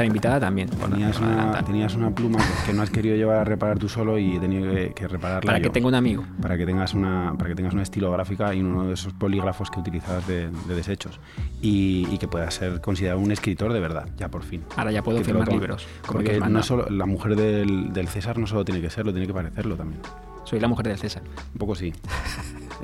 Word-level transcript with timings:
nuestra 0.00 0.06
invitada 0.06 0.40
también. 0.40 0.68
Tenías 0.68 1.18
una, 1.20 1.32
adelantar. 1.32 1.64
tenías 1.64 1.94
una 1.94 2.10
pluma 2.14 2.38
que, 2.66 2.72
no 2.72 2.82
has 2.82 2.90
querido 2.90 3.16
llevar 3.16 3.36
a 3.38 3.44
reparar 3.44 3.78
tú 3.78 3.88
solo 3.88 4.18
y 4.18 4.36
he 4.36 4.40
tenido 4.40 4.72
que, 4.72 4.92
que 4.94 5.08
repararla 5.08 5.46
Para 5.46 5.58
yo. 5.58 5.64
que 5.64 5.70
tenga 5.70 5.88
un 5.88 5.94
amigo. 5.94 6.24
para 6.40 6.56
que 6.56 6.64
tengas 6.66 6.94
una 6.94 7.34
para 7.36 7.50
que 7.50 7.54
tengas 7.56 7.74
una 7.74 7.82
estilográfica 7.82 8.54
y 8.54 8.60
uno 8.62 8.86
de 8.86 8.94
esos 8.94 9.12
polígrafos 9.12 9.70
que 9.70 9.80
utilizabas 9.80 10.26
de, 10.26 10.48
de 10.48 10.74
desechos 10.74 11.20
y, 11.60 12.06
y 12.10 12.18
que 12.18 12.28
puedas 12.28 12.54
ser 12.54 12.80
considerado 12.80 13.20
un 13.20 13.30
escritor 13.32 13.72
de 13.72 13.80
verdad 13.80 14.08
ya 14.16 14.28
por 14.28 14.42
fin 14.42 14.62
Ahora 14.76 14.90
ya 14.92 15.02
puedo 15.02 15.18
Que 15.18 15.24
firmar 15.24 15.48
libros. 15.48 15.86
porque 16.06 16.40
no 16.40 16.62
solo 16.62 16.88
la 16.88 17.06
mujer 17.06 17.36
del, 17.36 17.92
del 17.92 18.08
César 18.08 18.38
no 18.38 18.46
solo 18.46 18.64
tiene 18.64 18.80
que 18.80 18.90
serlo 18.90 19.12
tiene 19.12 19.26
que 19.26 19.34
parecerlo 19.34 19.76
también 19.76 20.00
Soy 20.44 20.60
la 20.60 20.68
mujer 20.68 20.86
del 20.88 20.98
César. 20.98 21.22
un 21.52 21.58
poco 21.58 21.74
sí 21.74 21.92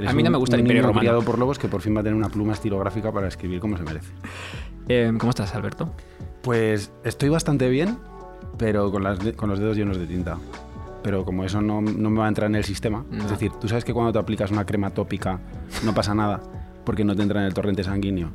A 0.07 0.12
mí 0.12 0.22
no 0.22 0.30
me 0.30 0.36
gusta 0.36 0.57
el 0.57 0.61
un 0.61 0.67
Imperio 0.67 0.82
niño 0.82 0.93
Romano. 1.12 1.22
por 1.25 1.39
lobos 1.39 1.58
que 1.58 1.68
por 1.68 1.80
fin 1.80 1.96
va 1.96 2.00
a 2.00 2.03
tener 2.03 2.14
una 2.17 2.29
pluma 2.29 2.53
estilográfica 2.53 3.11
para 3.12 3.29
escribir 3.29 3.61
como 3.61 3.79
se 3.79 3.82
merece 3.85 4.11
Eh, 4.89 5.11
¿Cómo 5.18 5.30
estás, 5.30 5.54
Alberto? 5.54 5.90
Pues 6.46 6.93
estoy 7.03 7.29
bastante 7.29 7.68
bien 7.68 7.99
pero 8.57 8.93
con, 8.93 9.03
las 9.03 9.18
de- 9.18 9.32
con 9.35 9.50
los 9.50 9.59
dedos 9.59 9.77
llenos 9.77 9.99
de 9.99 10.07
tinta 10.07 10.39
pero 11.03 11.25
como 11.25 11.43
eso 11.45 11.61
no, 11.61 11.81
no 11.81 12.09
me 12.11 12.21
va 12.21 12.27
a 12.27 12.29
entrar 12.29 12.49
en 12.49 12.55
el 12.57 12.64
sistema, 12.64 13.05
No. 13.11 13.25
es 13.25 13.31
decir, 13.31 13.50
tú 13.61 13.69
sabes 13.69 13.85
que 13.85 13.93
cuando 13.93 14.13
te 14.13 14.19
aplicas 14.21 14.50
una 14.53 14.64
crema 14.64 14.91
tópica 14.91 15.41
no 15.85 15.93
pasa 15.93 16.14
nada 16.14 16.41
porque 16.85 17.05
no 17.05 17.17
te 17.17 17.22
entra 17.22 17.41
en 17.41 17.46
el 17.46 17.53
torrente 17.55 17.82
sanguíneo. 17.82 18.31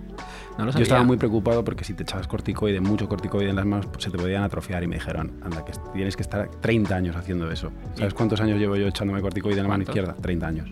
No 0.57 0.65
lo. 0.65 0.71
Yo 0.73 0.79
estaba 0.81 1.03
muy 1.03 1.15
preocupado 1.15 1.63
porque 1.63 1.85
si 1.85 1.93
te 1.93 2.03
echabas 2.03 2.27
corticoide, 2.27 2.81
mucho 2.81 3.07
corticoide 3.07 3.49
en 3.49 3.55
las 3.55 3.65
manos, 3.65 3.85
pues 3.87 4.03
se 4.03 4.09
te 4.09 4.17
podían 4.17 4.43
atrofiar 4.43 4.83
y 4.83 4.87
me 4.87 4.95
dijeron, 4.95 5.31
anda, 5.41 5.63
que 5.63 5.71
tienes 5.93 6.17
que 6.17 6.21
estar 6.21 6.49
30 6.59 6.93
años 6.95 7.15
haciendo 7.15 7.49
eso. 7.49 7.71
¿Sabes 7.95 8.13
cuántos 8.13 8.41
años 8.41 8.59
llevo 8.59 8.75
yo 8.75 8.87
echándome 8.87 9.21
corticoide 9.21 9.57
en 9.57 9.63
la 9.63 9.69
mano 9.69 9.83
izquierda? 9.83 10.13
30 10.21 10.47
años. 10.47 10.69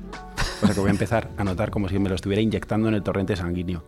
O 0.61 0.65
sea 0.65 0.73
que 0.75 0.79
voy 0.81 0.89
a 0.89 0.91
empezar 0.91 1.29
a 1.37 1.43
notar 1.45 1.69
como 1.71 1.87
si 1.87 1.97
me 1.99 2.09
lo 2.09 2.15
estuviera 2.15 2.41
inyectando 2.41 2.87
en 2.89 2.95
el 2.95 3.03
torrente 3.03 3.35
sanguíneo. 3.37 3.83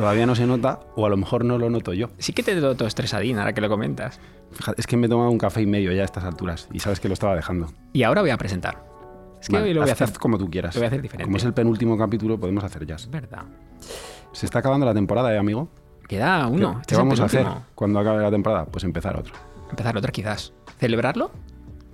Todavía 0.00 0.24
no 0.24 0.34
se 0.34 0.46
nota, 0.46 0.80
o 0.96 1.04
a 1.04 1.10
lo 1.10 1.18
mejor 1.18 1.44
no 1.44 1.58
lo 1.58 1.68
noto 1.68 1.92
yo. 1.92 2.08
Sí 2.16 2.32
que 2.32 2.42
te 2.42 2.54
noto 2.54 2.86
estresadín 2.86 3.38
ahora 3.38 3.52
que 3.52 3.60
lo 3.60 3.68
comentas. 3.68 4.18
Fíjate, 4.50 4.80
es 4.80 4.86
que 4.86 4.96
me 4.96 5.06
he 5.06 5.10
tomado 5.10 5.28
un 5.30 5.36
café 5.36 5.60
y 5.60 5.66
medio 5.66 5.92
ya 5.92 6.00
a 6.00 6.04
estas 6.06 6.24
alturas 6.24 6.68
y 6.72 6.78
sabes 6.80 7.00
que 7.00 7.08
lo 7.08 7.12
estaba 7.12 7.36
dejando. 7.36 7.66
Y 7.92 8.02
ahora 8.04 8.22
voy 8.22 8.30
a 8.30 8.38
presentar. 8.38 8.82
Es 9.42 9.48
que 9.48 9.56
Vale, 9.56 9.68
hoy 9.68 9.74
lo 9.74 9.82
voy 9.82 9.90
a 9.90 9.92
hacer. 9.92 10.10
como 10.18 10.38
tú 10.38 10.48
quieras. 10.48 10.74
lo 10.74 10.80
voy 10.80 10.86
a 10.86 10.88
hacer 10.88 11.02
diferente. 11.02 11.24
Como 11.26 11.36
es 11.36 11.44
el 11.44 11.52
penúltimo 11.52 11.98
capítulo, 11.98 12.40
podemos 12.40 12.64
hacer 12.64 12.86
jazz. 12.86 13.02
Es 13.02 13.10
verdad. 13.10 13.42
Se 14.32 14.46
está 14.46 14.60
acabando 14.60 14.86
la 14.86 14.94
temporada, 14.94 15.34
¿eh, 15.34 15.38
amigo? 15.38 15.68
Queda 16.08 16.46
uno. 16.46 16.76
¿Qué, 16.76 16.80
Este 16.80 16.96
vamos 16.96 17.20
a 17.20 17.24
hacer 17.26 17.46
cuando 17.74 17.98
acabe 18.00 18.22
la 18.22 18.30
temporada? 18.30 18.64
Pues 18.64 18.84
empezar 18.84 19.18
otro. 19.18 19.34
Empezar 19.68 19.96
otra 19.98 20.10
quizás. 20.12 20.54
¿Celebrarlo? 20.78 21.30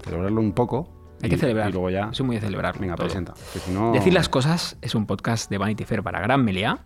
Celebrarlo 0.04 0.40
un 0.40 0.52
poco. 0.52 0.88
Hay 1.22 1.26
y- 1.26 1.30
que 1.30 1.38
celebrar. 1.38 1.70
Y 1.70 1.72
luego 1.72 1.90
ya. 1.90 2.12
Soy 2.12 2.24
muy 2.24 2.36
de 2.36 2.42
celebrar. 2.42 2.78
Venga, 2.78 2.94
todo. 2.94 3.06
presenta. 3.06 3.34
que 3.52 3.58
si 3.58 3.72
no- 3.72 3.90
Decir 3.90 4.14
las 4.14 4.28
cosas 4.28 4.76
es 4.80 4.94
un 4.94 5.06
podcast 5.06 5.50
de 5.50 5.58
Vanity 5.58 5.84
Fair 5.84 6.04
para 6.04 6.20
Gran 6.20 6.44
Meliá. 6.44 6.78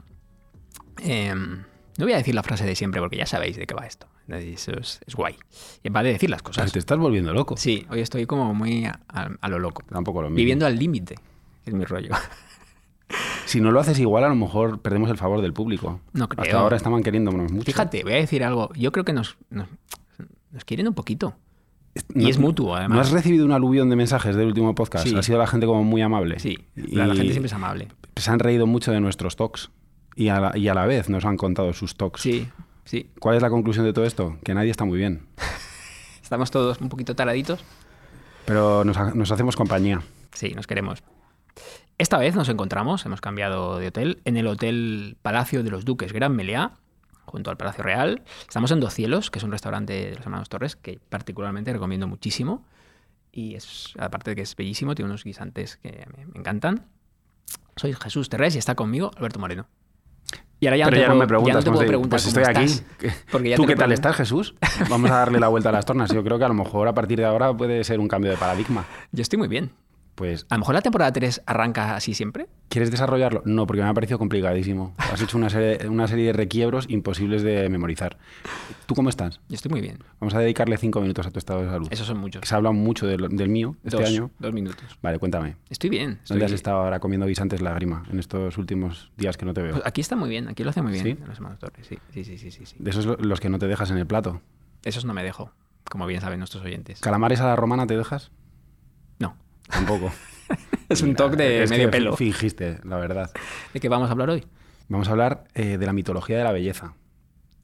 Eh, 1.02 1.34
no 1.34 2.04
voy 2.06 2.12
a 2.12 2.16
decir 2.16 2.34
la 2.34 2.42
frase 2.42 2.64
de 2.64 2.74
siempre 2.74 3.00
porque 3.00 3.16
ya 3.16 3.26
sabéis 3.26 3.56
de 3.56 3.66
qué 3.66 3.74
va 3.74 3.86
esto. 3.86 4.06
Eso 4.28 4.72
es, 4.78 5.00
es 5.06 5.14
guay. 5.16 5.34
Y 5.82 5.88
va 5.88 6.02
de 6.04 6.12
decir 6.12 6.30
las 6.30 6.42
cosas. 6.42 6.70
te 6.72 6.78
estás 6.78 6.98
volviendo 6.98 7.32
loco. 7.32 7.56
Sí, 7.56 7.84
hoy 7.90 8.00
estoy 8.00 8.26
como 8.26 8.54
muy 8.54 8.84
a, 8.84 9.00
a- 9.08 9.30
a 9.40 9.48
lo 9.48 9.58
loco. 9.58 9.82
Tampoco 9.90 10.22
lo 10.22 10.28
mismo. 10.28 10.36
Viviendo 10.36 10.66
al 10.66 10.78
límite. 10.78 11.16
Es 11.66 11.74
mi 11.74 11.84
rollo. 11.84 12.10
Si 13.44 13.60
no 13.60 13.72
lo 13.72 13.80
haces 13.80 13.98
igual, 13.98 14.22
a 14.22 14.28
lo 14.28 14.36
mejor 14.36 14.80
perdemos 14.80 15.10
el 15.10 15.16
favor 15.16 15.40
del 15.42 15.52
público. 15.52 16.00
No 16.12 16.28
creo. 16.28 16.44
Hasta 16.44 16.58
ahora 16.60 16.76
estaban 16.76 17.02
queriéndonos 17.02 17.50
mucho. 17.50 17.64
Fíjate, 17.64 18.04
voy 18.04 18.12
a 18.12 18.16
decir 18.16 18.44
algo. 18.44 18.70
Yo 18.74 18.92
creo 18.92 19.04
que 19.04 19.12
nos, 19.12 19.36
nos, 19.50 19.66
nos 20.52 20.64
quieren 20.64 20.86
un 20.86 20.94
poquito. 20.94 21.34
No- 22.14 22.22
Y 22.28 22.30
es 22.30 22.38
mutuo, 22.38 22.76
además. 22.76 22.94
¿No 22.94 23.00
has 23.02 23.10
recibido 23.10 23.44
un 23.44 23.50
aluvión 23.50 23.90
de 23.90 23.96
mensajes 23.96 24.36
del 24.36 24.46
último 24.46 24.76
podcast? 24.76 25.08
Sí. 25.08 25.16
Ha 25.16 25.22
sido 25.24 25.38
la 25.38 25.48
gente 25.48 25.66
como 25.66 25.82
muy 25.82 26.02
amable. 26.02 26.38
Sí, 26.38 26.56
la, 26.76 27.08
la 27.08 27.14
gente 27.16 27.32
siempre 27.32 27.48
es 27.48 27.52
amable. 27.52 27.88
Se 28.14 28.30
han 28.30 28.38
reído 28.38 28.68
mucho 28.68 28.92
de 28.92 29.00
nuestros 29.00 29.34
talks. 29.34 29.70
Y 30.16 30.28
a, 30.28 30.40
la, 30.40 30.56
y 30.58 30.68
a 30.68 30.74
la 30.74 30.86
vez 30.86 31.08
nos 31.08 31.24
han 31.24 31.36
contado 31.36 31.72
sus 31.72 31.96
talks. 31.96 32.20
Sí, 32.20 32.48
sí. 32.84 33.10
¿Cuál 33.20 33.36
es 33.36 33.42
la 33.42 33.50
conclusión 33.50 33.84
de 33.84 33.92
todo 33.92 34.04
esto? 34.04 34.38
Que 34.44 34.54
nadie 34.54 34.70
está 34.70 34.84
muy 34.84 34.98
bien. 34.98 35.26
Estamos 36.22 36.50
todos 36.50 36.80
un 36.80 36.88
poquito 36.88 37.14
taraditos. 37.16 37.64
Pero 38.44 38.84
nos, 38.84 38.96
ha- 38.96 39.12
nos 39.14 39.30
hacemos 39.30 39.56
compañía. 39.56 40.02
Sí, 40.32 40.50
nos 40.54 40.66
queremos. 40.66 41.02
Esta 41.98 42.18
vez 42.18 42.34
nos 42.34 42.48
encontramos, 42.48 43.04
hemos 43.04 43.20
cambiado 43.20 43.78
de 43.78 43.88
hotel, 43.88 44.20
en 44.24 44.36
el 44.36 44.46
Hotel 44.46 45.16
Palacio 45.22 45.62
de 45.62 45.70
los 45.70 45.84
Duques 45.84 46.12
Gran 46.12 46.34
Meliá, 46.34 46.72
junto 47.26 47.50
al 47.50 47.56
Palacio 47.56 47.84
Real. 47.84 48.22
Estamos 48.48 48.70
en 48.70 48.80
Dos 48.80 48.94
Cielos, 48.94 49.30
que 49.30 49.38
es 49.38 49.44
un 49.44 49.52
restaurante 49.52 49.92
de 49.92 50.14
los 50.16 50.24
hermanos 50.24 50.48
Torres 50.48 50.76
que 50.76 50.98
particularmente 51.08 51.72
recomiendo 51.72 52.06
muchísimo. 52.08 52.64
Y 53.32 53.54
es, 53.54 53.92
aparte 53.98 54.30
de 54.30 54.36
que 54.36 54.42
es 54.42 54.56
bellísimo, 54.56 54.94
tiene 54.94 55.10
unos 55.10 55.24
guisantes 55.24 55.76
que 55.76 56.06
me, 56.16 56.26
me 56.26 56.38
encantan. 56.38 56.86
Soy 57.76 57.92
Jesús 57.94 58.28
Terrés 58.28 58.54
y 58.54 58.58
está 58.58 58.74
conmigo 58.74 59.10
Alberto 59.16 59.38
Moreno. 59.38 59.66
Y 60.60 60.66
ahora 60.66 60.76
ya 60.76 60.84
Pero 60.84 60.96
no 60.96 61.00
te 61.00 61.02
ya 61.02 61.08
no 61.08 61.14
me 61.14 61.26
preguntas. 61.26 61.64
ya 61.64 61.70
no 61.70 61.78
preguntar 61.78 62.10
pues 62.10 62.22
cómo 62.24 62.40
estoy 62.40 62.54
aquí. 62.54 62.72
estás, 62.72 63.24
porque 63.30 63.48
ya 63.50 63.56
¿Tú 63.56 63.64
qué 63.66 63.76
tal 63.76 63.92
estás, 63.92 64.14
Jesús? 64.16 64.54
Vamos 64.90 65.10
a 65.10 65.14
darle 65.14 65.40
la 65.40 65.48
vuelta 65.48 65.70
a 65.70 65.72
las 65.72 65.86
tornas. 65.86 66.12
Yo 66.12 66.22
creo 66.22 66.38
que 66.38 66.44
a 66.44 66.48
lo 66.48 66.54
mejor 66.54 66.86
a 66.86 66.92
partir 66.92 67.18
de 67.18 67.24
ahora 67.24 67.54
puede 67.56 67.82
ser 67.82 67.98
un 67.98 68.08
cambio 68.08 68.30
de 68.30 68.36
paradigma. 68.36 68.84
Yo 69.10 69.22
estoy 69.22 69.38
muy 69.38 69.48
bien. 69.48 69.70
Pues, 70.20 70.44
A 70.50 70.56
lo 70.56 70.58
mejor 70.58 70.74
la 70.74 70.82
temporada 70.82 71.10
3 71.14 71.40
arranca 71.46 71.96
así 71.96 72.12
siempre. 72.12 72.46
¿quieres 72.68 72.90
desarrollarlo? 72.90 73.40
No, 73.46 73.66
porque 73.66 73.80
me 73.80 73.88
ha 73.88 73.94
parecido 73.94 74.18
complicadísimo. 74.18 74.94
Has 74.98 75.22
hecho 75.22 75.38
una 75.38 75.48
serie, 75.48 75.88
una 75.88 76.06
serie 76.08 76.26
de 76.26 76.34
requiebros 76.34 76.84
imposibles 76.90 77.40
de 77.42 77.70
memorizar. 77.70 78.18
¿Tú 78.84 78.94
cómo 78.94 79.08
estás? 79.08 79.40
Yo 79.48 79.54
estoy 79.54 79.70
muy 79.70 79.80
bien. 79.80 80.00
Vamos 80.20 80.34
a 80.34 80.40
dedicarle 80.40 80.76
cinco 80.76 81.00
minutos 81.00 81.26
a 81.26 81.30
tu 81.30 81.38
estado 81.38 81.62
de 81.62 81.70
salud. 81.70 81.88
Esos 81.90 82.06
son 82.06 82.18
muchos. 82.18 82.46
Se 82.46 82.54
ha 82.54 82.58
hablado 82.58 82.74
mucho 82.74 83.06
del, 83.06 83.34
del 83.34 83.48
mío 83.48 83.76
este 83.82 83.96
dos, 83.96 84.08
año. 84.10 84.30
Dos 84.38 84.52
minutos. 84.52 84.84
Vale, 85.00 85.18
cuéntame. 85.18 85.56
Estoy 85.70 85.88
bien. 85.88 86.18
¿Dónde 86.28 86.44
has 86.44 86.52
estado 86.52 86.76
ahora 86.82 87.00
comiendo 87.00 87.24
guisantes 87.26 87.62
lágrima 87.62 88.02
en 88.12 88.18
estos 88.18 88.58
últimos 88.58 89.10
días 89.16 89.38
que 89.38 89.46
no 89.46 89.54
te 89.54 89.62
veo? 89.62 89.72
Pues 89.72 89.86
aquí 89.86 90.02
está 90.02 90.16
muy 90.16 90.28
bien, 90.28 90.48
aquí 90.48 90.62
lo 90.62 90.68
hace 90.68 90.82
muy 90.82 90.92
bien 90.92 91.02
¿Sí? 91.04 91.10
en 91.12 91.26
los 91.26 91.38
hermanos 91.38 91.58
Torres. 91.60 91.86
Sí, 91.88 91.98
sí, 92.12 92.24
sí, 92.24 92.36
sí, 92.36 92.50
sí, 92.50 92.66
sí. 92.66 92.76
De 92.78 92.90
esos 92.90 93.06
lo- 93.06 93.16
los 93.16 93.40
que 93.40 93.48
no 93.48 93.58
te 93.58 93.66
dejas 93.68 93.90
en 93.90 93.96
el 93.96 94.06
plato. 94.06 94.42
Esos 94.84 95.06
no 95.06 95.14
me 95.14 95.24
dejo, 95.24 95.50
como 95.90 96.06
bien 96.06 96.20
saben 96.20 96.40
nuestros 96.40 96.62
oyentes. 96.62 97.00
¿Calamares 97.00 97.40
a 97.40 97.46
la 97.46 97.56
romana 97.56 97.86
te 97.86 97.96
dejas? 97.96 98.30
Tampoco. 99.70 100.10
Es 100.88 101.02
un 101.02 101.14
toque 101.14 101.36
de 101.36 101.62
Es 101.62 101.70
que 101.70 101.76
medio 101.76 101.90
pelo. 101.92 102.16
Fingiste, 102.16 102.80
la 102.82 102.96
verdad. 102.96 103.30
¿De 103.72 103.78
qué 103.78 103.88
vamos 103.88 104.08
a 104.08 104.12
hablar 104.12 104.30
hoy? 104.30 104.44
Vamos 104.88 105.06
a 105.06 105.12
hablar 105.12 105.44
eh, 105.54 105.78
de 105.78 105.86
la 105.86 105.92
mitología 105.92 106.36
de 106.36 106.42
la 106.42 106.50
belleza. 106.50 106.94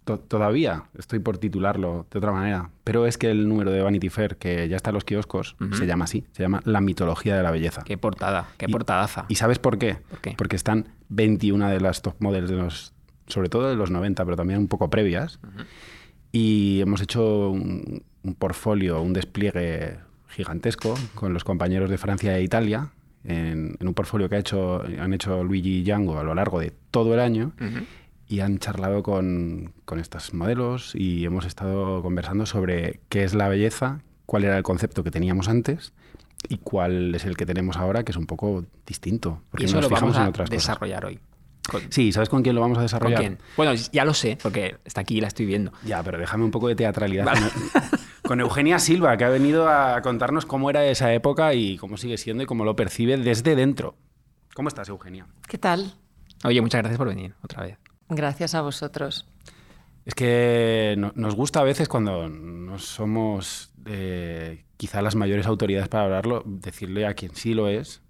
To- 0.05 0.21
todavía 0.21 0.85
estoy 0.97 1.19
por 1.19 1.37
titularlo 1.39 2.07
de 2.09 2.19
otra 2.21 2.31
manera, 2.31 2.71
pero 2.85 3.05
es 3.09 3.19
que 3.19 3.29
el 3.29 3.49
número 3.49 3.73
de 3.73 3.83
Vanity 3.83 4.09
Fair, 4.11 4.37
que 4.37 4.69
ya 4.69 4.77
está 4.77 4.91
en 4.91 4.95
los 4.95 5.05
kioscos, 5.05 5.57
se 5.73 5.87
llama 5.89 6.05
así, 6.05 6.25
se 6.31 6.45
llama 6.45 6.61
La 6.65 6.81
mitología 6.81 7.37
de 7.37 7.43
la 7.43 7.51
belleza. 7.51 7.83
Qué 7.85 7.99
portada, 7.99 8.47
qué 8.59 8.67
Y- 8.69 8.73
portadaza. 8.73 9.25
¿Y 9.29 9.35
sabes 9.35 9.59
por 9.59 9.77
qué? 9.79 9.97
¿Por 10.09 10.21
qué? 10.21 10.35
Porque 10.39 10.55
están 10.55 10.87
21 11.09 11.69
de 11.69 11.81
las 11.81 12.03
top 12.03 12.15
models 12.21 12.49
de 12.49 12.55
los, 12.55 12.95
sobre 13.27 13.49
todo 13.49 13.69
de 13.69 13.75
los 13.75 13.91
90, 13.91 14.25
pero 14.25 14.37
también 14.37 14.61
un 14.61 14.69
poco 14.69 14.89
previas. 14.89 15.41
Y 16.31 16.81
hemos 16.81 17.01
hecho 17.01 17.51
un, 17.51 18.05
un 18.23 18.35
portfolio, 18.37 19.01
un 19.03 19.13
despliegue 19.13 19.99
gigantesco 20.37 20.95
con 21.15 21.33
los 21.33 21.45
compañeros 21.45 21.89
de 21.91 21.99
Francia 21.99 22.37
e 22.37 22.43
Italia, 22.43 22.91
en, 23.25 23.77
en 23.81 23.89
un 23.89 23.95
portfolio 23.95 24.29
que 24.29 24.37
ha 24.37 24.39
hecho, 24.39 24.83
han 25.01 25.13
hecho 25.15 25.43
Luigi 25.43 25.79
y 25.79 25.83
Django 25.83 26.19
a 26.19 26.23
lo 26.23 26.35
largo 26.35 26.61
de 26.61 26.73
todo 26.91 27.15
el 27.15 27.21
año 27.21 27.53
y 28.29 28.41
han 28.41 28.59
charlado 28.59 29.03
con, 29.03 29.73
con 29.85 29.99
estas 29.99 30.35
modelos 30.35 30.93
y 30.95 31.25
hemos 31.25 31.45
estado 31.47 32.03
conversando 32.03 32.45
sobre 32.47 33.01
qué 33.09 33.25
es 33.25 33.35
la 33.35 33.49
belleza, 33.49 34.01
cuál 34.27 34.45
era 34.45 34.57
el 34.57 34.63
concepto 34.63 35.03
que 35.03 35.11
teníamos 35.11 35.49
antes 35.49 35.93
y 36.49 36.59
cuál 36.59 37.15
es 37.15 37.25
el 37.25 37.37
que 37.37 37.47
tenemos 37.47 37.77
ahora, 37.77 38.05
que 38.05 38.13
es 38.13 38.17
un 38.19 38.27
poco 38.27 38.65
distinto. 38.87 39.41
Y 39.47 39.51
Porque 39.51 39.65
eso 39.67 39.77
nos 39.77 39.85
lo 39.85 39.89
fijamos 39.89 40.15
vamos 40.15 40.17
en 40.19 40.23
a 40.27 40.29
otras 40.29 40.51
cosas. 40.51 40.63
desarrollar 40.63 41.05
hoy. 41.07 41.19
¿Con, 41.69 41.81
Sí, 41.91 42.13
¿sabes 42.13 42.29
con 42.29 42.43
quién 42.43 42.55
lo 42.55 42.61
vamos 42.61 42.77
a 42.77 42.81
¿con 42.81 42.85
desarrollar? 42.85 43.21
quién? 43.21 43.39
Bueno, 43.57 43.73
ya 43.75 44.05
lo 44.05 44.15
sé, 44.15 44.39
porque 44.41 44.77
está 44.85 45.01
aquí 45.01 45.19
y 45.19 45.21
la 45.21 45.27
estoy 45.29 45.47
viendo. 45.47 45.73
Ya, 45.85 46.01
pero 46.05 46.19
déjame 46.19 46.45
un 46.45 46.53
poco 46.53 46.69
de 46.69 46.77
teatralidad. 46.77 47.25
Vale. 47.25 47.41
Con, 48.27 48.41
Eugenia 48.41 48.79
Silva, 48.79 49.17
que 49.17 49.25
ha 49.25 49.29
venido 49.29 49.69
a 49.69 50.01
contarnos 50.03 50.47
cómo 50.47 50.71
era 50.71 50.85
esa 50.87 51.13
época 51.13 51.55
y 51.55 51.77
cómo 51.79 51.97
sigue 51.97 52.19
siendo 52.19 52.43
y 52.43 52.47
cómo 52.47 52.65
lo 52.65 52.75
percibe 52.77 53.17
desde 53.17 53.55
dentro. 53.55 53.97
¿Cómo 54.55 54.69
estás, 54.69 54.89
Eugenia? 54.89 55.27
¿Qué 55.49 55.59
tal? 55.59 55.95
Oye, 56.45 56.61
muchas 56.61 56.81
gracias 56.81 56.99
por 56.99 57.09
venir 57.09 57.35
otra 57.43 57.63
vez. 57.65 57.79
Gracias 58.09 58.55
a 58.55 58.63
vosotros. 58.63 59.27
Es 60.05 60.15
que 60.15 60.95
no- 60.99 61.13
nos 61.15 61.35
gusta 61.35 61.61
a 61.61 61.65
veces 61.65 61.89
cuando 61.89 62.29
no 62.29 62.79
somos 62.79 63.73
eh, 63.87 64.65
quizá 64.77 65.03
las 65.03 65.15
mayores 65.15 65.47
autoridades 65.47 65.89
para 65.89 66.05
hablarlo, 66.05 66.43
decirle 66.47 67.07
a 67.07 67.15
quien 67.15 67.35
sí 67.35 67.55
lo 67.55 67.69
es, 67.69 68.03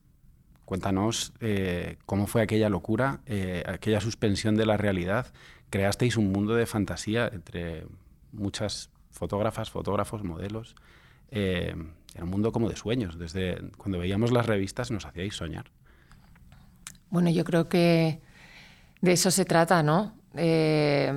cuéntanos 0.64 1.32
eh, 1.40 1.98
cómo 2.06 2.26
fue 2.26 2.42
aquella 2.42 2.68
locura, 2.68 3.20
eh, 3.26 3.62
aquella 3.66 4.00
suspensión 4.00 4.56
de 4.56 4.66
la 4.66 4.76
realidad. 4.76 5.32
Creasteis 5.70 6.16
un 6.16 6.32
mundo 6.32 6.54
de 6.54 6.66
fantasía 6.66 7.28
entre 7.32 7.86
muchas 8.32 8.90
fotógrafas, 9.16 9.70
fotógrafos, 9.70 10.22
modelos. 10.22 10.76
Eh, 11.30 11.74
era 12.14 12.24
un 12.24 12.30
mundo 12.30 12.52
como 12.52 12.68
de 12.68 12.76
sueños. 12.76 13.18
Desde 13.18 13.58
cuando 13.76 13.98
veíamos 13.98 14.30
las 14.30 14.46
revistas 14.46 14.90
nos 14.90 15.06
hacíais 15.06 15.34
soñar. 15.34 15.66
Bueno, 17.10 17.30
yo 17.30 17.44
creo 17.44 17.68
que 17.68 18.20
de 19.00 19.12
eso 19.12 19.30
se 19.30 19.44
trata, 19.44 19.82
¿no? 19.82 20.14
Eh, 20.34 21.12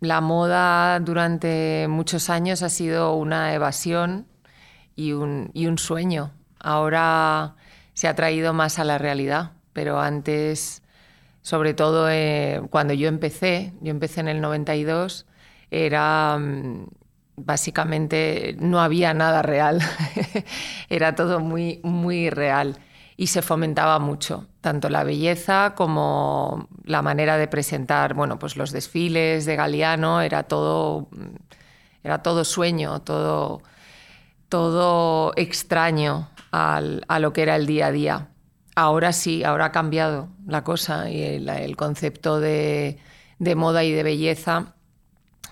la 0.00 0.20
moda 0.20 1.00
durante 1.00 1.86
muchos 1.88 2.30
años 2.30 2.62
ha 2.62 2.68
sido 2.68 3.14
una 3.14 3.54
evasión 3.54 4.26
y 4.94 5.12
un, 5.12 5.78
sueño. 5.78 6.32
Ahora 6.58 7.54
se 7.94 8.08
ha 8.08 8.14
traído 8.14 8.52
más 8.52 8.78
a 8.78 8.84
la 8.84 8.98
realidad, 8.98 9.52
pero 9.72 10.00
antes, 10.00 10.82
sobre 11.42 11.74
todo 11.74 12.10
eh, 12.10 12.60
cuando 12.70 12.94
yo 12.94 13.08
empecé, 13.08 13.72
yo 13.80 13.90
empecé 13.90 14.20
en 14.20 14.28
el 14.28 14.40
92, 14.40 15.26
era 15.70 16.38
mm, 16.38 16.86
básicamente 17.36 18.56
no 18.58 18.80
había 18.80 19.14
nada 19.14 19.42
real, 19.42 19.80
era 20.88 21.14
todo 21.14 21.40
muy, 21.40 21.80
muy 21.82 22.30
real 22.30 22.78
y 23.16 23.28
se 23.28 23.42
fomentaba 23.42 23.98
mucho, 23.98 24.46
tanto 24.60 24.88
la 24.88 25.02
belleza 25.04 25.74
como 25.76 26.68
la 26.84 27.02
manera 27.02 27.36
de 27.36 27.48
presentar, 27.48 28.14
bueno, 28.14 28.38
pues 28.38 28.56
los 28.56 28.70
desfiles 28.70 29.44
de 29.44 29.56
Galeano, 29.56 30.20
era 30.20 30.44
todo, 30.44 31.08
era 32.04 32.22
todo 32.22 32.44
sueño, 32.44 33.00
todo, 33.02 33.62
todo 34.48 35.32
extraño 35.36 36.30
a 36.52 37.18
lo 37.20 37.32
que 37.32 37.42
era 37.42 37.56
el 37.56 37.66
día 37.66 37.88
a 37.88 37.92
día. 37.92 38.28
Ahora 38.76 39.12
sí, 39.12 39.42
ahora 39.42 39.66
ha 39.66 39.72
cambiado 39.72 40.28
la 40.46 40.62
cosa 40.62 41.10
y 41.10 41.20
el, 41.20 41.76
concepto 41.76 42.38
de, 42.38 42.98
de 43.40 43.54
moda 43.56 43.82
y 43.82 43.90
de 43.90 44.04
belleza 44.04 44.76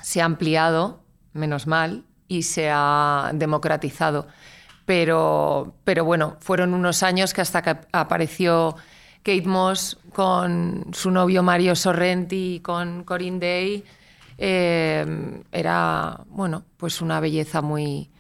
se 0.07 0.23
ha 0.23 0.25
ampliado, 0.25 1.03
menos 1.33 1.67
mal, 1.67 2.05
y 2.29 2.43
se 2.43 2.71
ha 2.73 3.33
democratizado 3.35 4.29
pero, 4.87 5.75
pero 5.85 6.05
bueno, 6.05 6.37
fueron 6.41 6.73
unos 6.73 7.03
años 7.03 7.35
que 7.35 7.41
hasta 7.43 7.61
que 7.61 7.77
apareció 7.93 8.77
Kate 9.23 9.47
Moss 9.47 9.99
con 10.13 10.87
su 10.93 11.11
novio 11.11 11.43
Mario 11.43 11.75
Sorrenti 11.75 12.55
y 12.55 12.61
con 12.61 13.03
Corinne 13.03 13.41
Day, 13.41 13.85
eh, 14.39 15.43
era, 15.51 16.25
bueno, 16.29 16.65
pues 16.77 17.03
una 17.03 17.19
belleza 17.19 17.61
muy, 17.63 18.11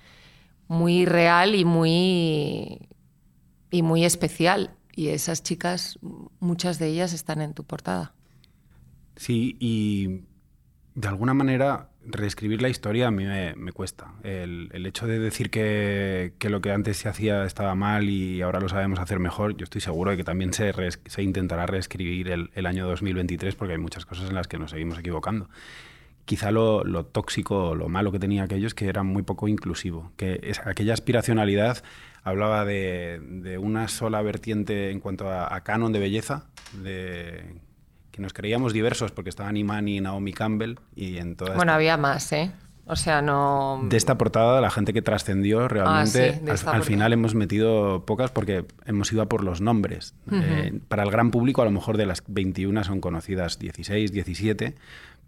muy 0.66 1.06
real 1.06 1.54
y 1.54 1.64
muy, 1.64 2.88
y 3.70 3.82
muy 3.82 4.04
especial. 4.04 4.72
Y 4.96 5.08
esas 5.08 5.44
chicas, 5.44 6.00
muchas 6.40 6.80
de 6.80 6.88
ellas 6.88 7.12
están 7.12 7.42
en 7.42 7.54
tu 7.54 7.62
portada. 7.62 8.12
Sí, 9.14 9.56
y 9.60 10.22
de 10.96 11.08
alguna 11.08 11.34
manera 11.34 11.90
reescribir 12.06 12.62
la 12.62 12.70
historia 12.70 13.08
a 13.08 13.10
mí 13.10 13.24
me, 13.24 13.72
cuesta. 13.72 14.14
El, 14.22 14.86
hecho 14.86 15.06
de 15.06 15.18
decir 15.18 15.50
que, 15.50 16.32
lo 16.40 16.62
que 16.62 16.72
antes 16.72 16.96
se 16.96 17.08
hacía 17.08 17.44
estaba 17.44 17.74
mal 17.74 18.08
y 18.08 18.40
ahora 18.40 18.60
lo 18.60 18.68
sabemos 18.70 18.98
hacer 18.98 19.18
mejor, 19.18 19.56
yo 19.58 19.64
estoy 19.64 19.82
seguro 19.82 20.12
de 20.12 20.16
que 20.16 20.24
también 20.24 20.54
se, 20.54 20.72
se 21.04 21.22
intentará 21.22 21.66
reescribir 21.66 22.30
el, 22.30 22.66
año 22.66 22.86
2023 22.88 23.54
porque 23.56 23.72
hay 23.74 23.78
muchas 23.78 24.06
cosas 24.06 24.30
en 24.30 24.34
las 24.34 24.48
que 24.48 24.58
nos 24.58 24.70
seguimos 24.70 24.98
equivocando. 24.98 25.50
Quizá 26.24 26.50
lo, 26.50 27.04
tóxico, 27.04 27.74
lo 27.74 27.90
malo 27.90 28.10
que 28.10 28.18
tenía 28.18 28.44
aquello 28.44 28.66
es 28.66 28.74
que 28.74 28.88
era 28.88 29.02
muy 29.02 29.22
poco 29.22 29.48
inclusivo, 29.48 30.12
que 30.16 30.40
es, 30.42 30.60
aquella 30.66 30.94
aspiracionalidad 30.94 31.84
hablaba 32.24 32.64
de, 32.64 33.58
una 33.60 33.88
sola 33.88 34.22
vertiente 34.22 34.90
en 34.90 35.00
cuanto 35.00 35.28
a, 35.28 35.54
a 35.54 35.62
canon 35.62 35.92
de 35.92 35.98
belleza, 35.98 36.46
de 36.82 37.65
que 38.16 38.22
nos 38.22 38.32
creíamos 38.32 38.72
diversos 38.72 39.12
porque 39.12 39.28
estaban 39.28 39.56
Iman 39.58 39.86
y 39.88 40.00
Naomi 40.00 40.32
Campbell 40.32 40.76
y 40.94 41.18
en 41.18 41.36
toda 41.36 41.54
Bueno, 41.54 41.72
había 41.72 41.98
más, 41.98 42.32
¿eh? 42.32 42.50
O 42.86 42.96
sea, 42.96 43.20
no... 43.20 43.80
De 43.88 43.96
esta 43.96 44.16
portada, 44.16 44.60
la 44.60 44.70
gente 44.70 44.92
que 44.92 45.02
trascendió 45.02 45.68
realmente, 45.68 46.40
ah, 46.48 46.70
al, 46.70 46.82
final 46.82 47.12
hemos 47.12 47.34
metido 47.34 48.06
pocas 48.06 48.30
porque 48.30 48.64
hemos 48.86 49.12
ido 49.12 49.22
a 49.22 49.26
por 49.26 49.42
los 49.42 49.60
nombres. 49.60 50.14
Eh, 50.30 50.78
para 50.88 51.02
el 51.02 51.10
gran 51.10 51.30
público, 51.32 51.62
a 51.62 51.64
lo 51.64 51.72
mejor 51.72 51.96
de 51.96 52.06
las 52.06 52.22
21 52.28 52.84
son 52.84 53.00
conocidas 53.00 53.58
16, 53.58 54.12
17, 54.12 54.76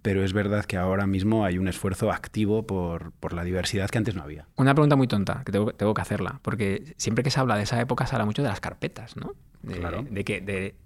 pero 0.02 0.24
es 0.24 0.32
verdad 0.32 0.64
que 0.64 0.76
ahora 0.76 1.06
mismo 1.08 1.44
hay 1.44 1.58
un 1.58 1.66
esfuerzo 1.66 2.12
activo 2.12 2.64
por, 2.64 3.10
por, 3.12 3.32
la 3.32 3.42
diversidad 3.42 3.90
que 3.90 3.98
antes 3.98 4.14
no 4.14 4.22
había. 4.22 4.46
Una 4.56 4.72
pregunta 4.74 4.94
muy 4.94 5.08
tonta, 5.08 5.42
que 5.44 5.50
tengo, 5.50 5.72
tengo, 5.72 5.92
que 5.94 6.00
hacerla, 6.00 6.38
porque 6.42 6.94
siempre 6.96 7.24
que 7.24 7.30
se 7.30 7.40
habla 7.40 7.56
de 7.56 7.64
esa 7.64 7.80
época 7.80 8.06
se 8.06 8.14
habla 8.14 8.24
mucho 8.24 8.42
de 8.42 8.48
las 8.48 8.60
carpetas, 8.60 9.16
¿no? 9.16 9.34
claro. 9.66 10.06
De 10.08 10.24
que 10.24 10.40
de, 10.40 10.76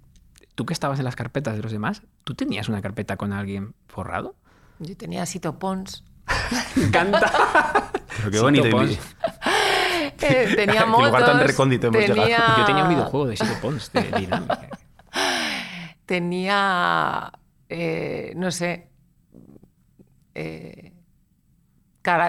tú 0.55 0.65
que 0.65 0.73
estabas 0.73 0.99
en 0.99 1.05
las 1.05 1.15
carpetas 1.15 1.55
de 1.55 1.63
los 1.63 1.71
demás, 1.71 2.03
¿tú 2.23 2.35
tenías 2.35 2.69
una 2.69 2.81
carpeta 2.81 3.17
con 3.17 3.33
alguien 3.33 3.73
forrado? 3.87 4.35
Yo 4.79 4.95
tenía 4.97 5.25
Sito 5.25 5.59
Pons. 5.59 6.03
Me 6.75 6.85
encanta. 6.85 7.91
Pero 8.17 8.31
qué 8.31 8.39
bonito. 8.39 8.81
Eh, 10.21 10.53
tenía 10.55 10.85
motos. 10.85 11.25
tan 11.25 11.39
recóndito 11.39 11.91
tenía... 11.91 12.57
Yo 12.57 12.65
tenía 12.65 12.83
un 12.83 12.89
videojuego 12.89 13.27
de 13.27 13.37
Sito 13.37 13.53
Pons 13.61 13.91
de 13.91 14.01
dinámica. 14.19 14.67
tenía, 16.05 17.31
eh, 17.69 18.33
no 18.35 18.51
sé, 18.51 18.89
eh, 20.35 20.93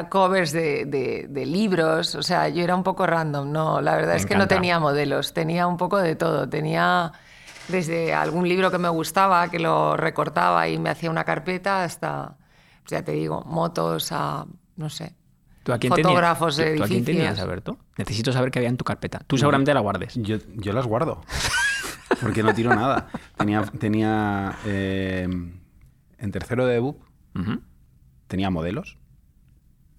covers 0.08 0.52
de, 0.52 1.26
de, 1.28 1.46
libros. 1.46 2.14
O 2.14 2.22
sea, 2.22 2.48
yo 2.48 2.62
era 2.62 2.74
un 2.74 2.82
poco 2.82 3.06
random. 3.06 3.50
No, 3.50 3.80
la 3.80 3.96
verdad 3.96 4.16
es 4.16 4.26
que 4.26 4.36
no 4.36 4.46
tenía 4.46 4.78
modelos. 4.78 5.34
Tenía 5.34 5.66
un 5.66 5.76
poco 5.76 5.98
de 5.98 6.14
todo. 6.14 6.48
Tenía 6.48 7.12
desde 7.68 8.14
algún 8.14 8.48
libro 8.48 8.70
que 8.70 8.78
me 8.78 8.88
gustaba, 8.88 9.50
que 9.50 9.58
lo 9.58 9.96
recortaba 9.96 10.68
y 10.68 10.78
me 10.78 10.90
hacía 10.90 11.10
una 11.10 11.24
carpeta, 11.24 11.84
hasta, 11.84 12.36
pues 12.82 12.90
ya 12.90 13.04
te 13.04 13.12
digo, 13.12 13.42
motos 13.46 14.12
a, 14.12 14.46
no 14.76 14.90
sé, 14.90 15.14
¿Tú 15.62 15.72
a 15.72 15.78
quién 15.78 15.90
fotógrafos 15.92 16.56
tenías? 16.56 16.72
de 16.72 16.78
¿Tú 16.78 16.84
a 16.84 16.88
quién 16.88 17.04
tenías, 17.04 17.38
Alberto? 17.38 17.78
Necesito 17.96 18.32
saber 18.32 18.50
qué 18.50 18.58
había 18.58 18.68
en 18.68 18.76
tu 18.76 18.84
carpeta. 18.84 19.20
Tú 19.26 19.38
seguramente 19.38 19.72
la 19.72 19.80
guardes. 19.80 20.14
Yo, 20.14 20.36
yo 20.56 20.74
las 20.74 20.86
guardo, 20.86 21.22
porque 22.20 22.42
no 22.42 22.52
tiro 22.54 22.74
nada. 22.74 23.08
Tenía, 23.38 23.62
tenía 23.62 24.58
eh, 24.66 25.26
en 26.18 26.30
tercero 26.32 26.66
de 26.66 26.76
EBUP, 26.76 27.02
tenía 28.26 28.50
modelos. 28.50 28.98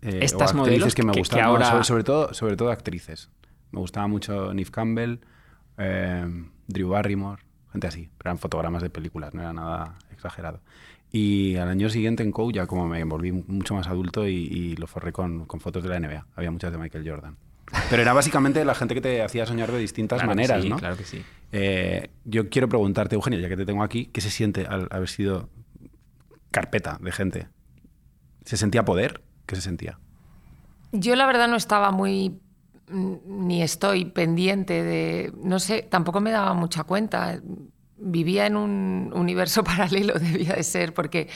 Eh, 0.03 0.19
Estas 0.21 0.53
modelos 0.53 0.94
que 0.94 1.03
me 1.03 1.13
gustaban, 1.13 1.45
ahora... 1.45 1.83
sobre, 1.83 2.03
todo, 2.03 2.31
sobre 2.35 2.56
todo 2.56 2.69
actrices. 2.69 3.31
Me 3.71 3.79
gustaba 3.79 4.07
mucho 4.07 4.53
Neve 4.53 4.69
Campbell, 4.69 5.19
eh, 5.79 6.27
Drew 6.68 6.89
Barrymore, 6.89 7.41
gente 7.75 7.88
así, 7.88 8.10
pero 8.18 8.30
eran 8.30 8.38
fotogramas 8.38 8.81
de 8.81 8.89
películas, 8.89 9.33
no 9.33 9.42
era 9.42 9.51
nada 9.51 9.98
exagerado. 10.12 10.62
Y 11.12 11.57
al 11.57 11.68
año 11.68 11.89
siguiente 11.89 12.24
en 12.24 12.31
COU 12.31 12.54
ya 12.54 12.68
como 12.68 12.88
me 12.88 13.04
volví 13.04 13.31
mucho 13.31 13.75
más 13.75 13.88
adulto 13.88 14.25
y, 14.27 14.75
lo 14.77 14.88
forré 14.88 15.12
con, 15.12 15.45
fotos 15.60 15.83
de 15.83 15.89
la 15.89 16.00
NBA. 16.00 16.25
Había 16.36 16.51
muchas 16.51 16.72
de 16.72 16.77
Michael 16.77 17.10
Jordan. 17.10 17.38
Pero 17.89 18.01
era 18.01 18.13
básicamente 18.13 18.63
la 18.63 18.75
gente 18.75 18.94
que 18.94 19.01
te 19.01 19.22
hacía 19.22 19.45
soñar 19.45 19.72
de 19.72 19.80
distintas 19.80 20.25
maneras, 20.25 20.62
sí, 20.62 20.69
¿no? 20.69 20.77
Claro 20.77 20.95
que 20.95 21.04
sí. 21.04 21.24
Eh, 21.51 22.10
yo 22.24 22.50
quiero 22.50 22.69
preguntarte, 22.69 23.16
Eugenio, 23.16 23.39
ya 23.39 23.50
que 23.50 23.57
te 23.57 23.66
tengo 23.66 23.83
aquí, 23.83 24.06
¿qué 24.07 24.21
se 24.21 24.30
siente 24.30 24.66
al 24.66 24.88
haber 24.92 25.10
sido 25.10 25.50
carpeta 26.51 26.98
de 27.01 27.12
gente? 27.12 27.48
¿Se 28.45 28.56
sentía 28.56 28.86
poder? 28.86 29.21
¿Qué 29.45 29.56
se 29.56 29.62
sentía? 29.62 30.00
Yo 30.92 31.16
la 31.16 31.25
verdad 31.25 31.48
no 31.48 31.56
estaba 31.56 31.92
muy 31.92 32.39
ni 32.89 33.63
estoy 33.63 34.06
pendiente 34.06 34.83
de, 34.83 35.33
no 35.42 35.60
sé, 35.60 35.81
tampoco 35.83 36.21
me 36.21 36.31
daba 36.31 36.54
mucha 36.54 36.83
cuenta. 36.83 37.39
Vivía 37.97 38.45
en 38.45 38.56
un 38.57 39.11
universo 39.14 39.64
paralelo, 39.64 40.16
debía 40.16 40.54
de 40.54 40.64
ser, 40.64 40.94
porque 40.94 41.30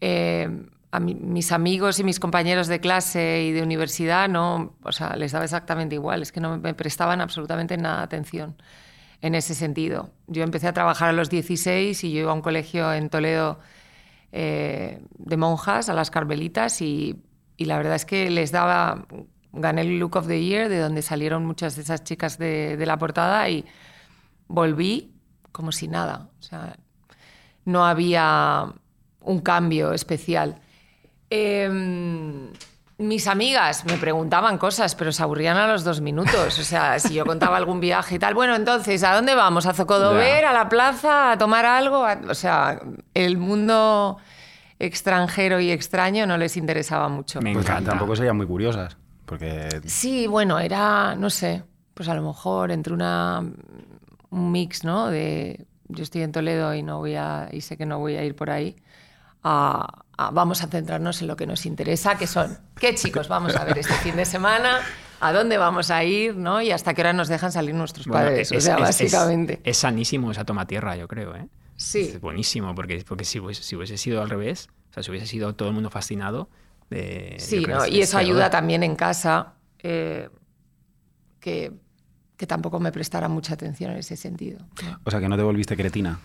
eh, 0.00 0.48
a 0.90 1.00
mis 1.00 1.52
amigos 1.52 1.98
y 1.98 2.04
mis 2.04 2.20
compañeros 2.20 2.66
de 2.66 2.80
clase 2.80 3.44
y 3.44 3.52
de 3.52 3.62
universidad 3.62 4.28
no, 4.28 4.76
o 4.82 4.92
sea, 4.92 5.16
les 5.16 5.32
daba 5.32 5.44
exactamente 5.44 5.94
igual, 5.94 6.22
es 6.22 6.32
que 6.32 6.40
no 6.40 6.58
me 6.58 6.74
prestaban 6.74 7.20
absolutamente 7.20 7.76
nada 7.76 8.02
atención 8.02 8.56
en 9.22 9.34
ese 9.34 9.54
sentido. 9.54 10.10
Yo 10.26 10.42
empecé 10.42 10.68
a 10.68 10.72
trabajar 10.72 11.08
a 11.08 11.12
los 11.12 11.30
16 11.30 12.04
y 12.04 12.12
yo 12.12 12.20
iba 12.20 12.32
a 12.32 12.34
un 12.34 12.42
colegio 12.42 12.92
en 12.92 13.08
Toledo 13.08 13.60
eh, 14.32 15.00
de 15.16 15.36
monjas, 15.36 15.88
a 15.88 15.94
las 15.94 16.10
carmelitas, 16.10 16.82
y, 16.82 17.22
y 17.56 17.66
la 17.66 17.76
verdad 17.76 17.94
es 17.94 18.04
que 18.04 18.30
les 18.30 18.50
daba 18.50 19.06
gané 19.52 19.82
el 19.82 19.98
Look 19.98 20.16
of 20.16 20.26
the 20.26 20.42
Year, 20.42 20.68
de 20.68 20.78
donde 20.78 21.02
salieron 21.02 21.44
muchas 21.44 21.76
de 21.76 21.82
esas 21.82 22.04
chicas 22.04 22.38
de, 22.38 22.82
la 22.84 22.98
portada, 22.98 23.48
y 23.48 23.64
volví 24.48 25.12
como 25.52 25.72
si 25.72 25.88
nada. 25.88 26.28
O 26.40 26.42
sea, 26.42 26.76
no 27.64 27.86
había 27.86 28.66
un 29.20 29.40
cambio 29.40 29.92
especial. 29.92 30.56
Em, 31.30 32.50
mis 32.98 33.26
amigas 33.26 33.84
me 33.84 33.96
preguntaban 33.96 34.58
cosas, 34.58 34.94
pero 34.94 35.12
se 35.12 35.22
aburrían 35.22 35.56
a 35.56 35.66
los 35.66 35.84
dos 35.84 36.00
minutos. 36.00 36.58
O 36.58 36.64
sea, 36.64 36.98
si 36.98 37.14
yo 37.14 37.24
contaba 37.24 37.56
algún 37.56 37.80
viaje 37.80 38.16
y 38.16 38.18
tal, 38.18 38.34
bueno, 38.34 38.54
entonces, 38.54 39.02
¿a 39.04 39.14
dónde 39.14 39.34
vamos? 39.34 39.66
¿A 39.66 39.72
Zocodover? 39.72 40.44
¿A 40.44 40.52
la 40.52 40.68
plaza? 40.68 41.32
¿A 41.32 41.38
tomar 41.38 41.64
algo? 41.64 42.06
O 42.28 42.34
sea, 42.34 42.80
el 43.14 43.38
mundo 43.38 44.18
extranjero 44.78 45.60
y 45.60 45.70
extraño 45.70 46.26
no 46.26 46.36
les 46.36 46.56
interesaba 46.56 47.08
mucho. 47.08 47.40
Me 47.40 47.52
pues 47.52 47.66
tampoco 47.66 48.16
serían 48.16 48.36
muy 48.36 48.46
curiosas. 48.46 48.96
Sí, 49.86 50.26
bueno, 50.26 50.58
era, 50.58 51.14
no 51.14 51.30
sé, 51.30 51.62
pues 51.94 52.08
a 52.08 52.14
lo 52.14 52.22
mejor 52.22 52.70
entre 52.70 52.92
una 52.92 53.42
un 54.32 54.50
mix, 54.50 54.82
¿no? 54.82 55.08
De 55.08 55.66
yo 55.88 56.02
estoy 56.02 56.22
en 56.22 56.32
Toledo 56.32 56.74
y 56.74 56.82
no 56.82 56.98
voy 56.98 57.14
a 57.14 57.48
y 57.52 57.60
sé 57.60 57.76
que 57.76 57.86
no 57.86 57.98
voy 57.98 58.16
a 58.16 58.24
ir 58.24 58.34
por 58.34 58.50
ahí. 58.50 58.76
vamos 59.42 60.62
a 60.62 60.66
centrarnos 60.66 61.22
en 61.22 61.28
lo 61.28 61.36
que 61.36 61.46
nos 61.46 61.66
interesa, 61.66 62.16
que 62.16 62.26
son 62.26 62.58
qué 62.76 62.94
chicos 62.94 63.28
vamos 63.28 63.54
a 63.54 63.64
ver 63.64 63.78
este 63.78 63.94
fin 63.94 64.16
de 64.16 64.24
semana, 64.24 64.80
a 65.20 65.32
dónde 65.32 65.58
vamos 65.58 65.90
a 65.90 66.02
ir, 66.02 66.34
¿no? 66.34 66.60
Y 66.60 66.72
hasta 66.72 66.94
qué 66.94 67.02
hora 67.02 67.12
nos 67.12 67.28
dejan 67.28 67.52
salir 67.52 67.74
nuestros 67.74 68.06
padres. 68.06 68.50
o 68.50 68.60
sea, 68.60 68.76
básicamente. 68.78 69.60
Es, 69.62 69.76
sanísimo 69.76 70.32
esa 70.32 70.44
toma 70.44 70.66
tierra, 70.66 70.96
yo 70.96 71.06
creo, 71.06 71.36
¿eh? 71.36 71.46
Sí. 71.76 72.12
Es 72.14 72.20
buenísimo, 72.20 72.74
porque, 72.74 73.04
porque 73.06 73.24
si, 73.24 73.38
hubiese, 73.38 73.62
si 73.62 73.76
hubiese 73.76 73.96
sido 73.96 74.22
al 74.22 74.30
revés, 74.30 74.68
o 74.90 74.94
sea, 74.94 75.02
si 75.02 75.10
hubiese 75.10 75.26
sido 75.26 75.54
todo 75.54 75.68
el 75.68 75.74
mundo 75.74 75.90
fascinado, 75.90 76.48
sí, 77.38 77.64
y 77.88 78.00
eso 78.00 78.18
ayuda 78.18 78.50
también 78.50 78.82
en 78.82 78.96
casa, 78.96 79.54
eh, 79.82 80.28
que, 81.40 81.72
que, 82.36 82.46
tampoco 82.46 82.80
me 82.80 82.92
prestara 82.92 83.28
mucha 83.28 83.54
atención 83.54 83.92
en 83.92 83.98
ese 83.98 84.16
sentido. 84.16 84.58
O 85.04 85.10
sea, 85.10 85.20
que 85.20 85.28
no 85.28 85.36
te 85.36 85.42
volviste 85.42 85.76
cretina. 85.76 86.18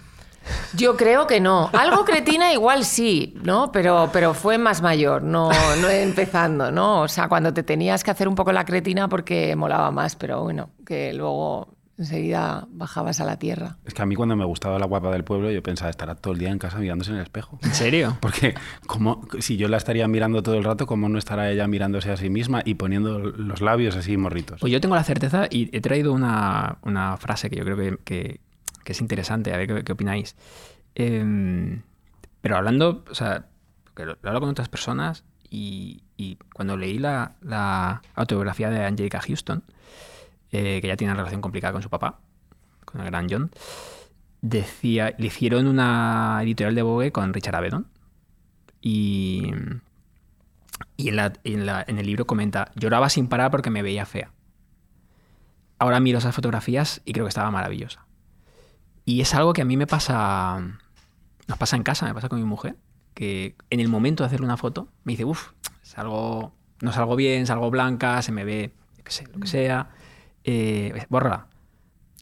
Yo 0.75 0.95
creo 0.95 1.27
que 1.27 1.39
no. 1.39 1.69
Algo 1.73 2.05
cretina 2.05 2.53
igual 2.53 2.85
sí, 2.85 3.35
¿no? 3.43 3.71
Pero, 3.71 4.09
pero 4.13 4.33
fue 4.33 4.57
más 4.57 4.81
mayor, 4.81 5.21
no, 5.21 5.49
no 5.81 5.89
empezando, 5.89 6.71
¿no? 6.71 7.01
O 7.01 7.07
sea, 7.07 7.27
cuando 7.27 7.53
te 7.53 7.63
tenías 7.63 8.03
que 8.03 8.11
hacer 8.11 8.27
un 8.27 8.35
poco 8.35 8.51
la 8.51 8.65
cretina 8.65 9.07
porque 9.07 9.55
molaba 9.55 9.91
más, 9.91 10.15
pero 10.15 10.43
bueno, 10.43 10.69
que 10.85 11.13
luego 11.13 11.76
enseguida 11.97 12.67
bajabas 12.69 13.19
a 13.19 13.25
la 13.25 13.39
tierra. 13.39 13.77
Es 13.85 13.93
que 13.93 14.01
a 14.01 14.05
mí 14.05 14.15
cuando 14.15 14.35
me 14.35 14.45
gustaba 14.45 14.77
la 14.79 14.85
guapa 14.85 15.11
del 15.11 15.23
pueblo, 15.23 15.51
yo 15.51 15.63
pensaba, 15.63 15.89
estará 15.89 16.15
todo 16.15 16.33
el 16.33 16.39
día 16.39 16.49
en 16.49 16.59
casa 16.59 16.77
mirándose 16.77 17.11
en 17.11 17.17
el 17.17 17.23
espejo. 17.23 17.59
¿En 17.63 17.73
serio? 17.73 18.17
Porque 18.21 18.55
como, 18.85 19.27
si 19.39 19.57
yo 19.57 19.67
la 19.67 19.77
estaría 19.77 20.07
mirando 20.07 20.43
todo 20.43 20.55
el 20.55 20.63
rato, 20.63 20.85
¿cómo 20.85 21.09
no 21.09 21.17
estará 21.17 21.49
ella 21.49 21.67
mirándose 21.67 22.11
a 22.11 22.17
sí 22.17 22.29
misma 22.29 22.61
y 22.63 22.75
poniendo 22.75 23.19
los 23.19 23.61
labios 23.61 23.95
así 23.95 24.17
morritos? 24.17 24.59
Pues 24.59 24.71
yo 24.71 24.79
tengo 24.81 24.95
la 24.95 25.03
certeza 25.03 25.47
y 25.49 25.75
he 25.75 25.81
traído 25.81 26.13
una, 26.13 26.77
una 26.83 27.17
frase 27.17 27.49
que 27.49 27.55
yo 27.55 27.63
creo 27.63 27.77
que, 27.77 27.97
que, 28.03 28.39
que 28.83 28.91
es 28.91 29.01
interesante, 29.01 29.53
a 29.53 29.57
ver 29.57 29.67
qué, 29.67 29.83
qué 29.83 29.91
opináis. 29.91 30.35
Eh, 30.95 31.81
pero 32.41 32.57
hablando, 32.57 33.03
o 33.09 33.15
sea, 33.15 33.47
que 33.95 34.05
lo, 34.05 34.17
lo 34.21 34.29
hablo 34.29 34.39
con 34.39 34.49
otras 34.49 34.69
personas 34.69 35.25
y, 35.49 36.03
y 36.17 36.37
cuando 36.53 36.77
leí 36.77 36.97
la, 36.97 37.35
la, 37.41 38.01
autobiografía 38.15 38.69
de 38.69 38.85
Angelica 38.85 39.19
Houston, 39.21 39.63
eh, 40.51 40.79
que 40.81 40.87
ya 40.87 40.97
tiene 40.97 41.11
una 41.11 41.21
relación 41.21 41.41
complicada 41.41 41.73
con 41.73 41.81
su 41.81 41.89
papá, 41.89 42.19
con 42.85 43.01
el 43.01 43.07
gran 43.07 43.27
John, 43.29 43.51
decía, 44.41 45.13
le 45.17 45.27
hicieron 45.27 45.67
una 45.67 46.39
editorial 46.41 46.75
de 46.75 46.81
Vogue 46.81 47.11
con 47.11 47.33
Richard 47.33 47.55
Avedon 47.55 47.87
y, 48.81 49.51
y 50.95 51.09
en, 51.09 51.15
la, 51.15 51.33
en, 51.43 51.65
la, 51.65 51.83
en 51.87 51.97
el 51.97 52.05
libro 52.05 52.25
comenta, 52.25 52.71
lloraba 52.75 53.09
sin 53.09 53.27
parar 53.27 53.51
porque 53.51 53.69
me 53.69 53.81
veía 53.81 54.05
fea. 54.05 54.31
Ahora 55.79 55.99
miro 55.99 56.17
esas 56.17 56.33
fotografías 56.33 57.01
y 57.05 57.13
creo 57.13 57.25
que 57.25 57.29
estaba 57.29 57.51
maravillosa. 57.51 58.05
Y 59.05 59.21
es 59.21 59.33
algo 59.33 59.53
que 59.53 59.61
a 59.61 59.65
mí 59.65 59.77
me 59.77 59.87
pasa, 59.87 60.59
nos 61.47 61.57
pasa 61.57 61.75
en 61.75 61.83
casa, 61.83 62.05
me 62.05 62.13
pasa 62.13 62.29
con 62.29 62.39
mi 62.39 62.45
mujer, 62.45 62.75
que 63.13 63.55
en 63.69 63.79
el 63.79 63.87
momento 63.87 64.23
de 64.23 64.27
hacerle 64.27 64.45
una 64.45 64.57
foto 64.57 64.89
me 65.03 65.13
dice, 65.13 65.23
uff, 65.23 65.51
salgo, 65.81 66.53
no 66.81 66.91
salgo 66.91 67.15
bien, 67.15 67.47
salgo 67.47 67.71
blanca, 67.71 68.21
se 68.21 68.31
me 68.31 68.43
ve, 68.43 68.73
qué 69.03 69.11
sé, 69.11 69.27
lo 69.33 69.39
que 69.39 69.47
sea, 69.47 69.91
eh, 70.47 71.05
bórrala. 71.09 71.47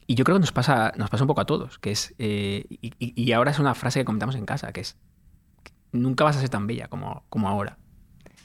Y 0.08 0.16
yo 0.16 0.24
creo 0.24 0.36
que 0.36 0.40
nos 0.40 0.52
pasa, 0.52 0.92
nos 0.96 1.10
pasa 1.10 1.24
un 1.24 1.28
poco 1.28 1.40
a 1.40 1.46
todos, 1.46 1.78
que 1.78 1.92
es, 1.92 2.14
eh, 2.18 2.66
y, 2.68 3.32
ahora 3.32 3.52
es 3.52 3.58
una 3.58 3.74
frase 3.74 4.00
que 4.00 4.04
comentamos 4.04 4.34
en 4.34 4.44
casa, 4.44 4.72
que 4.72 4.80
es, 4.80 4.96
nunca 5.92 6.24
vas 6.24 6.36
a 6.36 6.40
ser 6.40 6.48
tan 6.48 6.66
bella 6.66 6.88
como, 6.88 7.24
como 7.28 7.48
ahora. 7.48 7.78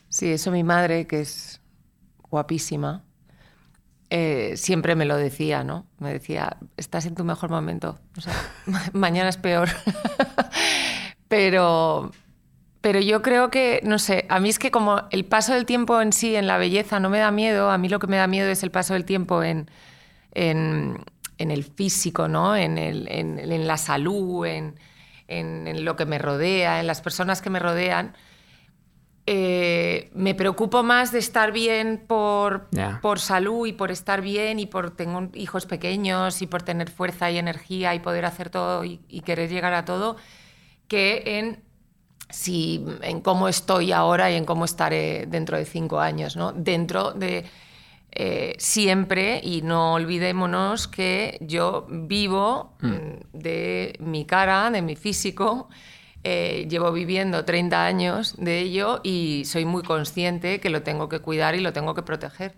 Sí, 0.07 0.29
eso 0.29 0.51
mi 0.51 0.63
madre, 0.63 1.07
que 1.07 1.21
es 1.21 1.61
guapísima, 2.29 3.03
eh, 4.11 4.53
siempre 4.55 4.95
me 4.95 5.05
lo 5.05 5.17
decía, 5.17 5.63
¿no? 5.63 5.87
Me 5.97 6.13
decía, 6.13 6.57
estás 6.77 7.05
en 7.05 7.15
tu 7.15 7.23
mejor 7.23 7.49
momento, 7.49 7.99
mañana 8.93 9.29
es 9.29 9.37
peor. 9.37 9.69
pero, 11.27 12.11
pero 12.81 12.99
yo 12.99 13.21
creo 13.21 13.51
que, 13.51 13.79
no 13.83 13.99
sé, 13.99 14.25
a 14.27 14.39
mí 14.39 14.49
es 14.49 14.57
que 14.57 14.71
como 14.71 15.03
el 15.11 15.23
paso 15.23 15.53
del 15.53 15.65
tiempo 15.65 16.01
en 16.01 16.11
sí, 16.11 16.35
en 16.35 16.47
la 16.47 16.57
belleza, 16.57 16.99
no 16.99 17.09
me 17.09 17.19
da 17.19 17.29
miedo, 17.29 17.69
a 17.69 17.77
mí 17.77 17.89
lo 17.89 17.99
que 17.99 18.07
me 18.07 18.17
da 18.17 18.25
miedo 18.25 18.49
es 18.49 18.63
el 18.63 18.71
paso 18.71 18.93
del 18.93 19.05
tiempo 19.05 19.43
en, 19.43 19.69
en, 20.33 20.97
en 21.37 21.51
el 21.51 21.63
físico, 21.63 22.27
¿no? 22.27 22.55
En, 22.55 22.79
el, 22.79 23.07
en, 23.07 23.37
en 23.37 23.67
la 23.67 23.77
salud, 23.77 24.47
en, 24.47 24.79
en, 25.27 25.85
lo 25.85 25.95
que 25.95 26.07
me 26.07 26.17
rodea, 26.17 26.79
en 26.79 26.87
las 26.87 27.01
personas 27.01 27.43
que 27.43 27.51
me 27.51 27.59
rodean. 27.59 28.15
Eh, 29.27 30.09
me 30.15 30.33
preocupo 30.33 30.81
más 30.81 31.11
de 31.11 31.19
estar 31.19 31.51
bien 31.51 32.03
por, 32.07 32.67
por 33.01 33.19
salud 33.19 33.67
y 33.67 33.73
por 33.73 33.91
estar 33.91 34.21
bien 34.21 34.57
y 34.57 34.65
por 34.65 34.95
tengo 34.95 35.29
hijos 35.35 35.67
pequeños 35.67 36.41
y 36.41 36.47
por 36.47 36.63
tener 36.63 36.89
fuerza 36.89 37.29
y 37.29 37.37
energía 37.37 37.93
y 37.93 37.99
poder 37.99 38.25
hacer 38.25 38.49
todo 38.49 38.83
y, 38.83 38.99
y 39.07 39.21
querer 39.21 39.51
llegar 39.51 39.75
a 39.75 39.85
todo 39.85 40.17
que 40.87 41.23
en 41.37 41.63
si 42.31 42.83
en 43.01 43.21
cómo 43.21 43.47
estoy 43.47 43.91
ahora 43.91 44.31
y 44.31 44.35
en 44.35 44.45
cómo 44.45 44.65
estaré 44.65 45.25
dentro 45.27 45.57
de 45.57 45.65
cinco 45.65 45.99
años, 45.99 46.35
¿no? 46.35 46.53
Dentro 46.53 47.11
de 47.11 47.45
eh, 48.11 48.55
siempre, 48.59 49.39
y 49.43 49.61
no 49.61 49.93
olvidémonos 49.93 50.87
que 50.87 51.37
yo 51.41 51.85
vivo 51.89 52.73
Mm. 52.81 52.87
mm, 52.87 53.19
de 53.33 53.95
mi 53.99 54.25
cara, 54.25 54.69
de 54.71 54.81
mi 54.81 54.95
físico, 54.95 55.69
eh, 56.23 56.67
llevo 56.69 56.91
viviendo 56.91 57.45
30 57.45 57.85
años 57.85 58.35
de 58.37 58.59
ello 58.59 58.99
y 59.03 59.43
soy 59.45 59.65
muy 59.65 59.83
consciente 59.83 60.59
que 60.59 60.69
lo 60.69 60.83
tengo 60.83 61.09
que 61.09 61.19
cuidar 61.19 61.55
y 61.55 61.61
lo 61.61 61.73
tengo 61.73 61.93
que 61.95 62.03
proteger, 62.03 62.53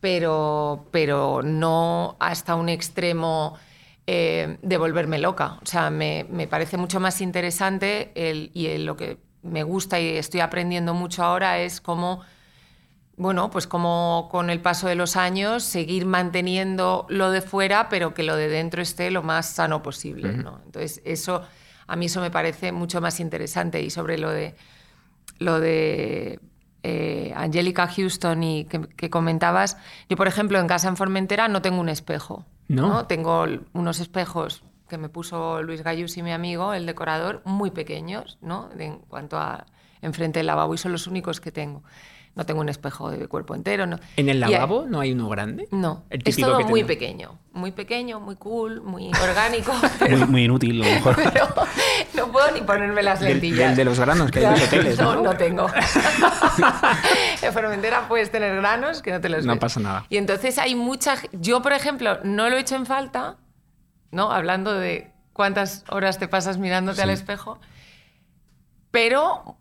pero, 0.00 0.88
pero 0.90 1.42
no 1.42 2.16
hasta 2.20 2.54
un 2.54 2.68
extremo 2.68 3.56
eh, 4.06 4.58
de 4.62 4.76
volverme 4.78 5.18
loca. 5.18 5.58
O 5.62 5.66
sea, 5.66 5.90
me, 5.90 6.26
me 6.30 6.46
parece 6.48 6.76
mucho 6.76 7.00
más 7.00 7.20
interesante 7.20 8.12
el, 8.14 8.50
y 8.54 8.66
el- 8.66 8.84
lo 8.84 8.96
que 8.96 9.18
me 9.42 9.62
gusta 9.62 9.98
y 10.00 10.08
estoy 10.16 10.40
aprendiendo 10.40 10.94
mucho 10.94 11.22
ahora 11.24 11.58
es 11.58 11.80
cómo, 11.80 12.20
bueno, 13.16 13.50
pues 13.50 13.66
cómo 13.66 14.28
con 14.30 14.50
el 14.50 14.60
paso 14.60 14.88
de 14.88 14.94
los 14.94 15.16
años 15.16 15.62
seguir 15.64 16.06
manteniendo 16.06 17.06
lo 17.08 17.30
de 17.30 17.42
fuera, 17.42 17.88
pero 17.88 18.14
que 18.14 18.22
lo 18.22 18.36
de 18.36 18.48
dentro 18.48 18.82
esté 18.82 19.10
lo 19.10 19.22
más 19.22 19.46
sano 19.46 19.82
posible. 19.82 20.32
¿no? 20.32 20.60
Entonces, 20.64 21.00
eso, 21.04 21.42
a 21.86 21.96
mí 21.96 22.06
eso 22.06 22.20
me 22.20 22.30
parece 22.30 22.72
mucho 22.72 23.00
más 23.00 23.20
interesante. 23.20 23.82
Y 23.82 23.90
sobre 23.90 24.16
lo 24.18 24.30
de, 24.30 24.54
lo 25.38 25.60
de 25.60 26.40
eh, 26.82 27.32
Angélica 27.36 27.86
Houston 27.86 28.42
y 28.42 28.64
que, 28.64 28.80
que 28.80 29.10
comentabas, 29.10 29.76
yo, 30.08 30.16
por 30.16 30.26
ejemplo, 30.28 30.58
en 30.58 30.66
casa 30.66 30.88
en 30.88 30.96
Formentera 30.96 31.48
no 31.48 31.62
tengo 31.62 31.80
un 31.80 31.88
espejo. 31.88 32.44
¿No? 32.74 33.06
Tengo 33.06 33.44
unos 33.72 34.00
espejos 34.00 34.62
que 34.88 34.98
me 34.98 35.08
puso 35.08 35.62
Luis 35.62 35.82
Gallus 35.82 36.16
y 36.16 36.22
mi 36.22 36.32
amigo, 36.32 36.74
el 36.74 36.86
decorador, 36.86 37.42
muy 37.44 37.70
pequeños, 37.70 38.38
¿no? 38.40 38.68
De- 38.70 38.86
en 38.86 38.98
cuanto 38.98 39.38
a 39.38 39.66
enfrente 40.02 40.40
del 40.40 40.46
lavabo, 40.46 40.74
y 40.74 40.78
son 40.78 40.92
los 40.92 41.06
únicos 41.06 41.40
que 41.40 41.52
tengo. 41.52 41.82
No 42.34 42.46
tengo 42.46 42.62
un 42.62 42.70
espejo 42.70 43.10
de 43.10 43.28
cuerpo 43.28 43.54
entero. 43.54 43.84
No. 43.86 43.98
¿En 44.16 44.30
el 44.30 44.40
lavabo 44.40 44.86
no 44.88 45.00
hay 45.00 45.12
uno 45.12 45.28
grande? 45.28 45.68
no, 45.70 46.04
El 46.08 46.22
es 46.24 46.36
todo 46.38 46.56
que 46.56 46.64
muy 46.64 46.80
tenemos. 46.80 46.86
pequeño, 46.88 47.38
muy 47.52 47.72
pequeño, 47.72 48.20
muy 48.20 48.36
cool, 48.36 48.80
muy 48.80 49.10
orgánico, 49.22 49.70
pero, 49.98 50.16
Muy, 50.20 50.26
muy 50.28 50.44
inútil, 50.44 50.82
a 50.82 50.86
lo 50.86 50.92
mejor. 50.94 51.16
pero 51.32 51.48
no 52.14 52.32
puedo 52.32 52.50
ni 52.52 52.62
ponerme 52.62 53.02
las 53.02 53.20
lentillas. 53.20 53.58
del 53.68 53.76
de 53.76 53.84
los 53.84 54.00
granos 54.00 54.30
que 54.30 54.38
hay 54.38 54.46
en 54.46 54.50
los 54.52 54.62
hoteles, 54.62 54.98
¿no? 54.98 55.14
No, 55.16 55.22
no 55.24 55.36
tengo. 55.36 55.66
en 57.42 57.52
Formentera 57.52 58.08
puedes 58.08 58.30
tener 58.30 58.56
granos 58.56 59.02
que 59.02 59.12
no 59.12 59.20
te 59.20 59.28
los 59.28 59.44
No 59.44 59.52
ves. 59.52 59.60
pasa 59.60 59.80
nada. 59.80 60.06
Y 60.08 60.16
entonces 60.16 60.56
hay 60.58 60.74
mucha... 60.74 61.16
g- 61.16 61.28
Yo, 61.32 61.60
por 61.62 61.72
ejemplo, 61.74 62.18
no 62.24 62.48
lo 62.48 62.56
he 62.56 62.60
hecho 62.60 62.76
en 62.76 62.86
falta, 62.86 63.36
¿no? 64.10 64.32
Hablando 64.32 64.72
de 64.72 65.10
cuántas 65.34 65.84
horas 65.90 66.18
te 66.18 66.28
pasas 66.28 66.56
mirándote 66.58 67.02
al 67.02 67.10
espejo, 67.10 67.58
pero 68.90 69.56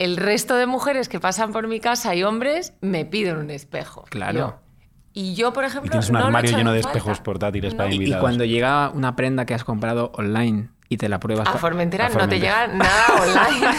el 0.00 0.16
resto 0.16 0.56
de 0.56 0.66
mujeres 0.66 1.08
que 1.08 1.20
pasan 1.20 1.52
por 1.52 1.68
mi 1.68 1.78
casa 1.78 2.14
y 2.16 2.24
hombres 2.24 2.72
me 2.80 3.04
piden 3.04 3.36
un 3.36 3.50
espejo. 3.50 4.04
Claro. 4.10 4.38
Yo- 4.38 4.60
y 5.12 5.34
yo, 5.34 5.52
por 5.52 5.64
ejemplo, 5.64 5.88
Y 5.88 5.90
tienes 5.90 6.08
un 6.08 6.14
no 6.14 6.18
lo 6.20 6.24
he 6.24 6.28
armario 6.28 6.56
lleno 6.56 6.70
en 6.70 6.76
de 6.76 6.82
falta. 6.82 6.98
espejos 6.98 7.20
portátiles 7.20 7.72
No. 7.72 7.76
para 7.78 7.88
Y, 7.90 7.92
y 7.92 7.96
invitados. 7.96 8.20
cuando 8.22 8.44
llega 8.44 8.90
una 8.90 9.14
prenda 9.16 9.44
que 9.44 9.54
has 9.54 9.64
comprado 9.64 10.12
online 10.14 10.68
y 10.88 10.96
te 10.98 11.08
la 11.08 11.18
pruebas... 11.20 11.48
A 11.48 11.52
Formentera 11.58 12.06
A 12.06 12.08
no 12.10 12.14
te 12.14 12.20
Formentera. 12.20 12.66
llega 12.66 12.76
nada 12.78 13.06
online. 13.22 13.76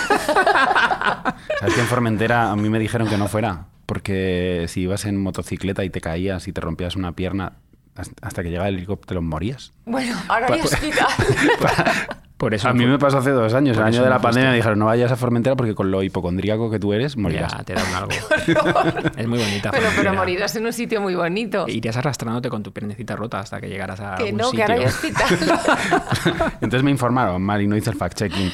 ¿Sabes 1.60 1.74
que 1.76 1.82
en 1.82 1.88
Formentera 1.88 2.52
a 2.52 2.56
mí 2.56 2.70
me 2.70 2.80
dijeron 2.80 3.08
que 3.08 3.18
no 3.18 3.28
fuera? 3.28 3.66
Porque 3.86 4.66
si 4.68 4.82
ibas 4.82 5.06
en 5.06 5.22
motocicleta 5.22 5.84
y 5.84 5.90
te 5.90 6.02
caías 6.02 6.48
y 6.48 6.54
te 6.54 6.62
rompías 6.62 6.96
una 6.98 7.14
pierna, 7.14 7.54
has- 7.96 8.12
hasta 8.22 8.44
que 8.44 8.50
llegaba 8.50 8.68
el 8.68 8.76
helicóptero 8.76 9.22
morías. 9.22 9.72
bueno, 9.86 10.16
ahora 10.28 10.48
hay 10.52 10.62
hospital. 10.62 11.08
Por 12.42 12.56
eso 12.56 12.70
a 12.70 12.74
mí 12.74 12.88
me 12.88 12.98
pasó 12.98 13.20
hace 13.20 13.30
dos 13.30 13.54
años, 13.54 13.78
el 13.78 13.84
año 13.84 14.00
de 14.00 14.06
no 14.06 14.10
la 14.10 14.20
pandemia, 14.20 14.50
me 14.50 14.56
dijeron 14.56 14.80
no 14.80 14.86
vayas 14.86 15.12
a 15.12 15.16
Formentera 15.16 15.56
porque 15.56 15.76
con 15.76 15.92
lo 15.92 16.02
hipocondríaco 16.02 16.72
que 16.72 16.80
tú 16.80 16.92
eres 16.92 17.16
morirás. 17.16 17.52
Ya, 17.52 17.64
te 17.64 17.76
da 17.76 17.84
un 17.88 17.94
algo. 17.94 18.12
es 19.16 19.28
muy 19.28 19.38
bonita. 19.38 19.70
Pero, 19.70 20.16
morirás 20.16 20.56
en 20.56 20.66
un 20.66 20.74
sitio 20.74 21.02
muy 21.02 21.14
bonito. 21.14 21.68
Irías 21.68 21.98
arrastrándote 21.98 22.50
con 22.50 22.64
tu 22.64 22.74
piernecita 22.74 23.16
rota 23.16 23.42
hasta 23.42 23.62
que 23.62 23.70
llegaras 23.70 24.00
a 24.00 24.16
Que 24.16 24.24
algún 24.24 24.38
no, 24.40 24.50
que 24.50 24.58
sitio. 24.58 24.64
ahora 24.64 24.74
hay 24.74 24.86
hospital. 24.86 26.52
Entonces 26.62 26.82
me 26.84 26.90
informaron 26.90 27.44
mal 27.44 27.62
y 27.62 27.68
no 27.68 27.78
hice 27.78 27.92
el 27.92 27.96
fact-checking. 27.96 28.52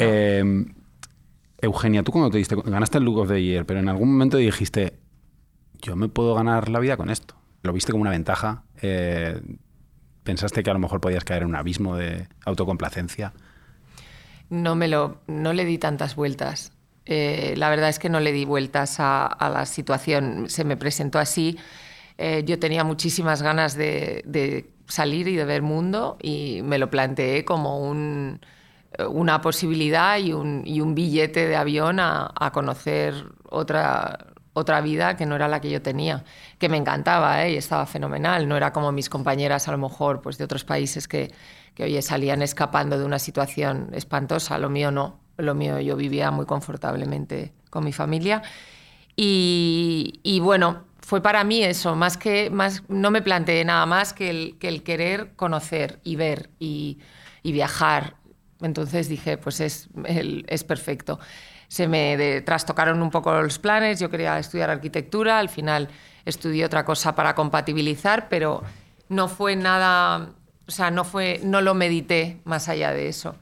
Eh, 0.00 0.64
Eugenia, 1.60 2.02
tú 2.02 2.10
cuando 2.10 2.30
te 2.30 2.38
diste, 2.38 2.56
ganaste 2.56 2.98
el 2.98 3.04
Look 3.04 3.18
of 3.18 3.28
the 3.28 3.40
Year, 3.40 3.64
pero 3.66 3.78
en 3.78 3.88
algún 3.88 4.10
momento 4.10 4.36
dijiste, 4.36 4.98
yo 5.80 5.94
me 5.94 6.08
puedo 6.08 6.34
ganar 6.34 6.70
la 6.70 6.80
vida 6.80 6.96
con 6.96 7.08
esto. 7.08 7.36
Lo 7.62 7.72
viste 7.72 7.92
como 7.92 8.02
una 8.02 8.10
ventaja. 8.10 8.64
eh, 8.82 9.40
pensaste 10.28 10.62
que 10.62 10.68
a 10.68 10.74
lo 10.74 10.78
mejor 10.78 11.00
podías 11.00 11.24
caer 11.24 11.40
en 11.40 11.48
un 11.48 11.56
abismo 11.56 11.96
de 11.96 12.28
autocomplacencia. 12.44 13.32
No 14.50 14.74
me 14.74 14.86
lo, 14.86 15.22
no 15.26 15.54
le 15.54 15.64
di 15.64 15.78
tantas 15.78 16.16
vueltas. 16.16 16.70
Eh, 17.06 17.54
la 17.56 17.70
verdad 17.70 17.88
es 17.88 17.98
que 17.98 18.10
no 18.10 18.20
le 18.20 18.32
di 18.32 18.44
vueltas 18.44 18.96
a, 18.98 19.50
la 19.50 19.64
situación. 19.64 20.50
Se 20.50 20.64
me 20.64 20.76
presentó 20.76 21.18
así. 21.18 21.56
Eh, 22.18 22.42
yo 22.44 22.58
tenía 22.58 22.84
muchísimas 22.84 23.40
ganas 23.40 23.74
de, 23.74 24.68
salir 24.86 25.28
y 25.28 25.36
de 25.36 25.46
ver 25.46 25.62
mundo 25.62 26.18
y 26.20 26.60
me 26.62 26.76
lo 26.76 26.90
planteé 26.90 27.46
como 27.46 27.80
un, 27.88 28.40
una 29.08 29.40
posibilidad 29.40 30.18
y 30.18 30.34
un, 30.34 30.62
y 30.66 30.82
un 30.82 30.94
billete 30.94 31.48
de 31.48 31.56
avión 31.56 32.00
a 32.00 32.50
conocer 32.52 33.14
otra, 33.48 34.18
otra 34.58 34.80
vida 34.80 35.16
que 35.16 35.26
no 35.26 35.36
era 35.36 35.48
la 35.48 35.60
que 35.60 35.70
yo 35.70 35.80
tenía, 35.82 36.24
que 36.58 36.68
me 36.68 36.76
encantaba 36.76 37.44
¿eh? 37.44 37.52
y 37.52 37.56
estaba 37.56 37.86
fenomenal. 37.86 38.48
No 38.48 38.56
era 38.56 38.72
como 38.72 38.92
mis 38.92 39.08
compañeras, 39.08 39.68
a 39.68 39.72
lo 39.72 39.78
mejor, 39.78 40.20
pues 40.20 40.38
de 40.38 40.44
otros 40.44 40.64
países 40.64 41.08
que, 41.08 41.32
que 41.74 41.84
oye, 41.84 42.02
salían 42.02 42.42
escapando 42.42 42.98
de 42.98 43.04
una 43.04 43.18
situación 43.18 43.90
espantosa. 43.92 44.58
Lo 44.58 44.68
mío 44.68 44.90
no. 44.90 45.20
Lo 45.36 45.54
mío 45.54 45.78
yo 45.78 45.96
vivía 45.96 46.30
muy 46.30 46.46
confortablemente 46.46 47.52
con 47.70 47.84
mi 47.84 47.92
familia. 47.92 48.42
Y, 49.20 50.38
bueno, 50.42 50.84
fue 51.00 51.20
para 51.20 51.42
mí 51.42 51.62
eso, 51.64 51.96
más 51.96 52.16
que 52.16 52.50
más, 52.50 52.82
no 52.88 53.10
me 53.10 53.20
planteé 53.20 53.64
nada 53.64 53.84
más 53.86 54.12
que 54.12 54.30
el, 54.30 54.58
que 54.58 54.68
el 54.68 54.82
querer 54.84 55.32
conocer 55.34 55.98
y 56.04 56.16
ver 56.16 56.50
y, 56.58 56.98
viajar. 57.42 58.16
Entonces 58.60 59.08
dije, 59.08 59.38
pues 59.38 59.60
es, 59.60 59.88
es 60.04 60.64
perfecto 60.64 61.18
se 61.68 61.86
me 61.86 62.40
trastocaron 62.40 63.02
un 63.02 63.10
poco 63.10 63.32
los 63.42 63.58
planes, 63.58 64.00
yo 64.00 64.10
quería 64.10 64.38
estudiar 64.38 64.70
arquitectura, 64.70 65.38
al 65.38 65.50
final 65.50 65.88
estudié 66.24 66.64
otra 66.64 66.84
cosa 66.84 67.14
para 67.14 67.34
compatibilizar, 67.34 68.28
pero 68.28 68.62
no 69.08 69.28
fue 69.28 69.54
nada, 69.54 70.30
o 70.66 70.70
sea, 70.70 70.90
no, 70.90 71.04
fue, 71.04 71.40
no 71.44 71.60
lo 71.60 71.74
medité 71.74 72.40
más 72.44 72.68
allá 72.68 72.92
de 72.92 73.08
eso. 73.08 73.36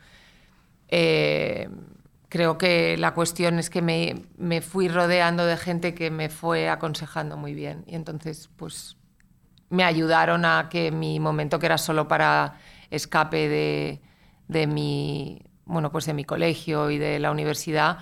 Eh, 0.88 1.68
creo 2.28 2.58
que 2.58 2.96
la 2.96 3.14
cuestión 3.14 3.58
es 3.58 3.70
que 3.70 3.82
me, 3.82 4.24
me, 4.36 4.60
fui 4.60 4.88
rodeando 4.88 5.46
de 5.46 5.56
gente 5.56 5.94
que 5.94 6.10
me 6.10 6.28
fue 6.28 6.68
aconsejando 6.68 7.36
muy 7.36 7.54
bien 7.54 7.84
y 7.86 7.94
entonces 7.94 8.50
pues 8.56 8.96
me 9.68 9.84
ayudaron 9.84 10.44
a 10.44 10.68
que 10.68 10.92
mi 10.92 11.18
momento 11.18 11.58
que 11.58 11.66
era 11.66 11.78
solo 11.78 12.06
para 12.06 12.54
escape 12.90 13.48
de, 13.48 14.00
de 14.48 14.66
mi 14.66 15.45
bueno 15.66 15.92
pues 15.92 16.06
de 16.06 16.14
mi 16.14 16.24
colegio 16.24 16.90
y 16.90 16.98
de 16.98 17.18
la 17.18 17.30
universidad 17.30 17.98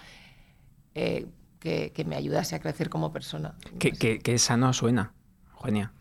eh, 0.95 1.27
que, 1.59 2.05
me 2.07 2.15
ayudase 2.15 2.55
a 2.55 2.61
crecer 2.61 2.91
como 2.91 3.11
persona. 3.11 3.55
Que, 3.79 3.93
que, 3.93 4.39
sano 4.39 4.73
suena, 4.75 5.13
Eugenia. 5.55 5.93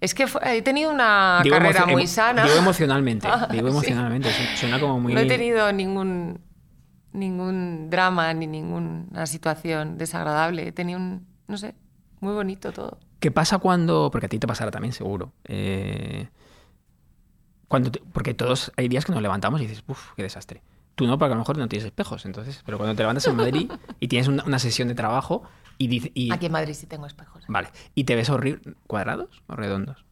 Es 0.00 0.14
que 0.14 0.26
he 0.44 0.62
tenido 0.62 0.90
una 0.90 1.42
carrera 1.48 1.84
muy 1.84 2.06
sana. 2.06 2.44
Digo 2.44 2.56
emocionalmente, 2.56 3.28
ah, 3.30 3.46
digo 3.50 3.68
emocionalmente, 3.68 4.30
suena 4.56 4.80
como 4.80 4.98
muy... 4.98 5.12
No 5.12 5.20
he 5.20 5.26
tenido 5.26 5.70
ningún, 5.72 6.40
ningún 7.12 7.90
drama 7.90 8.32
ni 8.32 8.46
ninguna 8.46 9.26
situación 9.26 9.98
desagradable. 9.98 10.68
He 10.68 10.72
tenido 10.72 10.98
un, 10.98 11.26
no 11.48 11.58
sé, 11.58 11.74
muy 12.20 12.32
bonito 12.32 12.72
todo. 12.72 12.98
¿Qué 13.20 13.30
pasa 13.30 13.58
cuando, 13.58 14.08
porque 14.10 14.24
a 14.24 14.28
ti 14.30 14.38
te 14.38 14.46
pasará 14.46 14.70
también 14.70 14.94
seguro, 14.94 15.34
eh, 15.44 16.28
cuando 17.68 17.92
porque 18.12 18.32
todos 18.32 18.72
hay 18.76 18.88
días 18.88 19.04
que 19.04 19.12
nos 19.12 19.20
levantamos 19.20 19.60
y 19.60 19.66
dices, 19.66 19.84
uff, 19.86 20.12
qué 20.16 20.22
desastre. 20.22 20.62
Tú 21.00 21.06
no, 21.06 21.16
porque 21.16 21.32
a 21.32 21.34
lo 21.34 21.40
mejor 21.40 21.56
no 21.56 21.66
tienes 21.66 21.86
espejos, 21.86 22.26
entonces. 22.26 22.60
Pero 22.66 22.76
cuando 22.76 22.94
te 22.94 23.02
levantas 23.02 23.26
en 23.26 23.34
Madrid 23.34 23.72
y 24.00 24.08
tienes 24.08 24.28
una, 24.28 24.58
sesión 24.58 24.86
de 24.86 24.94
trabajo 24.94 25.44
y, 25.78 26.12
y, 26.12 26.30
Aquí 26.30 26.44
en 26.44 26.52
Madrid 26.52 26.74
sí 26.74 26.86
tengo 26.86 27.06
espejos. 27.06 27.42
Vale. 27.48 27.68
¿Y 27.94 28.04
te 28.04 28.14
ves 28.16 28.28
horrible? 28.28 28.74
¿Cuadrados 28.86 29.42
o 29.46 29.56
redondos? 29.56 30.04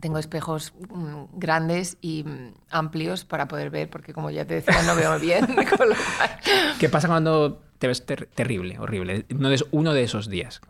Tengo 0.00 0.18
espejos 0.18 0.74
mm, 0.90 1.38
grandes 1.38 1.96
y 2.02 2.24
mm, 2.24 2.56
amplios 2.68 3.24
para 3.24 3.48
poder 3.48 3.70
ver, 3.70 3.88
porque 3.88 4.12
como 4.12 4.28
ya 4.30 4.44
te 4.44 4.56
decía, 4.56 4.82
no 4.82 4.94
veo 4.94 5.18
bien. 5.18 5.46
¿Qué 6.78 6.90
pasa 6.90 7.08
cuando 7.08 7.62
te 7.78 7.86
ves 7.86 8.04
terrible, 8.04 8.78
horrible? 8.78 9.24
Uno 9.30 9.48
de, 9.48 9.64
uno 9.70 9.94
de 9.94 10.02
esos 10.02 10.28
días. 10.28 10.60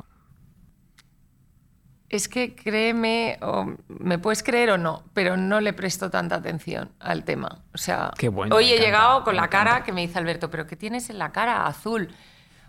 Es 2.10 2.28
que 2.28 2.54
créeme, 2.54 3.38
o 3.42 3.74
me 3.88 4.18
puedes 4.18 4.42
creer 4.42 4.70
o 4.70 4.78
no, 4.78 5.02
pero 5.12 5.36
no 5.36 5.60
le 5.60 5.74
presto 5.74 6.10
tanta 6.10 6.36
atención 6.36 6.90
al 7.00 7.24
tema. 7.24 7.60
O 7.74 7.78
sea, 7.78 8.12
hoy 8.50 8.72
he 8.72 8.78
llegado 8.78 9.24
con 9.24 9.36
la 9.36 9.48
cara 9.48 9.84
que 9.84 9.92
me 9.92 10.00
dice 10.00 10.18
Alberto, 10.18 10.50
pero 10.50 10.66
¿qué 10.66 10.76
tienes 10.76 11.10
en 11.10 11.18
la 11.18 11.32
cara 11.32 11.66
azul? 11.66 12.08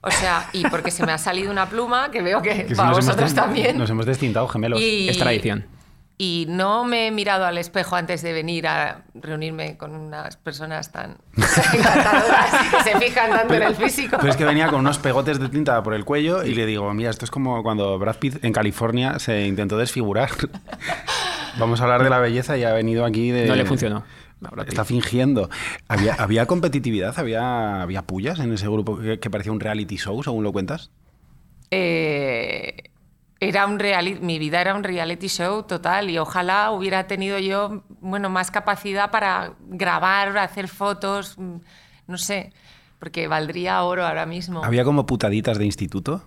O 0.01 0.11
sea, 0.11 0.49
y 0.53 0.67
porque 0.67 0.91
se 0.91 1.05
me 1.05 1.11
ha 1.11 1.17
salido 1.17 1.51
una 1.51 1.69
pluma 1.69 2.11
que 2.11 2.21
veo 2.21 2.41
que, 2.41 2.67
para 2.77 2.91
vosotros 2.91 3.33
también. 3.33 3.77
Nos 3.77 3.89
hemos 3.89 4.05
destintado 4.05 4.47
gemelos. 4.47 4.79
es 4.81 5.17
tradición 5.17 5.78
y 6.21 6.47
no 6.49 6.83
me 6.83 7.07
he 7.07 7.11
mirado 7.11 7.45
al 7.45 7.57
espejo 7.57 7.95
antes 7.95 8.21
de 8.21 8.33
venir 8.33 8.67
a 8.67 9.05
reunirme 9.13 9.77
con 9.77 9.95
unas 9.95 10.35
personas 10.35 10.91
tan 10.91 11.15
encantadoras 11.37 12.51
que 12.69 12.91
se 12.91 12.99
fijan 12.99 13.31
tanto 13.31 13.53
en 13.53 13.63
el 13.63 13.75
físico. 13.75 14.17
Pues 14.19 14.31
es 14.31 14.35
que 14.35 14.43
venía 14.43 14.67
con 14.67 14.81
unos 14.81 14.99
pegotes 14.99 15.39
de 15.39 15.47
tinta 15.47 15.81
por 15.81 15.93
el 15.93 16.03
cuello 16.03 16.43
y 16.43 16.53
le 16.53 16.65
digo, 16.65 16.93
mira, 16.93 17.09
esto 17.09 17.23
es 17.23 17.31
como 17.31 17.63
cuando 17.63 17.97
Brad 17.97 18.17
Pitt 18.17 18.43
en 18.43 18.51
California 18.51 19.17
se 19.17 19.47
intentó 19.47 19.77
desfigurar. 19.77 20.29
Vamos 21.57 21.79
a 21.79 21.85
hablar 21.85 22.03
de 22.03 22.09
la 22.09 22.19
belleza 22.19 22.57
y 22.57 22.65
ha 22.65 22.73
venido 22.73 23.05
aquí 23.05 23.31
de... 23.31 23.47
No 23.47 23.55
le 23.55 23.65
funcionó. 23.65 24.03
Está 24.67 24.83
fingiendo. 24.83 25.49
¿Había, 25.87 26.15
¿Había, 26.15 26.45
competitividad? 26.47 27.17
¿Había, 27.17 27.81
¿Había 27.81 28.01
pullas 28.01 28.39
en 28.39 28.51
ese 28.51 28.67
grupo 28.67 28.99
que, 28.99 29.21
que 29.21 29.29
parecía 29.29 29.53
un 29.53 29.61
reality 29.61 29.95
show, 29.95 30.21
según 30.21 30.43
lo 30.43 30.51
cuentas? 30.51 30.91
Eh, 31.71 32.88
era 33.39 33.65
un 33.65 33.79
mi 34.21 34.39
vida 34.39 34.61
era 34.61 34.75
un 34.75 34.83
reality 34.83 35.27
show 35.27 35.63
total 35.63 36.09
y 36.09 36.17
ojalá 36.17 36.71
hubiera 36.71 37.07
tenido 37.07 37.39
yo 37.39 37.83
bueno 38.01 38.29
más 38.29 38.51
capacidad 38.51 39.11
para 39.11 39.53
grabar 39.69 40.37
hacer 40.37 40.67
fotos 40.67 41.37
mm, 41.37 41.55
no 42.07 42.17
sé 42.17 42.51
porque 42.99 43.27
valdría 43.27 43.81
oro 43.83 44.05
ahora 44.05 44.25
mismo 44.25 44.63
había 44.63 44.83
como 44.83 45.05
putaditas 45.05 45.57
de 45.57 45.65
instituto 45.65 46.23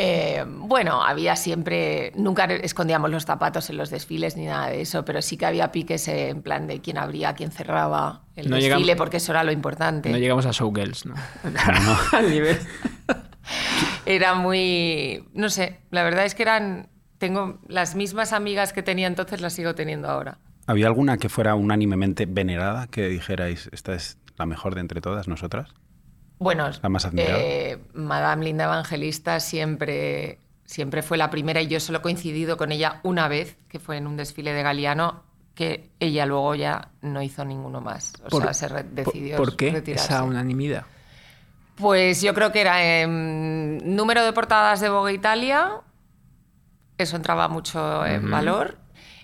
eh, 0.00 0.44
bueno, 0.46 1.02
había 1.02 1.34
siempre, 1.34 2.12
nunca 2.14 2.44
escondíamos 2.44 3.10
los 3.10 3.24
zapatos 3.24 3.68
en 3.68 3.76
los 3.78 3.90
desfiles 3.90 4.36
ni 4.36 4.46
nada 4.46 4.68
de 4.68 4.82
eso, 4.82 5.04
pero 5.04 5.20
sí 5.22 5.36
que 5.36 5.44
había 5.44 5.72
piques 5.72 6.06
en 6.06 6.40
plan 6.40 6.68
de 6.68 6.80
quién 6.80 6.98
abría, 6.98 7.34
quién 7.34 7.50
cerraba 7.50 8.22
el 8.36 8.48
desfile, 8.48 8.94
porque 8.94 9.16
eso 9.16 9.32
era 9.32 9.42
lo 9.42 9.50
importante. 9.50 10.10
No 10.10 10.18
llegamos 10.18 10.46
a 10.46 10.52
showgirls, 10.52 11.04
¿no? 11.04 11.14
no. 11.42 11.98
Al 12.16 12.30
nivel 12.30 12.60
era 14.08 14.34
muy, 14.34 15.28
no 15.34 15.50
sé, 15.50 15.80
la 15.90 16.02
verdad 16.02 16.24
es 16.24 16.34
que 16.34 16.42
eran, 16.42 16.88
tengo 17.18 17.60
las 17.68 17.94
mismas 17.94 18.32
amigas 18.32 18.72
que 18.72 18.82
tenía 18.82 19.06
entonces, 19.06 19.42
las 19.42 19.52
sigo 19.52 19.74
teniendo 19.74 20.08
ahora. 20.08 20.38
¿Había 20.66 20.86
alguna 20.86 21.18
que 21.18 21.28
fuera 21.28 21.54
unánimemente 21.54 22.24
venerada, 22.24 22.86
que 22.86 23.06
dijerais, 23.08 23.68
esta 23.70 23.94
es 23.94 24.16
la 24.38 24.46
mejor 24.46 24.74
de 24.74 24.80
entre 24.80 25.02
todas 25.02 25.28
nosotras? 25.28 25.68
Bueno, 26.38 26.70
la 26.82 26.88
más 26.88 27.04
admirada. 27.04 27.38
Eh, 27.38 27.78
Madame 27.92 28.46
Linda 28.46 28.64
Evangelista 28.64 29.40
siempre, 29.40 30.38
siempre 30.64 31.02
fue 31.02 31.18
la 31.18 31.28
primera 31.28 31.60
y 31.60 31.66
yo 31.66 31.78
solo 31.78 31.98
he 31.98 32.02
coincidido 32.02 32.56
con 32.56 32.72
ella 32.72 33.00
una 33.02 33.28
vez, 33.28 33.58
que 33.68 33.78
fue 33.78 33.98
en 33.98 34.06
un 34.06 34.16
desfile 34.16 34.54
de 34.54 34.62
Galeano, 34.62 35.22
que 35.54 35.90
ella 36.00 36.24
luego 36.24 36.54
ya 36.54 36.92
no 37.02 37.20
hizo 37.20 37.44
ninguno 37.44 37.82
más. 37.82 38.14
O 38.30 38.40
sea, 38.40 38.54
se 38.54 38.68
decidió 38.84 39.36
¿Por 39.36 39.54
qué 39.54 39.82
esa 39.86 40.22
unanimidad? 40.22 40.86
Pues 41.78 42.22
yo 42.22 42.34
creo 42.34 42.50
que 42.50 42.60
era 42.60 43.02
en 43.02 43.96
número 43.96 44.24
de 44.24 44.32
portadas 44.32 44.80
de 44.80 44.88
Vogue 44.88 45.12
Italia, 45.12 45.80
eso 46.98 47.16
entraba 47.16 47.48
mucho 47.48 48.04
en 48.04 48.30
valor. 48.30 48.78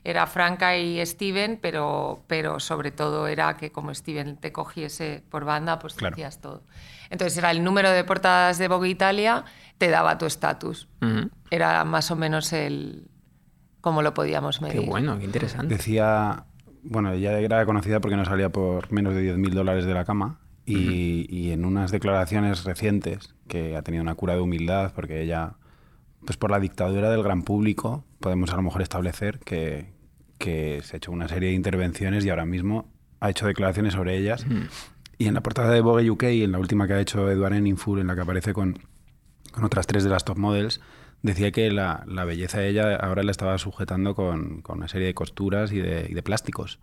Era 0.05 0.27
Franca 0.27 0.77
y 0.77 1.05
Steven, 1.05 1.59
pero, 1.61 2.23
pero 2.27 2.61
sobre 2.61 2.90
todo 2.90 3.27
era 3.27 3.57
que 3.57 3.73
como 3.73 3.93
Steven 3.93 4.37
te 4.37 4.53
cogiese 4.53 5.25
por 5.31 5.45
banda, 5.45 5.79
pues 5.79 5.97
te 5.97 6.07
hacías 6.07 6.40
todo. 6.40 6.62
Entonces 7.09 7.38
era 7.38 7.51
el 7.51 7.64
número 7.64 7.90
de 7.90 8.05
portadas 8.05 8.59
de 8.59 8.69
Vogue 8.69 8.90
Italia, 8.90 9.45
te 9.79 9.88
daba 9.88 10.19
tu 10.19 10.27
estatus. 10.27 10.88
Era 11.51 11.85
más 11.85 12.11
o 12.11 12.17
menos 12.17 12.53
el 12.53 13.09
cómo 13.81 14.03
lo 14.03 14.14
podíamos 14.14 14.61
medir. 14.61 14.83
Qué 14.83 14.87
bueno, 14.87 15.19
qué 15.19 15.25
interesante. 15.25 15.75
Decía, 15.75 16.45
bueno, 16.83 17.12
ella 17.12 17.38
era 17.38 17.64
conocida 17.64 18.01
porque 18.01 18.17
no 18.17 18.25
salía 18.25 18.51
por 18.51 18.93
menos 18.93 19.14
de 19.14 19.35
10.000 19.35 19.51
dólares 19.53 19.87
de 19.87 19.95
la 19.95 20.05
cama 20.05 20.38
y, 20.66 21.50
en 21.50 21.64
unas 21.64 21.90
declaraciones 21.90 22.64
recientes 22.64 23.35
que 23.48 23.77
ha 23.77 23.83
tenido 23.83 24.03
una 24.03 24.14
cura 24.14 24.35
de 24.35 24.40
humildad, 24.40 24.92
porque 24.94 25.22
ella, 25.22 25.55
pues 26.24 26.37
por 26.37 26.50
la 26.50 26.61
dictadura 26.61 27.11
del 27.11 27.22
gran 27.22 27.42
público, 27.42 28.05
podemos 28.20 28.53
a 28.53 28.57
lo 28.57 28.62
mejor 28.62 28.83
establecer 28.83 29.38
que, 29.40 29.92
que 30.38 30.81
se 30.83 30.96
ha 30.96 30.98
hecho 30.98 31.12
una 31.12 31.29
serie 31.29 31.50
de 31.50 31.55
intervenciones 31.55 32.24
y 32.24 32.31
ahora 32.31 32.46
mismo 32.46 32.90
ha 33.20 33.31
hecho 33.31 33.46
declaraciones 33.46 33.94
sobre 33.94 34.16
ellas. 34.16 34.46
Y 35.18 35.27
en 35.27 35.35
la 35.35 35.42
portada 35.42 35.70
de 35.70 35.81
Vogue 35.81 36.11
UK, 36.11 36.24
y 36.24 36.42
en 36.42 36.53
la 36.53 36.59
última 36.59 36.87
que 36.87 36.94
ha 36.94 37.00
hecho 37.00 37.31
Edward 37.31 37.55
Enninfur, 37.55 38.00
en 38.00 38.07
la 38.07 38.14
que 38.14 38.22
aparece 38.22 38.53
con, 38.53 38.79
con 39.53 39.64
otras 39.64 39.87
tres 39.87 40.05
de 40.05 40.11
las 40.11 40.24
top 40.24 40.38
models, 40.38 40.81
decía 41.22 41.53
que 41.53 41.70
la, 41.70 42.05
la, 42.07 42.24
belleza 42.24 42.59
de 42.59 42.68
ella 42.68 42.96
ahora 42.96 43.22
la 43.22 43.31
estaba 43.31 43.57
sujetando 43.59 44.14
con, 44.14 44.61
con 44.61 44.79
una 44.79 44.88
serie 44.88 45.07
de 45.07 45.14
costuras 45.14 45.72
y 45.72 45.79
de, 45.79 46.07
y 46.11 46.14
de 46.14 46.22
plásticos. 46.22 46.81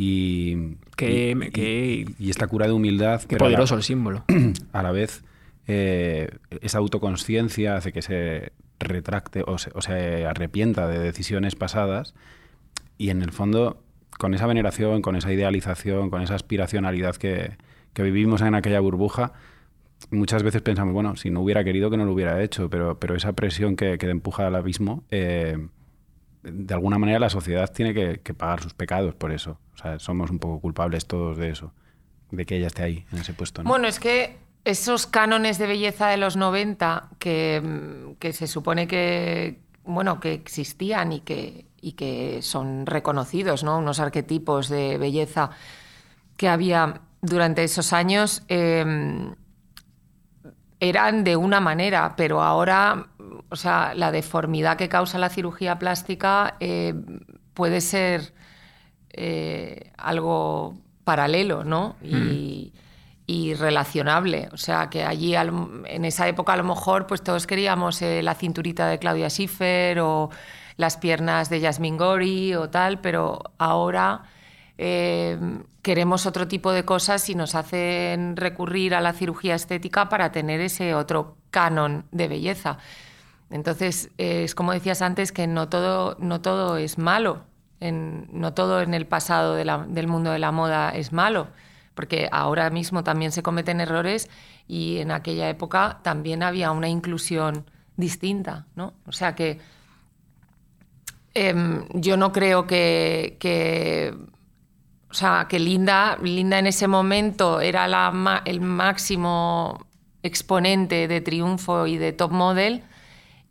Y, 0.00 0.76
y, 1.00 2.30
esta 2.30 2.46
cura 2.46 2.68
de 2.68 2.72
humildad. 2.72 3.20
Qué 3.22 3.36
poderoso 3.36 3.74
el 3.74 3.82
símbolo. 3.82 4.24
A 4.72 4.84
la 4.84 4.92
vez, 4.92 5.24
eh, 5.66 6.30
esa 6.60 6.78
autoconsciencia 6.78 7.74
hace 7.74 7.92
que 7.92 8.00
se 8.00 8.52
retracte 8.78 9.42
o 9.44 9.58
se, 9.58 10.24
arrepienta 10.24 10.86
de 10.86 11.00
decisiones 11.00 11.56
pasadas 11.56 12.14
y 12.96 13.10
en 13.10 13.22
el 13.22 13.32
fondo, 13.32 13.82
con 14.18 14.34
esa 14.34 14.46
veneración, 14.46 15.02
con 15.02 15.16
esa 15.16 15.32
idealización, 15.32 16.10
con 16.10 16.22
esa 16.22 16.36
aspiracionalidad 16.36 17.16
que, 17.16 17.56
vivimos 17.96 18.40
en 18.42 18.54
aquella 18.54 18.78
burbuja, 18.78 19.32
muchas 20.12 20.44
veces 20.44 20.62
pensamos, 20.62 20.94
bueno, 20.94 21.16
si 21.16 21.30
no 21.30 21.40
hubiera 21.40 21.64
querido 21.64 21.90
que 21.90 21.96
no 21.96 22.04
lo 22.04 22.12
hubiera 22.12 22.40
hecho, 22.40 22.70
pero, 22.70 23.00
pero 23.00 23.16
esa 23.16 23.32
presión 23.32 23.74
que, 23.74 23.98
que 23.98 24.08
empuja 24.08 24.46
al 24.46 24.54
abismo, 24.54 25.02
eh, 25.10 25.58
de 26.52 26.74
alguna 26.74 26.98
manera 26.98 27.18
la 27.18 27.30
sociedad 27.30 27.70
tiene 27.72 27.94
que, 27.94 28.34
pagar 28.34 28.62
sus 28.62 28.74
pecados 28.74 29.14
por 29.14 29.32
eso. 29.32 29.58
O 29.74 29.78
sea, 29.78 29.98
somos 29.98 30.30
un 30.30 30.38
poco 30.38 30.60
culpables 30.60 31.06
todos 31.06 31.36
de 31.36 31.50
eso, 31.50 31.72
de 32.30 32.44
que 32.46 32.56
ella 32.56 32.66
esté 32.68 32.82
ahí, 32.82 33.06
en 33.12 33.18
ese 33.18 33.32
puesto. 33.32 33.62
Bueno, 33.62 33.88
es 33.88 34.00
que 34.00 34.36
esos 34.64 35.06
cánones 35.06 35.58
de 35.58 35.66
belleza 35.66 36.08
de 36.08 36.16
los 36.16 36.36
90 36.36 37.08
que, 37.18 38.14
que 38.18 38.32
se 38.32 38.46
supone 38.46 38.86
que, 38.86 39.60
bueno, 39.84 40.20
que 40.20 40.34
existían 40.34 41.12
y 41.12 41.20
que, 41.20 41.66
y 41.80 41.92
que 41.92 42.42
son 42.42 42.86
reconocidos, 42.86 43.64
¿no? 43.64 43.78
Unos 43.78 44.00
arquetipos 44.00 44.68
de 44.68 44.98
belleza 44.98 45.50
que 46.36 46.48
había 46.48 47.00
durante 47.20 47.64
esos 47.64 47.92
años 47.92 48.42
em, 48.48 49.34
eran 50.80 51.24
de 51.24 51.36
una 51.36 51.60
manera, 51.60 52.14
pero 52.16 52.42
ahora, 52.42 53.08
o 53.50 53.56
sea, 53.56 53.94
la 53.94 54.10
deformidad 54.10 54.76
que 54.76 54.88
causa 54.88 55.18
la 55.18 55.28
cirugía 55.28 55.78
plástica 55.78 56.56
eh, 56.60 56.94
puede 57.54 57.80
ser 57.80 58.34
eh, 59.10 59.90
algo 59.96 60.74
paralelo, 61.04 61.64
¿no? 61.64 61.96
Y, 62.02 62.72
relacionable. 63.58 64.48
O 64.52 64.56
sea, 64.56 64.88
que 64.88 65.04
allí 65.04 65.34
en 65.34 66.04
esa 66.04 66.28
época 66.28 66.54
a 66.54 66.56
lo 66.56 66.64
mejor 66.64 67.06
pues 67.06 67.22
todos 67.22 67.46
queríamos 67.46 68.00
eh, 68.00 68.22
la 68.22 68.34
cinturita 68.34 68.88
de 68.88 68.98
Claudia 68.98 69.28
Schiffer 69.28 70.00
o 70.00 70.30
las 70.76 70.96
piernas 70.96 71.50
de 71.50 71.60
Jasmine 71.60 71.98
Gori 71.98 72.54
o 72.54 72.70
tal, 72.70 73.00
pero 73.00 73.42
ahora 73.58 74.22
eh, 74.78 75.36
queremos 75.82 76.24
otro 76.24 76.46
tipo 76.46 76.72
de 76.72 76.84
cosas 76.84 77.28
y 77.28 77.34
nos 77.34 77.54
hacen 77.56 78.36
recurrir 78.36 78.94
a 78.94 79.00
la 79.00 79.12
cirugía 79.12 79.56
estética 79.56 80.08
para 80.08 80.30
tener 80.30 80.60
ese 80.60 80.94
otro 80.94 81.36
canon 81.50 82.04
de 82.12 82.28
belleza. 82.28 82.78
Entonces, 83.50 84.10
eh, 84.18 84.44
es 84.44 84.54
como 84.54 84.72
decías 84.72 85.02
antes, 85.02 85.32
que 85.32 85.46
no 85.46 85.68
todo, 85.68 86.16
no 86.20 86.40
todo 86.40 86.76
es 86.76 86.98
malo, 86.98 87.44
no 87.80 88.54
todo 88.54 88.82
en 88.82 88.92
el 88.92 89.06
pasado 89.06 89.54
del 89.54 90.06
mundo 90.08 90.32
de 90.32 90.38
la 90.38 90.50
moda 90.50 90.90
es 90.90 91.12
malo, 91.12 91.48
porque 91.94 92.28
ahora 92.32 92.70
mismo 92.70 93.04
también 93.04 93.32
se 93.32 93.42
cometen 93.42 93.80
errores 93.80 94.28
y 94.66 94.98
en 94.98 95.10
aquella 95.10 95.48
época 95.48 96.00
también 96.02 96.42
había 96.42 96.72
una 96.72 96.88
inclusión 96.88 97.70
distinta, 97.96 98.66
¿no? 98.74 98.94
O 99.06 99.12
sea 99.12 99.34
que 99.34 99.60
em, 101.34 101.84
yo 101.94 102.16
no 102.16 102.32
creo 102.32 102.66
que, 102.66 104.16
o 105.08 105.14
sea, 105.14 105.46
que 105.48 105.58
Linda, 105.58 106.18
Linda 106.20 106.58
en 106.58 106.66
ese 106.66 106.88
momento 106.88 107.60
era 107.60 107.86
la, 107.86 108.42
el 108.44 108.60
máximo 108.60 109.86
exponente 110.22 111.06
de 111.06 111.20
triunfo 111.20 111.86
y 111.86 111.96
de 111.96 112.12
top 112.12 112.32
model 112.32 112.82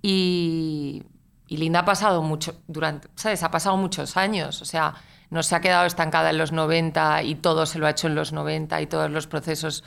y, 0.01 1.03
Linda 1.49 1.79
ha 1.79 1.85
pasado 1.85 2.21
mucho, 2.21 2.61
durante, 2.67 3.07
¿sabes? 3.15 3.43
Ha 3.43 3.51
pasado 3.51 3.77
muchos 3.77 4.17
años, 4.17 4.61
o 4.61 4.65
sea, 4.65 4.95
no 5.29 5.43
se 5.43 5.55
ha 5.55 5.61
quedado 5.61 5.85
estancada 5.85 6.29
en 6.29 6.37
los 6.37 6.51
90 6.51 7.23
y 7.23 7.35
todo 7.35 7.65
se 7.65 7.79
lo 7.79 7.87
ha 7.87 7.91
hecho 7.91 8.07
en 8.07 8.15
los 8.15 8.33
90 8.33 8.81
y 8.81 8.87
todos 8.87 9.09
los 9.09 9.27
procesos 9.27 9.83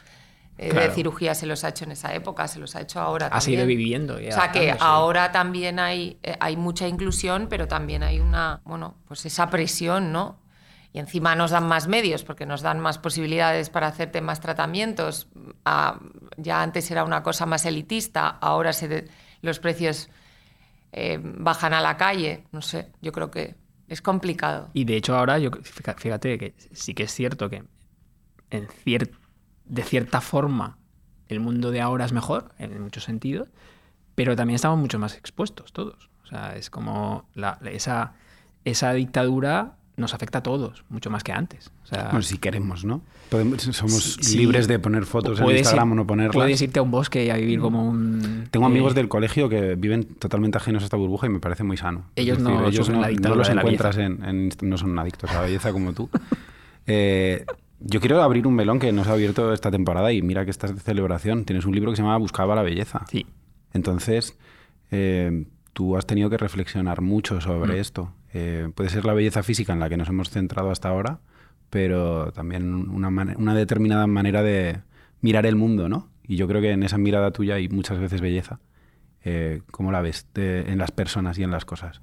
eh, 0.59 0.73
de 0.73 0.91
cirugía 0.91 1.35
se 1.35 1.47
los 1.47 1.65
ha 1.65 1.69
hecho 1.69 1.85
en 1.85 1.93
esa 1.93 2.15
época, 2.15 2.49
se 2.49 2.59
los 2.59 2.77
ha 2.77 2.81
hecho 2.81 3.01
ahora. 3.01 3.29
Ha 3.29 3.41
seguido 3.41 3.67
viviendo. 3.67 4.17
o 4.17 4.33
sea 4.33 4.51
que 4.53 4.77
ahora 4.79 5.33
también 5.33 5.79
hay, 5.79 6.19
eh, 6.23 6.37
hay 6.41 6.57
mucha 6.57 6.89
inclusión, 6.89 7.47
pero 7.49 7.69
también 7.69 8.03
hay 8.03 8.21
una, 8.21 8.61
bueno, 8.65 8.97
pues 9.07 9.25
esa 9.27 9.49
presión, 9.49 10.13
¿no? 10.13 10.41
y 10.93 10.99
encima 10.99 11.37
nos 11.37 11.53
dan 11.53 11.69
más 11.69 11.87
medios 11.87 12.25
porque 12.25 12.47
nos 12.47 12.63
dan 12.63 12.81
más 12.81 12.99
posibilidades 12.99 13.71
para 13.71 13.87
hacerte 13.87 14.21
más 14.21 14.41
tratamientos. 14.41 15.29
Ah, 15.65 16.01
ya 16.37 16.63
antes 16.63 16.91
era 16.91 17.05
una 17.05 17.23
cosa 17.23 17.47
más 17.47 17.65
elitista, 17.65 18.29
ahora 18.29 18.73
se 18.73 18.89
los 19.43 19.59
precios 19.59 20.09
eh, 20.93 21.19
bajan 21.23 21.73
a 21.75 21.81
la 21.81 21.97
calle. 21.97 22.45
No 22.53 22.63
sé, 22.63 22.93
yo 23.01 23.13
creo 23.13 23.31
que 23.31 23.55
es 23.89 24.03
complicado. 24.03 24.71
Y 24.73 24.85
de 24.85 24.97
hecho 24.97 25.17
ahora, 25.17 25.39
yo, 25.39 25.51
fíjate 25.63 26.39
que 26.39 26.55
sí 26.73 26.95
que 26.95 27.05
es 27.05 27.13
cierto 27.13 27.51
que 27.51 27.65
en 28.51 28.69
de 29.65 29.83
cierta 29.83 30.21
forma 30.21 30.79
el 31.29 31.41
mundo 31.41 31.71
de 31.71 31.81
ahora 31.81 32.05
es 32.05 32.13
mejor, 32.13 32.53
en 32.59 32.81
muchos 32.83 33.05
sentidos, 33.05 33.49
pero 34.15 34.35
también 34.35 34.57
estamos 34.57 34.79
mucho 34.79 34.99
más 34.99 35.17
expuestos 35.17 35.73
todos. 35.73 36.11
O 36.25 36.27
sea, 36.27 36.57
es 36.57 36.71
como 36.71 37.29
esa, 37.65 38.15
esa 38.65 38.93
dictadura 38.93 39.77
nos 40.01 40.15
afecta 40.15 40.39
a 40.39 40.43
todos, 40.43 40.85
mucho 40.89 41.11
más 41.11 41.23
que 41.23 41.33
antes. 41.33 41.71
bueno, 41.91 42.23
si 42.23 42.39
queremos, 42.39 42.85
¿no? 42.85 43.03
somos 43.59 44.35
libres 44.35 44.67
de 44.67 44.79
poner 44.79 45.05
fotos 45.05 45.41
en 45.41 45.51
Instagram 45.51 45.93
o 45.93 45.95
no 45.95 46.07
ponerlas. 46.07 46.35
Puedes 46.35 46.61
irte 46.63 46.79
a 46.79 46.83
un 46.83 46.91
bosque 46.91 47.25
y 47.25 47.31
a 47.31 47.37
vivir 47.37 47.61
como 47.61 47.89
un... 47.89 48.49
Tengo 48.51 48.67
amigos 48.67 48.95
del 48.95 49.09
colegio 49.09 49.49
que 49.49 49.77
viven 49.77 50.05
totalmente 50.05 50.59
ajenos 50.59 50.83
a 50.83 50.87
esta 50.87 50.97
burbuja 50.97 51.27
y 51.27 51.31
me 51.31 51.41
parece 51.41 51.63
muy 51.63 51.77
sano. 51.77 52.05
Ellos 52.17 52.39
no, 52.39 52.67
ellos 52.67 52.89
no, 52.89 53.01
los 53.35 53.49
encuentras 53.49 53.97
en, 53.99 54.51
No 54.63 54.77
son 54.77 54.99
adictos 54.99 55.31
a 55.31 55.35
la 55.35 55.41
belleza 55.43 55.73
como 55.73 55.93
tú. 55.93 56.09
Eh, 56.93 57.45
yo 57.79 58.01
quiero 58.01 58.21
abrir 58.21 58.49
un 58.49 58.55
melón 58.55 58.81
que 58.81 58.91
nos 58.91 59.07
ha 59.07 59.13
abierto 59.13 59.53
esta 59.53 59.71
temporada 59.71 60.13
y 60.13 60.23
mira 60.23 60.45
que 60.45 60.51
estás 60.51 60.75
de 60.75 60.81
celebración. 60.81 61.45
Tienes 61.45 61.65
un 61.65 61.75
libro 61.75 61.93
que 61.93 61.97
se 61.97 62.03
llama 62.03 62.17
Buscaba 62.17 62.57
la 62.57 62.63
belleza. 62.63 63.05
Sí. 63.09 63.27
Entonces... 63.73 64.37
Eh, 64.91 65.45
tú 65.73 65.97
has 65.97 66.07
tenido 66.07 66.31
que 66.31 66.37
reflexionar 66.37 67.01
mucho 67.01 67.41
sobre 67.41 67.75
mm. 67.75 67.81
esto. 67.81 68.13
Eh, 68.33 68.69
puede 68.75 68.91
ser 68.91 69.05
la 69.05 69.15
belleza 69.15 69.43
física 69.43 69.73
en 69.73 69.81
la 69.81 69.89
que 69.89 69.97
nos 69.97 70.09
hemos 70.09 70.31
centrado 70.31 70.71
hasta 70.71 70.89
ahora, 70.89 71.21
pero 71.69 72.33
también 72.33 72.91
una, 72.91 73.09
una, 73.09 73.55
determinada 73.55 74.07
manera 74.07 74.43
de 74.43 74.81
mirar 75.21 75.47
el 75.47 75.57
mundo, 75.57 75.89
¿no? 75.89 76.09
Y 76.27 76.37
yo 76.37 76.47
creo 76.47 76.61
que 76.61 76.71
en 76.71 76.83
esa 76.83 76.99
mirada 76.99 77.33
tuya 77.33 77.57
hay 77.57 77.69
muchas 77.69 77.99
veces 77.99 78.21
belleza. 78.21 78.61
Eh, 79.25 79.63
¿Cómo 79.71 79.93
la 79.93 80.01
ves 80.01 80.27
en 80.35 80.79
las 80.79 80.93
personas 80.93 81.39
y 81.39 81.43
en 81.43 81.51
las 81.51 81.65
cosas? 81.65 82.01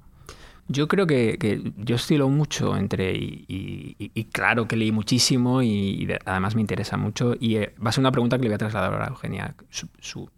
Yo 0.70 0.86
creo 0.86 1.06
que, 1.06 1.72
yo 1.78 1.96
estilo 1.96 2.28
mucho 2.28 2.76
entre, 2.76 3.14
y, 3.16 4.28
claro 4.32 4.68
que 4.68 4.76
leí 4.76 4.92
muchísimo 4.92 5.62
y, 5.62 6.06
además 6.26 6.54
me 6.54 6.60
interesa 6.60 6.98
mucho, 6.98 7.34
y 7.40 7.56
eh, 7.56 7.74
va 7.84 7.88
a 7.88 7.92
ser 7.92 8.02
una 8.02 8.12
pregunta 8.12 8.36
que 8.36 8.42
le 8.42 8.48
voy 8.50 8.56
a 8.56 8.58
trasladar 8.58 8.92
ahora 8.92 9.06
a 9.06 9.08
Eugenia, 9.08 9.54
su, 9.70 9.88
su, 9.98 10.28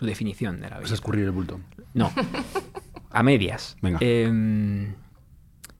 definición 0.00 0.56
de 0.56 0.70
la 0.70 0.76
belleza. 0.76 0.82
¿Vas 0.82 0.90
a 0.92 0.94
escurrir 0.94 1.24
el 1.24 1.30
bulto? 1.30 1.60
No, 1.92 2.10
a 3.10 3.22
medias. 3.22 3.76
Venga. 3.82 3.98
Em, 4.00 4.94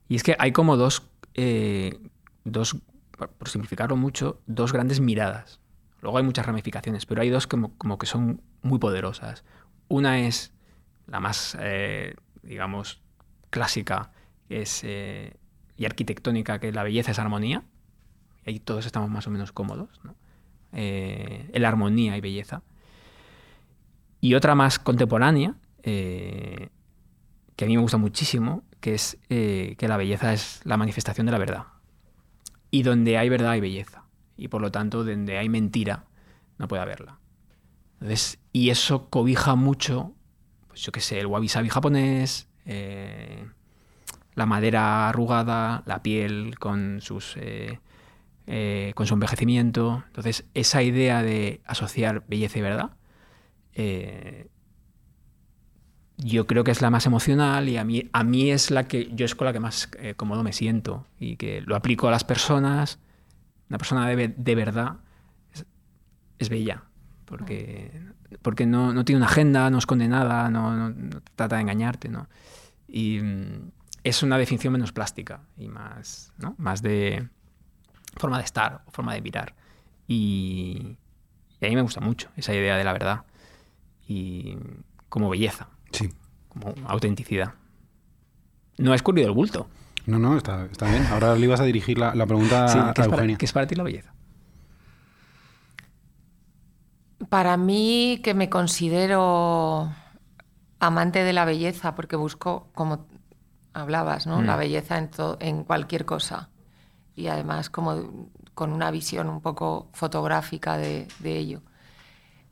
y 0.09 0.16
es 0.16 0.23
que 0.23 0.37
hay 0.38 0.53
como 0.53 0.77
dos, 0.77 1.09
eh, 1.35 1.99
dos, 2.45 2.77
por 3.16 3.49
simplificarlo 3.49 3.97
mucho, 3.97 4.40
dos 4.47 4.73
grandes 4.73 5.01
miradas. 5.01 5.61
Luego 6.01 6.19
hay 6.19 6.25
muchas 6.25 6.47
ramificaciones, 6.47 7.07
pero 7.07 7.23
hay 7.23 7.31
dos 7.31 7.47
como, 7.47 7.77
como 7.77 7.99
que 7.99 8.07
son 8.07 8.40
muy 8.62 8.79
poderosas. 8.79 9.45
Una 9.88 10.21
es 10.21 10.53
la 11.07 11.21
más, 11.21 11.57
eh, 11.61 12.14
digamos, 12.42 13.01
clásica 13.51 14.12
es, 14.49 14.83
eh, 14.85 15.37
y 15.77 15.87
arquitectónica, 15.87 16.61
que 16.61 16.71
la 16.71 16.85
belleza 16.85 17.11
es 17.11 17.19
armonía. 17.19 17.64
Y 18.45 18.51
ahí 18.51 18.61
todos 18.61 18.87
estamos 18.87 19.11
más 19.11 19.27
o 19.27 19.31
menos 19.31 19.53
cómodos. 19.53 20.01
¿no? 20.05 20.14
la 20.73 21.69
armonía 21.69 22.19
y 22.19 22.21
belleza. 22.21 22.62
Y 24.21 24.35
otra 24.35 24.55
más 24.55 24.79
contemporánea, 24.79 25.55
que 25.83 26.71
a 27.59 27.66
mí 27.66 27.77
me 27.77 27.81
gusta 27.81 27.97
muchísimo, 27.97 28.62
que 28.81 28.95
es 28.95 29.19
eh, 29.29 29.75
que 29.79 29.89
la 29.89 29.97
belleza 29.97 30.33
es 30.33 30.61
la 30.65 30.77
manifestación 30.77 31.27
de 31.27 31.33
la 31.33 31.39
verdad. 31.39 31.65
Y 32.71 32.83
donde 32.83 33.19
hay 33.19 33.29
verdad 33.29 33.51
hay 33.51 33.61
belleza. 33.61 34.05
Y 34.37 34.49
por 34.49 34.61
lo 34.61 34.71
tanto, 34.71 35.05
donde 35.05 35.39
hay 35.39 35.49
mentira, 35.49 36.05
no 36.59 36.69
puede 36.69 36.83
haberla. 36.83 37.19
y 38.53 38.71
eso 38.71 39.09
cobija 39.09 39.55
mucho, 39.55 40.15
pues 40.69 40.83
yo 40.83 40.93
qué 40.93 41.01
sé, 41.01 41.19
el 41.21 41.27
wabi 41.27 41.49
sabi 41.49 41.69
japonés, 41.69 42.49
eh, 42.67 43.47
la 44.35 44.47
madera 44.47 45.09
arrugada, 45.09 45.83
la 45.87 46.03
piel 46.03 46.59
con 46.59 47.01
sus 47.01 47.37
eh, 47.39 48.93
con 48.95 49.07
su 49.07 49.15
envejecimiento. 49.15 50.05
Entonces, 50.09 50.45
esa 50.55 50.83
idea 50.83 51.23
de 51.23 51.62
asociar 51.65 52.25
belleza 52.29 52.59
y 52.59 52.62
verdad 52.62 52.91
yo 56.19 56.47
creo 56.47 56.65
que 56.65 56.71
es 56.71 56.81
la 56.81 56.91
más 56.91 57.07
emocional 57.07 57.69
y 57.69 57.77
a 57.77 57.85
mí, 57.85 58.09
a 58.13 58.25
mí 58.25 58.51
es 58.51 58.71
la 58.71 58.89
que 58.89 59.11
yo 59.13 59.27
es 59.27 59.35
con 59.35 59.47
la 59.47 59.53
que 59.53 59.61
más 59.61 59.91
eh, 59.99 60.15
cómodo 60.15 60.43
me 60.43 60.53
siento 60.53 61.07
y 61.21 61.37
que 61.37 61.61
lo 61.61 61.77
aplico 61.77 62.09
a 62.09 62.11
las 62.11 62.25
personas. 62.25 62.99
Una 63.69 63.79
persona 63.79 64.09
de, 64.09 64.29
de 64.29 64.55
verdad 64.55 64.97
es, 66.39 66.49
bella 66.49 66.85
porque, 67.25 67.91
porque 68.41 68.65
no, 68.67 68.95
no, 68.95 69.05
tiene 69.05 69.19
una 69.19 69.27
agenda, 69.27 69.69
no 69.71 69.79
esconde 69.79 70.09
nada, 70.09 70.49
no, 70.49 70.77
no, 70.77 71.21
trata 71.35 71.57
de 71.57 71.63
engañarte. 71.63 72.09
¿no? 72.09 72.29
Y 72.89 73.21
mm, 73.21 73.71
es 74.05 74.23
una 74.23 74.39
definición 74.39 74.73
menos 74.73 74.93
plástica 74.93 75.41
y 75.59 75.69
más, 75.69 76.33
¿no? 76.39 76.55
más 76.57 76.81
de 76.81 77.29
forma 78.17 78.39
de 78.39 78.45
estar 78.45 78.85
forma 78.89 79.13
de 79.13 79.21
mirar. 79.21 79.55
Y, 80.09 80.97
y 81.61 81.67
a 81.67 81.69
mí 81.69 81.75
me 81.75 81.83
gusta 81.83 82.01
mucho 82.01 82.31
esa 82.37 82.55
idea 82.55 82.77
de 82.77 82.85
la 82.85 82.93
verdad 82.93 83.25
y 84.09 84.57
como 85.11 85.29
belleza. 85.29 85.69
Sí. 85.97 86.11
Como 86.49 86.75
autenticidad. 86.87 87.55
No 88.79 88.93
ha 88.93 88.95
escurrido 88.95 89.29
el 89.29 89.35
bulto. 89.35 89.69
No, 90.07 90.19
no, 90.19 90.37
está, 90.37 90.65
bien. 90.65 91.07
Ahora 91.11 91.35
le 91.35 91.45
ibas 91.47 91.61
a 91.61 91.65
dirigir 91.65 91.99
la, 91.99 92.13
pregunta 92.27 92.91
a 92.91 92.95
¿qué 92.95 93.03
Eugenia. 93.03 93.37
¿Qué 93.37 93.45
es 93.45 93.53
para 93.53 93.67
ti 93.67 93.75
la 93.75 93.83
belleza? 93.83 94.13
Para 97.29 97.57
mí, 97.57 98.21
que 98.23 98.35
me 98.35 98.49
considero 98.49 99.91
amante 100.79 101.25
de 101.25 101.33
la 101.33 101.45
belleza, 101.45 101.95
porque 101.95 102.15
busco, 102.15 102.69
como 102.75 103.07
hablabas, 103.73 104.27
¿no? 104.27 104.43
la 104.43 104.57
mm. 104.57 104.59
belleza 104.59 104.99
en, 104.99 105.11
en 105.41 105.65
cualquier 105.65 106.05
cosa. 106.05 106.51
Y 107.17 107.29
además 107.29 107.71
como 107.71 108.31
con 108.55 108.73
una 108.73 108.91
visión 108.91 109.29
un 109.29 109.41
poco 109.41 109.89
fotográfica 109.93 110.77
de, 110.77 111.09
ello. 111.23 111.63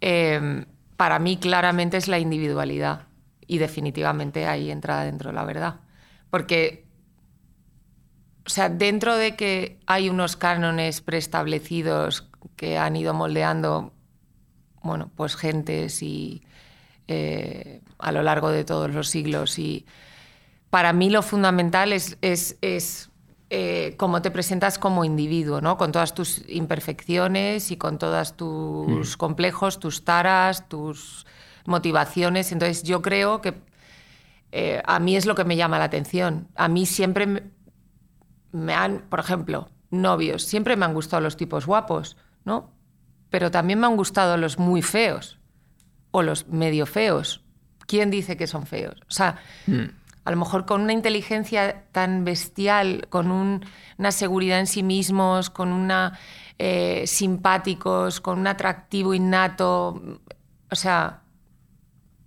eh, 0.00 0.66
para 0.96 1.18
mí 1.18 1.36
claramente 1.36 1.96
es 1.96 2.08
la 2.08 2.18
individualidad. 2.18 3.06
Y 3.46 3.58
definitivamente 3.58 4.46
ahí 4.46 4.70
entra 4.70 5.04
dentro 5.04 5.32
la 5.32 5.44
verdad. 5.44 5.80
Porque, 6.30 6.86
o 8.46 8.50
sea, 8.50 8.68
dentro 8.68 9.16
de 9.16 9.36
que 9.36 9.78
hay 9.86 10.08
unos 10.08 10.36
cánones 10.36 11.00
preestablecidos 11.00 12.28
que 12.56 12.78
han 12.78 12.96
ido 12.96 13.14
moldeando, 13.14 13.92
bueno, 14.82 15.10
pues 15.14 15.36
gentes 15.36 16.02
y 16.02 16.42
eh, 17.08 17.82
a 17.98 18.12
lo 18.12 18.22
largo 18.22 18.50
de 18.50 18.64
todos 18.64 18.92
los 18.92 19.08
siglos. 19.08 19.58
Y 19.58 19.86
para 20.70 20.92
mí 20.92 21.10
lo 21.10 21.22
fundamental 21.22 21.92
es, 21.92 22.18
es, 22.20 22.56
es 22.60 23.10
eh, 23.50 23.94
cómo 23.98 24.22
te 24.22 24.30
presentas 24.30 24.78
como 24.78 25.04
individuo, 25.04 25.60
¿no? 25.60 25.76
Con 25.76 25.92
todas 25.92 26.14
tus 26.14 26.42
imperfecciones 26.48 27.70
y 27.70 27.76
con 27.76 27.98
todos 27.98 28.36
tus 28.36 29.16
complejos, 29.16 29.78
tus 29.78 30.04
taras, 30.04 30.68
tus 30.68 31.26
motivaciones. 31.66 32.52
Entonces 32.52 32.82
yo 32.82 33.02
creo 33.02 33.40
que 33.40 33.54
eh, 34.52 34.82
a 34.86 34.98
mí 35.00 35.16
es 35.16 35.26
lo 35.26 35.34
que 35.34 35.44
me 35.44 35.56
llama 35.56 35.78
la 35.78 35.84
atención. 35.84 36.48
A 36.54 36.68
mí 36.68 36.86
siempre 36.86 37.26
me, 37.26 37.42
me 38.52 38.74
han, 38.74 39.00
por 39.08 39.20
ejemplo, 39.20 39.68
novios, 39.90 40.42
siempre 40.44 40.76
me 40.76 40.84
han 40.84 40.94
gustado 40.94 41.20
los 41.22 41.36
tipos 41.36 41.66
guapos, 41.66 42.16
¿no? 42.44 42.70
Pero 43.30 43.50
también 43.50 43.80
me 43.80 43.86
han 43.86 43.96
gustado 43.96 44.36
los 44.36 44.58
muy 44.58 44.82
feos 44.82 45.38
o 46.12 46.22
los 46.22 46.46
medio 46.48 46.86
feos. 46.86 47.42
¿Quién 47.86 48.10
dice 48.10 48.36
que 48.36 48.46
son 48.46 48.66
feos? 48.66 48.94
O 49.08 49.10
sea, 49.10 49.38
a 50.24 50.30
lo 50.30 50.36
mejor 50.36 50.64
con 50.66 50.80
una 50.82 50.92
inteligencia 50.92 51.84
tan 51.92 52.24
bestial, 52.24 53.08
con 53.10 53.30
un- 53.30 53.64
una 53.98 54.12
seguridad 54.12 54.60
en 54.60 54.66
sí 54.68 54.82
mismos, 54.82 55.50
con 55.50 55.72
una 55.72 56.18
eh, 56.58 57.02
simpáticos, 57.08 58.20
con 58.20 58.38
un 58.38 58.46
atractivo 58.46 59.12
innato. 59.14 60.00
O 60.70 60.76
sea, 60.76 61.22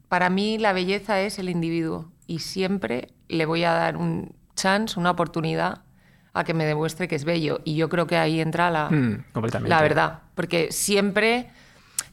para 0.10 0.30
mí 0.30 0.58
la 0.58 0.74
belleza 0.74 1.22
es 1.22 1.40
el 1.40 1.50
individuo 1.50 2.12
y 2.28 2.40
siempre 2.40 3.10
le 3.28 3.46
voy 3.46 3.64
a 3.64 3.74
dar 3.74 3.98
un 3.98 4.36
chance, 4.56 5.00
una 5.00 5.12
oportunidad 5.12 5.82
a 6.34 6.44
que 6.44 6.54
me 6.54 6.66
demuestre 6.66 7.08
que 7.08 7.16
es 7.16 7.26
bello. 7.26 7.62
Y 7.64 7.76
yo 7.76 7.90
creo 7.90 8.08
que 8.08 8.18
ahí 8.18 8.40
entra 8.40 8.70
la, 8.70 8.90
Mm, 8.90 9.24
la 9.66 9.82
verdad. 9.82 10.20
Porque 10.36 10.72
siempre... 10.72 11.50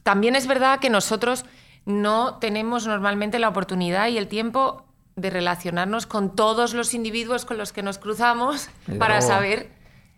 También 0.03 0.35
es 0.35 0.45
verdad 0.45 0.79
que 0.79 0.89
nosotros 0.89 1.45
no 1.85 2.35
tenemos 2.35 2.85
normalmente 2.85 3.39
la 3.39 3.49
oportunidad 3.49 4.07
y 4.07 4.17
el 4.17 4.27
tiempo 4.27 4.85
de 5.15 5.29
relacionarnos 5.29 6.05
con 6.05 6.35
todos 6.35 6.73
los 6.73 6.93
individuos 6.93 7.45
con 7.45 7.57
los 7.57 7.71
que 7.71 7.81
nos 7.81 7.97
cruzamos 7.97 8.69
para 8.99 9.21
saber 9.21 9.71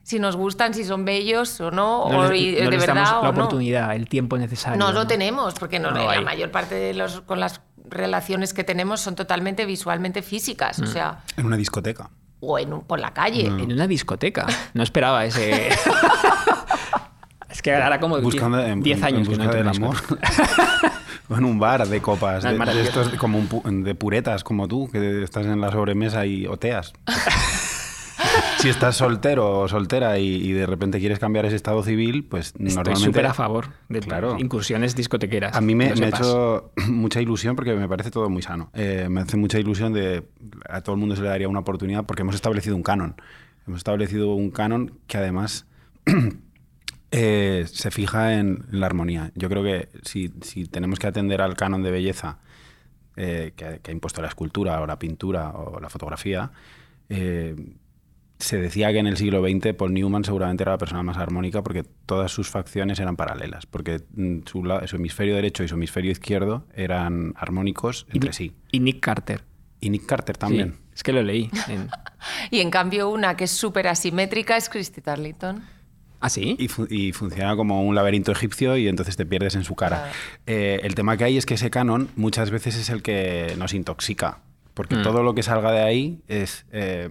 si 0.08 0.20
nos 0.20 0.38
gustan, 0.38 0.74
si 0.74 0.86
son 0.86 1.04
bellos 1.04 1.60
o 1.60 1.70
no, 1.70 2.10
No 2.10 2.20
o 2.20 2.30
les- 2.32 2.41
y- 2.41 2.52
no 2.63 2.70
de 2.70 2.78
les 2.78 2.86
damos 2.88 3.04
verdad 3.04 3.12
la 3.12 3.20
o 3.20 3.24
no. 3.24 3.30
oportunidad, 3.32 3.93
el 3.93 4.08
tiempo 4.08 4.38
necesario. 4.38 4.80
No 4.80 4.93
lo 4.93 5.06
tenemos, 5.06 5.54
porque 5.56 5.80
no, 5.80 5.91
No 5.91 6.10
la 6.10 6.22
mayor 6.22 6.50
parte 6.50 6.76
de 6.76 6.93
los 6.93 7.20
con 7.22 7.41
las 7.41 7.60
relaciones 7.89 8.54
que 8.54 8.63
tenemos 8.63 9.02
son 9.02 9.15
totalmente 9.15 9.65
visualmente 9.65 10.22
físicas, 10.22 10.80
Mm. 10.80 10.84
o 10.84 10.88
sea, 10.88 11.20
En 11.36 11.46
una 11.46 11.58
discoteca. 11.58 12.10
o 12.39 12.58
en 12.58 12.72
un- 12.72 12.86
por 12.86 13.02
la 13.02 13.12
calle. 13.13 13.48
En 13.48 13.70
una 13.74 13.86
discoteca. 13.86 14.46
No 14.74 14.82
esperaba 14.82 15.26
ese. 15.26 15.67
es 17.50 17.62
que 17.62 17.76
ahora 17.76 18.00
como 18.00 18.22
Buscando 18.22 18.62
en, 18.63 18.82
10 18.82 19.00
en- 19.00 19.04
años 19.04 19.28
en 19.28 19.34
que 19.34 19.38
no 19.39 19.43
busca 19.43 19.58
en 19.60 19.65
del 19.65 19.76
amor. 19.76 19.98
en 21.38 21.43
un 21.43 21.60
bar 21.60 21.86
de 21.86 22.02
copas, 22.02 22.46
No, 22.46 22.52
es 22.52 22.60
de, 22.60 22.74
de 22.76 22.82
estos 22.84 23.10
como 23.15 23.38
un 23.39 23.50
pu- 23.50 23.84
de 23.84 23.93
puretas 23.93 24.46
como 24.46 24.70
tú, 24.70 24.88
que 24.89 25.22
estás 25.24 25.46
en 25.46 25.60
la 25.60 25.70
sobremesa 25.70 26.26
y 26.26 26.48
oteas. 26.48 26.93
si 28.60 28.69
estás 28.69 28.95
soltero 28.97 29.60
o 29.60 29.67
soltera 29.67 30.17
y, 30.19 30.28
y 30.28 30.52
de 30.52 30.65
repente 30.65 31.00
quieres 31.00 31.19
cambiar 31.19 31.45
ese 31.45 31.56
estado 31.56 31.84
civil, 31.84 32.26
pues 32.26 32.47
Estoy 32.47 32.65
normalmente... 32.65 33.06
súper 33.06 33.26
a 33.26 33.34
favor 33.34 33.67
de 33.89 34.00
Claro. 34.00 34.38
incursiones 34.39 34.95
discotequeras. 34.95 35.56
A 35.56 35.62
mí 35.62 35.76
me, 35.76 35.86
ha 35.86 35.93
hecho 36.08 36.71
mucha 36.89 37.21
ilusión 37.21 37.56
porque 37.56 37.73
me 37.73 37.88
parece 37.88 38.12
todo 38.12 38.30
muy 38.30 38.41
sano. 38.41 38.69
Eh, 38.73 39.08
me 39.10 39.21
hace 39.21 39.38
mucha 39.38 39.60
ilusión 39.60 39.93
de 39.93 40.23
a 40.69 40.82
todo 40.82 40.95
el 40.95 41.00
mundo 41.00 41.15
se 41.15 41.21
le 41.21 41.30
daría 41.30 41.47
una 41.50 41.60
oportunidad 41.60 42.06
porque 42.06 42.21
hemos 42.21 42.36
establecido 42.36 42.76
un 42.76 42.84
canon. 42.84 43.15
Hemos 43.67 43.80
establecido 43.80 44.34
un 44.34 44.52
canon 44.52 44.93
que 45.08 45.17
además 45.17 45.65
eh, 47.12 47.65
se 47.71 47.91
fija 47.91 48.36
en 48.36 48.65
la 48.71 48.86
armonía. 48.86 49.32
Yo 49.36 49.50
creo 49.50 49.63
que 49.63 49.89
si, 50.04 50.32
si 50.41 50.65
tenemos 50.65 51.00
que 51.00 51.08
atender 51.08 51.41
al 51.41 51.56
canon 51.56 51.84
de 51.84 51.91
belleza 51.91 52.39
eh, 53.15 53.54
que, 53.56 53.80
que 53.82 53.91
ha 53.91 53.93
impuesto 53.93 54.21
la 54.21 54.28
escultura 54.28 54.80
o 54.82 54.86
la 54.86 55.00
pintura 55.00 55.50
o 55.52 55.80
la 55.80 55.89
fotografía, 55.89 56.52
eh, 57.10 57.56
se 58.39 58.58
decía 58.62 58.91
que 58.91 59.00
en 59.00 59.08
el 59.08 59.17
siglo 59.17 59.41
XX 59.41 59.73
Paul 59.76 59.93
Newman 59.93 60.23
seguramente 60.23 60.63
era 60.63 60.73
la 60.73 60.78
persona 60.78 61.02
más 61.04 61.17
armónica 61.17 61.63
porque 61.63 61.84
todas 62.06 62.32
sus 62.32 62.50
facciones 62.50 63.00
eran 63.00 63.15
paralelas, 63.15 63.65
porque 63.65 64.02
mm, 64.15 64.39
su, 64.45 64.63
hemisferio 64.95 65.36
derecho 65.36 65.63
y 65.63 65.67
su 65.67 65.76
hemisferio 65.76 66.12
izquierdo 66.12 66.65
eran 66.76 67.34
armónicos 67.36 68.06
Y- 68.12 68.17
entre 68.17 68.34
sí. 68.34 68.54
Y 68.71 68.80
Nick 68.80 69.00
Carter. 69.00 69.43
Y 69.80 69.89
Nick 69.89 70.06
Carter 70.06 70.38
también. 70.38 70.73
Sí, 70.73 70.80
es 70.95 71.04
que 71.04 71.13
lo 71.13 71.23
leí. 71.23 71.50
en- 71.67 71.89
Y 72.52 72.60
en 72.62 72.69
cambio 72.71 73.10
una 73.10 73.36
que 73.38 73.43
es 73.45 73.52
súper 73.52 73.88
asimétrica 73.88 74.58
es 74.58 74.69
Christy 74.69 75.02
Tarleton. 75.02 75.63
¿Ah, 76.19 76.30
sí? 76.30 76.56
Y, 76.58 76.67
fu- 76.67 76.88
y 76.89 77.12
funciona 77.12 77.56
como 77.56 77.84
un 77.84 77.93
laberinto 77.93 78.32
egipcio 78.32 78.76
y 78.76 78.88
entonces 78.88 79.15
te 79.17 79.26
pierdes 79.28 79.54
en 79.56 79.63
su 79.63 79.76
cara. 79.76 79.97
Claro. 79.97 80.13
Eh, 80.47 80.80
el 80.84 80.95
tema 80.95 81.15
que 81.15 81.26
hay 81.26 81.38
es 81.38 81.45
que 81.45 81.54
ese 81.54 81.69
canon 81.69 82.10
muchas 82.15 82.50
veces 82.50 82.76
es 82.76 82.89
el 82.89 83.04
que 83.04 83.54
nos 83.60 83.76
intoxica, 83.76 84.39
porque 84.73 84.95
Mm. 84.95 85.04
todo 85.04 85.21
lo 85.21 85.36
que 85.36 85.43
salga 85.43 85.71
de 85.71 85.82
ahí 85.82 86.21
es... 86.28 86.65
eh, 86.71 87.10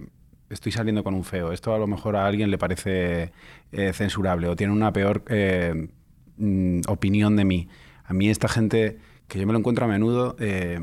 estoy 0.49 0.71
saliendo 0.71 1.03
con 1.03 1.13
un 1.13 1.23
feo. 1.23 1.51
Esto 1.51 1.73
a 1.73 1.77
lo 1.77 1.87
mejor 1.87 2.15
a 2.15 2.25
alguien 2.25 2.51
le 2.51 2.57
parece 2.57 3.31
eh, 3.71 3.93
censurable 3.93 4.47
o 4.47 4.55
tiene 4.55 4.73
una 4.73 4.93
peor 4.93 5.23
eh, 5.27 5.89
mm, 6.37 6.81
opinión 6.87 7.35
de 7.35 7.45
mí. 7.45 7.67
A 8.05 8.13
mí 8.13 8.29
esta 8.29 8.47
gente, 8.47 8.99
que 9.27 9.39
yo 9.39 9.47
me 9.47 9.53
lo 9.53 9.59
encuentro 9.59 9.85
a 9.85 9.87
menudo... 9.87 10.35
eh, 10.39 10.79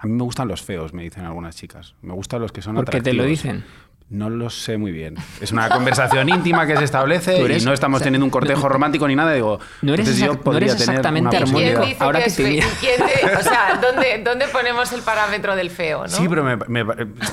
a 0.00 0.06
mí 0.06 0.12
me 0.12 0.22
gustan 0.22 0.46
los 0.46 0.62
feos, 0.62 0.94
me 0.94 1.02
dicen 1.02 1.24
algunas 1.24 1.56
chicas. 1.56 1.96
Me 2.02 2.12
gustan 2.12 2.40
los 2.40 2.52
que 2.52 2.62
son 2.62 2.76
¿Por 2.76 2.88
qué 2.88 3.00
te 3.00 3.12
lo 3.12 3.24
dicen? 3.24 3.64
No 4.10 4.30
lo 4.30 4.48
sé 4.48 4.78
muy 4.78 4.90
bien. 4.90 5.16
Es 5.40 5.52
una 5.52 5.68
conversación 5.68 6.28
íntima 6.30 6.66
que 6.66 6.76
se 6.78 6.84
establece 6.84 7.40
eres- 7.44 7.62
y 7.62 7.66
no 7.66 7.74
estamos 7.74 7.96
o 7.96 7.98
sea, 7.98 8.04
teniendo 8.06 8.24
un 8.24 8.30
cortejo 8.30 8.66
romántico 8.68 9.06
ni 9.06 9.14
nada. 9.14 9.34
Digo, 9.34 9.58
No 9.82 9.92
eres 9.92 10.06
entonces 10.08 10.24
yo 10.24 10.32
exact- 10.32 10.36
no 10.38 10.42
podría 10.44 10.68
eres 10.72 10.78
tener 10.78 10.94
exactamente 11.00 11.28
una 11.28 11.38
¿Y 11.38 11.42
quién 11.42 11.48
armónico. 11.48 11.80
personalidad- 11.80 11.88
dice 11.88 12.04
Ahora 12.04 12.18
que 13.20 13.30
te 13.32 13.36
o 13.36 13.42
sea, 13.42 13.80
¿dónde, 13.82 14.22
¿dónde 14.24 14.48
ponemos 14.48 14.92
el 14.92 15.02
parámetro 15.02 15.54
del 15.56 15.70
feo? 15.70 16.02
¿no? 16.04 16.08
Sí, 16.08 16.26
pero 16.28 16.42
me, 16.42 16.56
me- 16.56 16.84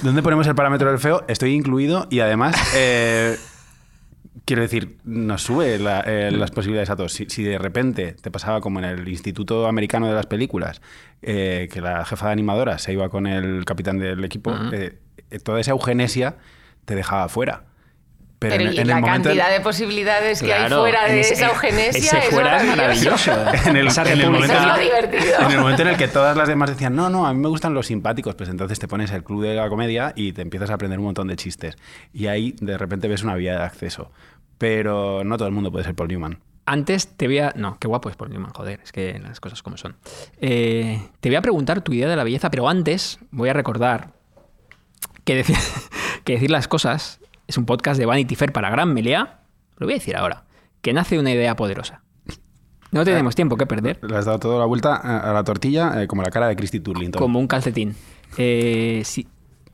¿dónde 0.03 0.21
ponemos 0.21 0.45
el 0.47 0.55
parámetro 0.55 0.89
del 0.89 0.99
feo? 0.99 1.23
Estoy 1.29 1.53
incluido 1.53 2.07
y 2.09 2.19
además, 2.19 2.55
eh, 2.75 3.37
quiero 4.43 4.61
decir, 4.61 4.97
nos 5.05 5.43
sube 5.43 5.79
la- 5.79 6.01
eh, 6.05 6.29
las 6.31 6.51
posibilidades 6.51 6.89
a 6.89 6.97
todos. 6.97 7.13
Si, 7.13 7.25
si 7.29 7.41
de 7.43 7.57
repente 7.57 8.17
te 8.21 8.31
pasaba 8.31 8.59
como 8.59 8.79
en 8.79 8.85
el 8.85 9.07
Instituto 9.07 9.65
Americano 9.67 10.07
de 10.09 10.13
las 10.13 10.25
Películas, 10.25 10.81
eh, 11.21 11.69
que 11.71 11.79
la 11.79 12.03
jefa 12.03 12.25
de 12.27 12.31
animadora 12.33 12.79
se 12.79 12.91
iba 12.91 13.07
con 13.07 13.27
el 13.27 13.63
capitán 13.63 13.97
del 13.97 14.23
equipo, 14.25 14.53
toda 15.43 15.59
esa 15.59 15.71
eugenesia 15.71 16.35
te 16.85 16.95
dejaba 16.95 17.27
fuera. 17.29 17.63
Pero, 18.37 18.57
Pero, 18.57 18.69
en, 18.69 18.73
y 18.73 18.77
en 18.77 18.81
el 18.81 18.87
la 18.89 18.99
momento 18.99 19.29
cantidad 19.29 19.49
de 19.49 19.61
posibilidades 19.61 20.43
que 20.43 20.53
hay 20.53 20.69
fuera 20.69 21.07
en 21.07 21.15
de 21.15 21.21
ese- 21.21 21.33
esa 21.35 21.47
eugenesia 21.47 21.97
ese 21.99 22.17
es 22.17 22.25
fuera 22.25 22.57
es 22.61 22.67
maravilloso. 22.67 23.31
en 23.65 23.77
el, 23.77 23.87
en 23.87 24.07
el 24.19 24.29
momento, 24.31 24.53
Eso 24.53 24.61
es 24.61 24.67
lo 24.67 24.77
divertido. 24.77 25.39
en 25.39 25.51
el 25.51 25.57
momento 25.59 25.81
en 25.83 25.87
el 25.87 25.97
que 25.97 26.07
todas 26.09 26.35
las 26.35 26.47
demás 26.47 26.69
decían, 26.69 26.95
no, 26.95 27.09
no, 27.09 27.25
a 27.25 27.33
mí 27.33 27.39
me 27.39 27.47
gustan 27.47 27.73
los 27.73 27.87
simpáticos, 27.87 28.35
pues 28.35 28.49
entonces 28.49 28.77
te 28.77 28.87
pones 28.89 29.09
el 29.11 29.23
club 29.23 29.41
de 29.41 29.55
la 29.55 29.69
comedia 29.69 30.11
y 30.17 30.33
te 30.33 30.41
empiezas 30.41 30.69
a 30.69 30.73
aprender 30.73 30.99
un 30.99 31.05
montón 31.05 31.27
de 31.29 31.37
chistes. 31.37 31.75
Y 32.13 32.27
ahí 32.27 32.55
de 32.59 32.77
repente 32.77 33.07
ves 33.07 33.23
una 33.23 33.35
vía 33.35 33.57
de 33.57 33.63
acceso. 33.63 34.11
Pero 34.57 35.23
no 35.23 35.37
todo 35.37 35.47
el 35.47 35.53
mundo 35.53 35.71
puede 35.71 35.85
ser 35.85 35.95
Paul 35.95 36.09
Newman. 36.09 36.39
Antes 36.65 37.07
te 37.15 37.27
voy 37.27 37.39
a... 37.39 37.53
No, 37.55 37.77
qué 37.79 37.87
guapo 37.87 38.09
es 38.09 38.15
Paul 38.17 38.31
Newman, 38.31 38.51
joder, 38.51 38.79
es 38.83 38.91
que 38.91 39.17
las 39.19 39.39
cosas 39.39 39.63
como 39.63 39.77
son. 39.77 39.95
Eh, 40.41 40.99
te 41.21 41.29
voy 41.29 41.35
a 41.37 41.41
preguntar 41.41 41.81
tu 41.81 41.93
idea 41.93 42.07
de 42.09 42.15
la 42.17 42.23
belleza, 42.23 42.49
pero 42.51 42.67
antes 42.67 43.17
voy 43.31 43.49
a 43.49 43.53
recordar 43.53 44.09
que 45.23 45.35
decir, 45.35 45.55
que 46.25 46.33
decir 46.33 46.51
las 46.51 46.67
cosas 46.67 47.19
es 47.47 47.57
un 47.57 47.65
podcast 47.65 47.97
de 47.99 48.05
Vanity 48.05 48.35
Fair 48.35 48.51
para 48.51 48.69
Gran 48.69 48.93
Melea. 48.93 49.39
Lo 49.77 49.85
voy 49.87 49.93
a 49.93 49.97
decir 49.97 50.17
ahora, 50.17 50.43
que 50.81 50.91
nace 50.93 51.17
una 51.19 51.31
idea 51.31 51.55
poderosa. 51.55 52.01
No 52.91 53.03
tenemos 53.03 53.35
tiempo 53.35 53.57
que 53.57 53.65
perder, 53.65 53.99
Le 54.03 54.15
has 54.15 54.25
dado 54.25 54.39
toda 54.39 54.57
la 54.59 54.65
vuelta 54.65 54.95
a 54.95 55.33
la 55.33 55.43
tortilla 55.43 56.01
eh, 56.01 56.07
como 56.07 56.21
la 56.21 56.29
cara 56.31 56.47
de 56.47 56.55
Christy 56.55 56.79
Turlington. 56.79 57.19
como 57.19 57.39
un 57.39 57.47
calcetín. 57.47 57.93
Eh, 58.37 59.01
sí. 59.05 59.27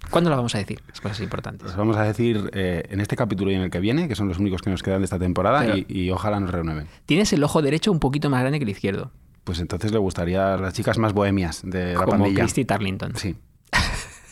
¿Cuándo 0.09 0.29
la 0.31 0.35
vamos 0.35 0.55
a 0.55 0.57
decir? 0.57 0.79
Las 0.87 0.99
cosas 0.99 1.19
importantes. 1.21 1.67
Os 1.69 1.75
vamos 1.75 1.95
a 1.97 2.03
decir 2.03 2.49
eh, 2.53 2.83
en 2.89 2.99
este 2.99 3.15
capítulo 3.15 3.51
y 3.51 3.55
en 3.55 3.61
el 3.61 3.69
que 3.69 3.79
viene, 3.79 4.07
que 4.07 4.15
son 4.15 4.27
los 4.27 4.39
únicos 4.39 4.61
que 4.63 4.71
nos 4.71 4.81
quedan 4.81 4.99
de 5.01 5.05
esta 5.05 5.19
temporada, 5.19 5.61
Pero- 5.61 5.77
y, 5.77 5.85
y 5.87 6.09
ojalá 6.09 6.39
nos 6.39 6.49
renueven. 6.51 6.87
Tienes 7.05 7.31
el 7.33 7.43
ojo 7.43 7.61
derecho 7.61 7.91
un 7.91 7.99
poquito 7.99 8.29
más 8.29 8.41
grande 8.41 8.57
que 8.59 8.63
el 8.63 8.69
izquierdo, 8.71 9.11
Pues 9.43 9.59
entonces 9.59 9.91
le 9.91 9.99
gustaría 9.99 10.55
a 10.55 10.57
las 10.57 10.73
chicas 10.73 10.97
más 10.97 11.13
bohemias 11.13 11.61
de 11.63 11.93
la 11.93 11.99
como 12.05 12.23
pandilla. 12.23 12.41
Christy 12.41 12.65
Tarlington. 12.65 13.15
Sí. 13.15 13.35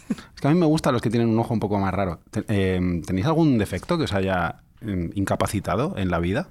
Es 0.09 0.41
que 0.41 0.47
a 0.47 0.51
mí 0.51 0.59
me 0.59 0.65
gustan 0.65 0.93
los 0.93 1.01
que 1.01 1.09
tienen 1.09 1.29
un 1.29 1.37
ojo 1.39 1.53
un 1.53 1.59
poco 1.59 1.77
más 1.79 1.93
raro. 1.93 2.19
Eh, 2.47 3.01
¿Tenéis 3.05 3.25
algún 3.27 3.57
defecto 3.57 3.97
que 3.97 4.05
os 4.05 4.13
haya 4.13 4.57
eh, 4.81 5.09
incapacitado 5.15 5.93
en 5.97 6.09
la 6.09 6.19
vida? 6.19 6.49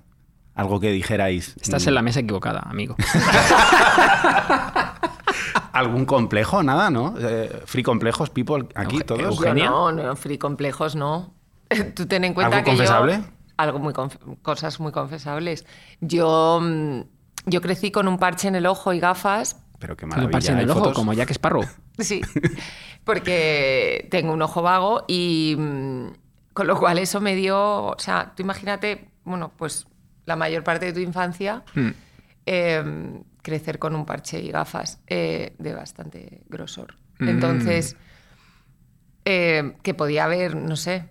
Algo 0.54 0.80
que 0.80 0.90
dijerais. 0.90 1.54
Estás 1.60 1.84
mm, 1.86 1.88
en 1.88 1.94
la 1.94 2.02
mesa 2.02 2.20
equivocada, 2.20 2.60
amigo. 2.60 2.96
¿Algún 5.72 6.04
complejo? 6.06 6.62
Nada, 6.62 6.90
¿no? 6.90 7.14
Eh, 7.18 7.62
free 7.66 7.82
complejos, 7.82 8.30
people, 8.30 8.66
aquí 8.74 8.96
Euge- 8.98 9.04
todos. 9.06 9.22
Eugenia. 9.22 9.66
no, 9.70 9.92
no, 9.92 10.16
free 10.16 10.38
complejos 10.38 10.96
no. 10.96 11.34
Tú 11.94 12.06
ten 12.06 12.24
en 12.24 12.34
cuenta 12.34 12.56
¿Algo 12.58 12.64
que 12.64 12.70
confesable? 12.76 13.18
yo... 13.18 13.24
Algo 13.58 13.78
muy 13.80 13.92
conf- 13.92 14.18
cosas 14.42 14.78
muy 14.80 14.92
confesables. 14.92 15.66
Yo 16.00 16.60
mm, 16.62 17.00
yo 17.46 17.60
crecí 17.60 17.90
con 17.90 18.08
un 18.08 18.18
parche 18.18 18.48
en 18.48 18.54
el 18.56 18.66
ojo 18.66 18.92
y 18.92 19.00
gafas. 19.00 19.56
Pero 19.78 19.96
qué 19.96 20.04
Un 20.04 20.10
maravilla. 20.10 20.30
parche 20.32 20.52
en 20.52 20.58
¿Hay 20.58 20.64
el 20.64 20.70
ojo, 20.70 20.80
fotos? 20.80 20.94
como 20.94 21.12
Jack 21.12 21.30
Sparrow. 21.30 21.64
Sí, 21.98 22.20
porque 23.04 24.06
tengo 24.10 24.32
un 24.32 24.42
ojo 24.42 24.62
vago 24.62 25.04
y 25.08 25.56
mm, 25.58 26.06
con 26.54 26.66
lo 26.66 26.78
cual 26.78 26.98
eso 26.98 27.20
me 27.20 27.34
dio, 27.34 27.86
o 27.86 27.98
sea, 27.98 28.32
tú 28.36 28.42
imagínate, 28.42 29.10
bueno, 29.24 29.52
pues 29.56 29.86
la 30.26 30.36
mayor 30.36 30.62
parte 30.64 30.86
de 30.86 30.92
tu 30.92 31.00
infancia 31.00 31.62
Mm. 31.74 31.88
eh, 32.46 33.22
crecer 33.42 33.78
con 33.78 33.94
un 33.94 34.04
parche 34.04 34.40
y 34.40 34.50
gafas 34.50 35.00
eh, 35.06 35.54
de 35.58 35.74
bastante 35.74 36.42
grosor. 36.48 36.96
Mm. 37.18 37.28
Entonces, 37.28 37.96
eh, 39.24 39.74
que 39.82 39.94
podía 39.94 40.24
haber, 40.24 40.54
no 40.56 40.76
sé, 40.76 41.10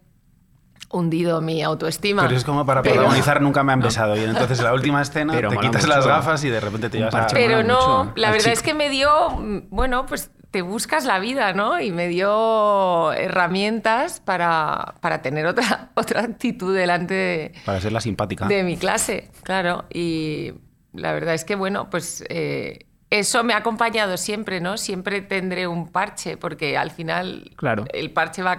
hundido 0.90 1.42
mi 1.42 1.62
autoestima. 1.64 2.24
Pero 2.24 2.36
es 2.36 2.44
como 2.44 2.66
para 2.66 2.82
Pero- 2.82 2.96
protagonizar 2.96 3.42
nunca 3.42 3.64
me 3.64 3.74
han 3.74 3.80
besado. 3.82 4.16
Y 4.16 4.24
entonces 4.24 4.60
en 4.60 4.66
la 4.66 4.74
última 4.74 5.02
escena 5.02 5.34
Pero 5.34 5.50
te 5.50 5.58
quitas 5.58 5.84
mucho. 5.84 5.96
las 5.96 6.08
gafas 6.08 6.44
y 6.44 6.50
de 6.50 6.60
repente 6.60 6.90
te 6.90 6.98
llevas 7.00 7.14
a... 7.14 7.20
parche. 7.20 7.36
Pero 7.36 7.64
no, 7.64 8.06
mucho 8.06 8.14
la 8.16 8.32
verdad 8.32 8.54
es 8.54 8.62
que 8.64 8.74
me 8.74 8.90
dio, 8.90 9.30
mm, 9.32 9.68
bueno, 9.70 10.06
pues 10.06 10.32
te 10.52 10.62
buscas 10.62 11.06
la 11.06 11.20
vida, 11.20 11.54
¿no? 11.54 11.80
Y 11.80 11.92
me 11.92 12.08
dio 12.08 13.12
herramientas 13.14 14.20
para, 14.20 14.96
para 15.02 15.22
tener 15.22 15.46
otra, 15.46 15.90
otra 15.96 16.22
actitud 16.22 16.76
delante 16.76 17.14
de, 17.14 17.54
Para 17.66 17.82
ser 17.82 17.92
la 17.92 18.02
simpática. 18.02 18.48
de 18.48 18.64
mi 18.64 18.78
clase, 18.78 19.30
claro. 19.44 19.86
Y 19.94 20.54
la 20.94 21.14
verdad 21.14 21.34
es 21.34 21.44
que, 21.46 21.56
bueno, 21.56 21.90
pues 21.90 22.24
eh, 22.30 22.86
eso 23.10 23.44
me 23.44 23.54
ha 23.54 23.58
acompañado 23.58 24.18
siempre, 24.18 24.60
¿no? 24.62 24.78
Siempre 24.78 25.22
tendré 25.22 25.68
un 25.68 25.90
parche, 25.90 26.38
porque 26.38 26.78
al 26.78 26.92
final 26.92 27.52
Claro. 27.58 27.86
el 27.94 28.12
parche 28.12 28.42
va, 28.44 28.58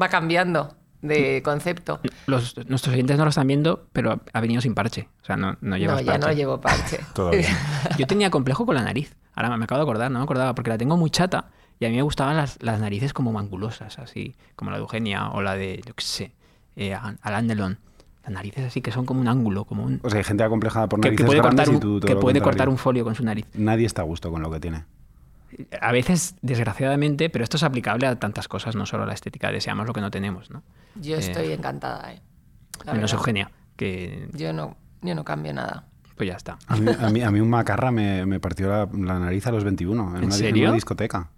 va 0.00 0.08
cambiando 0.08 0.76
de 1.06 1.42
concepto. 1.42 2.00
Los, 2.26 2.56
nuestros 2.68 2.94
oyentes 2.94 3.16
no 3.16 3.24
lo 3.24 3.30
están 3.30 3.46
viendo, 3.46 3.86
pero 3.92 4.20
ha, 4.32 4.40
venido 4.40 4.60
sin 4.60 4.74
parche. 4.74 5.08
O 5.22 5.24
sea, 5.24 5.36
no, 5.36 5.56
no 5.60 5.76
llevas 5.76 6.02
No, 6.02 6.06
ya 6.06 6.18
no 6.18 6.26
parche. 6.26 6.36
llevo 6.36 6.60
parche. 6.60 7.00
Todavía. 7.14 7.48
Yo 7.98 8.06
tenía 8.06 8.30
complejo 8.30 8.66
con 8.66 8.74
la 8.74 8.82
nariz. 8.82 9.14
Ahora 9.34 9.56
me 9.56 9.64
acabo 9.64 9.78
de 9.78 9.82
acordar, 9.82 10.10
no 10.10 10.18
me 10.18 10.24
acordaba, 10.24 10.54
porque 10.54 10.70
la 10.70 10.78
tengo 10.78 10.96
muy 10.96 11.10
chata 11.10 11.50
y 11.78 11.84
a 11.84 11.88
mí 11.88 11.96
me 11.96 12.02
gustaban 12.02 12.36
las, 12.36 12.62
las 12.62 12.80
narices 12.80 13.12
como 13.12 13.32
mangulosas, 13.32 13.98
así, 13.98 14.34
como 14.54 14.70
la 14.70 14.78
de 14.78 14.82
Eugenia 14.82 15.28
o 15.30 15.42
la 15.42 15.56
de, 15.56 15.82
yo 15.86 15.94
qué 15.94 16.04
sé, 16.04 16.32
eh, 16.76 16.96
Alain 17.22 17.48
Delon. 17.48 17.78
Las 18.24 18.32
narices 18.32 18.64
así 18.64 18.80
que 18.80 18.90
son 18.90 19.06
como 19.06 19.20
un 19.20 19.28
ángulo, 19.28 19.64
como 19.64 19.84
un... 19.84 20.00
O 20.02 20.10
sea, 20.10 20.18
hay 20.18 20.24
gente 20.24 20.42
acomplejada 20.42 20.88
por 20.88 20.98
narices 20.98 21.18
que 21.18 21.26
puede, 21.26 21.40
cortar 21.40 21.68
y 21.68 21.70
un, 21.70 21.80
tú 21.80 22.00
todo 22.00 22.08
que 22.08 22.16
puede 22.16 22.40
cortar 22.40 22.68
un 22.68 22.76
folio 22.76 23.04
con 23.04 23.14
su 23.14 23.22
nariz. 23.24 23.46
Nadie 23.54 23.86
está 23.86 24.02
a 24.02 24.04
gusto 24.04 24.32
con 24.32 24.42
lo 24.42 24.50
que 24.50 24.58
tiene. 24.58 24.84
A 25.80 25.92
veces, 25.92 26.34
desgraciadamente, 26.42 27.30
pero 27.30 27.44
esto 27.44 27.56
es 27.56 27.62
aplicable 27.62 28.06
a 28.06 28.18
tantas 28.18 28.48
cosas, 28.48 28.74
no 28.74 28.84
solo 28.84 29.04
a 29.04 29.06
la 29.06 29.14
estética, 29.14 29.52
deseamos 29.52 29.86
lo 29.86 29.92
que 29.92 30.00
no 30.00 30.10
tenemos, 30.10 30.50
¿no? 30.50 30.62
Yo 31.00 31.16
Eh, 31.16 31.20
estoy 31.20 31.52
encantada, 31.52 32.12
¿eh? 32.12 32.20
La 32.84 32.92
Menos 32.92 33.10
verdad. 33.10 33.18
Eugenia, 33.20 33.50
que 33.76 34.28
Yo 34.32 34.52
no, 34.52 34.76
yo 35.02 35.14
no 35.14 35.24
cambio 35.24 35.52
nada. 35.52 35.84
pues 36.16 36.28
ya 36.28 36.36
está. 36.36 36.58
A 36.66 36.76
mí, 36.76 36.90
a 36.98 37.08
mí, 37.10 37.22
a 37.22 37.30
mí 37.30 37.40
un 37.40 37.50
macarra 37.50 37.90
me, 37.90 38.24
me 38.26 38.40
partió 38.40 38.68
la, 38.68 38.88
la 38.92 39.18
nariz 39.18 39.46
a 39.46 39.50
los 39.52 39.64
21 39.64 40.10
en, 40.10 40.16
¿En 40.16 40.24
una, 40.24 40.34
serio? 40.34 40.62
en 40.64 40.68
una 40.68 40.74
discoteca. 40.74 41.30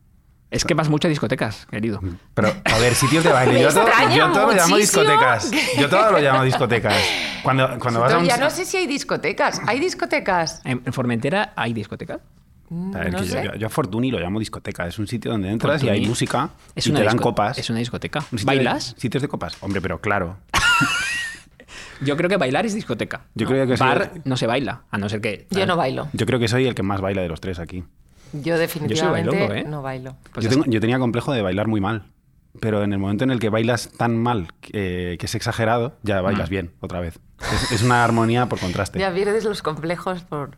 Es 0.50 0.64
que 0.64 0.72
vas 0.72 0.88
mucho 0.88 1.08
a 1.08 1.10
discotecas, 1.10 1.66
querido. 1.66 2.00
Pero, 2.32 2.48
a 2.64 2.78
ver, 2.78 2.94
sitios 2.94 3.22
de 3.22 3.30
baile. 3.32 3.60
Yo 3.62 3.68
todo, 3.68 3.86
yo 4.16 4.32
todo 4.32 4.46
lo 4.46 4.52
llamo 4.54 4.76
discotecas. 4.78 5.50
Yo 5.78 5.88
todo 5.90 6.10
lo 6.12 6.18
llamo 6.20 6.42
discotecas. 6.42 6.94
Cuando, 7.42 7.78
cuando 7.78 8.00
vas 8.00 8.14
a 8.14 8.18
un... 8.18 8.24
ya 8.24 8.38
no 8.38 8.48
sé 8.48 8.64
si 8.64 8.78
hay 8.78 8.86
discotecas. 8.86 9.60
¿Hay 9.66 9.78
discotecas? 9.78 10.62
¿En, 10.64 10.80
en 10.86 10.92
Formentera 10.94 11.52
hay 11.54 11.74
discotecas? 11.74 12.20
Mm, 12.70 12.90
no 12.90 13.08
yo, 13.10 13.24
sé. 13.24 13.44
yo- 13.44 13.54
yo 13.54 13.66
a 13.66 13.70
Fortuny 13.70 14.10
lo 14.10 14.18
llamo 14.18 14.38
discoteca. 14.38 14.86
Es 14.86 14.98
un 14.98 15.06
sitio 15.06 15.30
donde 15.30 15.50
entras 15.50 15.82
y 15.82 15.88
hay 15.88 16.06
música 16.06 16.50
Es 16.74 16.86
y 16.86 16.90
una 16.90 17.00
te 17.00 17.06
dan 17.06 17.16
copas. 17.18 17.58
Es 17.58 17.70
una 17.70 17.78
discoteca. 17.78 18.20
Un 18.30 18.38
sitio 18.38 18.52
de- 18.52 18.56
¿Bailas? 18.64 18.94
sitios 18.98 19.22
de 19.22 19.28
copas. 19.28 19.56
Hombre, 19.60 19.80
pero 19.80 20.00
claro. 20.00 20.36
Yo 22.00 22.16
creo 22.16 22.28
que 22.28 22.36
bailar 22.36 22.64
es 22.64 22.74
discoteca. 22.74 23.22
Yo 23.34 23.44
¿no? 23.46 23.50
creo 23.50 23.66
que. 23.66 23.74
Bar 23.76 24.12
no 24.24 24.36
se 24.36 24.46
baila, 24.46 24.82
a 24.90 24.98
no 24.98 25.08
ser 25.08 25.20
que... 25.20 25.46
Yo 25.50 25.66
no 25.66 25.76
bailo. 25.76 26.08
Yo 26.12 26.26
creo 26.26 26.38
que 26.38 26.46
soy 26.46 26.66
el 26.66 26.74
que 26.74 26.82
más 26.84 27.00
baila 27.00 27.22
de 27.22 27.28
los 27.28 27.40
tres 27.40 27.58
aquí. 27.58 27.84
Yo 28.32 28.56
definitivamente 28.58 29.30
bailongo, 29.30 29.54
¿eh? 29.54 29.64
no 29.64 29.82
bailo. 29.82 30.16
Pues 30.32 30.44
yo, 30.44 30.50
tengo- 30.50 30.64
yo 30.66 30.80
tenía 30.80 30.98
complejo 30.98 31.32
de 31.32 31.42
bailar 31.42 31.66
muy 31.66 31.80
mal. 31.80 32.04
Pero 32.60 32.82
en 32.82 32.92
el 32.92 32.98
momento 32.98 33.24
en 33.24 33.30
el 33.30 33.38
que 33.40 33.50
bailas 33.50 33.90
tan 33.96 34.16
mal 34.16 34.48
que, 34.60 35.16
que 35.18 35.26
es 35.26 35.34
exagerado, 35.34 35.96
ya 36.02 36.20
Mm. 36.20 36.24
bailas 36.24 36.48
bien 36.50 36.72
otra 36.80 37.00
vez. 37.00 37.18
Es, 37.52 37.72
es 37.72 37.82
una 37.82 38.04
armonía 38.04 38.46
por 38.46 38.58
contraste. 38.60 38.98
Ya 38.98 39.12
pierdes 39.12 39.44
los 39.44 39.62
complejos 39.62 40.22
por, 40.22 40.56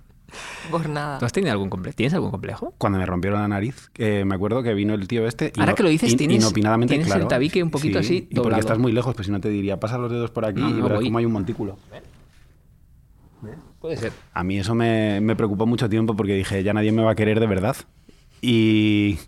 por 0.70 0.88
nada. 0.88 1.18
¿Tú 1.18 1.24
has 1.26 1.32
tenido 1.32 1.52
algún 1.52 1.68
complejo? 1.70 1.96
¿Tienes 1.96 2.14
algún 2.14 2.30
complejo? 2.30 2.74
Cuando 2.78 2.98
me 2.98 3.06
rompieron 3.06 3.40
la 3.40 3.48
nariz, 3.48 3.90
eh, 3.98 4.24
me 4.24 4.34
acuerdo 4.34 4.62
que 4.62 4.74
vino 4.74 4.94
el 4.94 5.06
tío 5.08 5.26
este. 5.26 5.52
Ahora 5.56 5.72
ino- 5.72 5.74
que 5.76 5.82
lo 5.82 5.88
dices, 5.88 6.12
in- 6.12 6.18
tienes- 6.18 6.42
inopinadamente, 6.42 6.94
tienes 6.96 7.14
el 7.14 7.26
tabique 7.28 7.62
un 7.62 7.70
poquito 7.70 7.98
así, 7.98 8.28
Y 8.30 8.34
porque 8.36 8.60
estás 8.60 8.78
muy 8.78 8.92
lejos, 8.92 9.14
pues 9.14 9.26
si 9.26 9.32
no 9.32 9.40
te 9.40 9.48
diría, 9.48 9.78
pasa 9.80 9.98
los 9.98 10.10
dedos 10.10 10.30
por 10.30 10.44
aquí 10.44 10.60
No, 10.60 10.70
y 10.70 10.72
no 10.74 10.82
verás 10.84 10.98
voy. 10.98 11.06
cómo 11.06 11.18
hay 11.18 11.24
un 11.24 11.32
montículo. 11.32 11.78
Puede 13.80 13.96
ser. 13.96 14.12
A 14.34 14.44
mí 14.44 14.58
eso 14.58 14.74
me, 14.74 15.20
me 15.22 15.34
preocupó 15.34 15.64
mucho 15.66 15.88
tiempo 15.88 16.14
porque 16.14 16.34
dije, 16.34 16.62
ya 16.62 16.74
nadie 16.74 16.92
me 16.92 17.02
va 17.02 17.12
a 17.12 17.14
querer 17.14 17.40
de 17.40 17.46
verdad. 17.46 17.76
Y, 18.42 19.18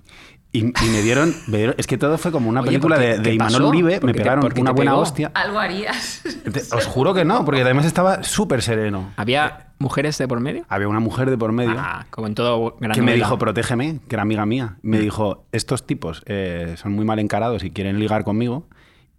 y, 0.52 0.66
y 0.66 0.88
me, 0.90 1.00
dieron, 1.02 1.34
me 1.46 1.58
dieron- 1.58 1.74
Es 1.78 1.86
que 1.86 1.96
todo 1.96 2.18
fue 2.18 2.30
como 2.30 2.48
una 2.50 2.60
Oye, 2.60 2.68
película 2.70 2.96
¿por 2.96 3.04
qué- 3.04 3.18
de, 3.18 3.34
Imanol? 3.34 3.62
Uribe. 3.62 4.00
¿Por 4.00 4.08
Me 4.08 4.12
te- 4.12 4.18
pegaron 4.20 4.44
una 4.58 4.72
buena 4.72 4.90
pegó? 4.92 5.00
hostia. 5.02 5.30
Algo 5.34 5.58
harías. 5.58 6.22
Te- 6.52 6.74
Os 6.76 6.86
juro 6.86 7.14
que 7.14 7.24
no, 7.24 7.44
porque 7.44 7.62
además 7.62 7.86
estaba 7.86 8.22
súper 8.22 8.60
sereno. 8.62 9.12
¿Había 9.16 9.68
mujeres 9.78 10.18
de 10.18 10.28
por 10.28 10.40
medio? 10.40 10.64
Había 10.68 10.88
una 10.88 11.00
mujer 11.00 11.30
de 11.30 11.38
por 11.38 11.52
medio. 11.52 11.74
Ah, 11.78 12.06
como 12.10 12.26
en 12.26 12.34
todo 12.34 12.76
gran 12.80 12.92
que 12.94 13.02
me 13.02 13.14
dijo, 13.14 13.38
protégeme, 13.38 14.00
que 14.08 14.14
era 14.14 14.22
amiga 14.22 14.44
mía. 14.46 14.76
Me 14.82 14.98
Mm. 14.98 15.00
dijo, 15.00 15.46
estos 15.52 15.86
tipos 15.86 16.22
eh, 16.26 16.74
son 16.76 16.92
muy 16.92 17.04
mal 17.04 17.18
encarados 17.18 17.64
y 17.64 17.70
quieren 17.70 17.98
ligar 17.98 18.22
conmigo 18.24 18.68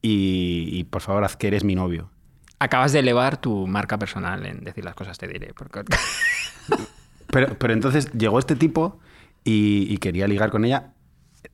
y, 0.02 0.70
y, 0.72 0.84
por 0.84 1.02
favor 1.02 1.24
haz 1.24 1.36
que 1.36 1.48
eres 1.48 1.64
mi 1.64 1.76
novio. 1.76 2.10
Acabas 2.60 2.92
de 2.94 3.00
elevar 3.00 3.38
tu 3.38 3.68
marca 3.68 3.98
personal 3.98 4.46
en 4.46 4.64
decir 4.64 4.86
las 4.86 4.94
cosas, 4.96 5.18
te 5.18 5.28
diré. 5.28 5.54
Porque... 5.54 5.82
Pero, 7.28 7.58
pero 7.58 7.74
entonces 7.74 8.12
llegó 8.14 8.38
este 8.38 8.56
tipo 8.56 9.00
y, 9.44 9.88
y 9.90 9.98
quería 9.98 10.28
ligar 10.28 10.52
con 10.52 10.66
ella 10.66 10.94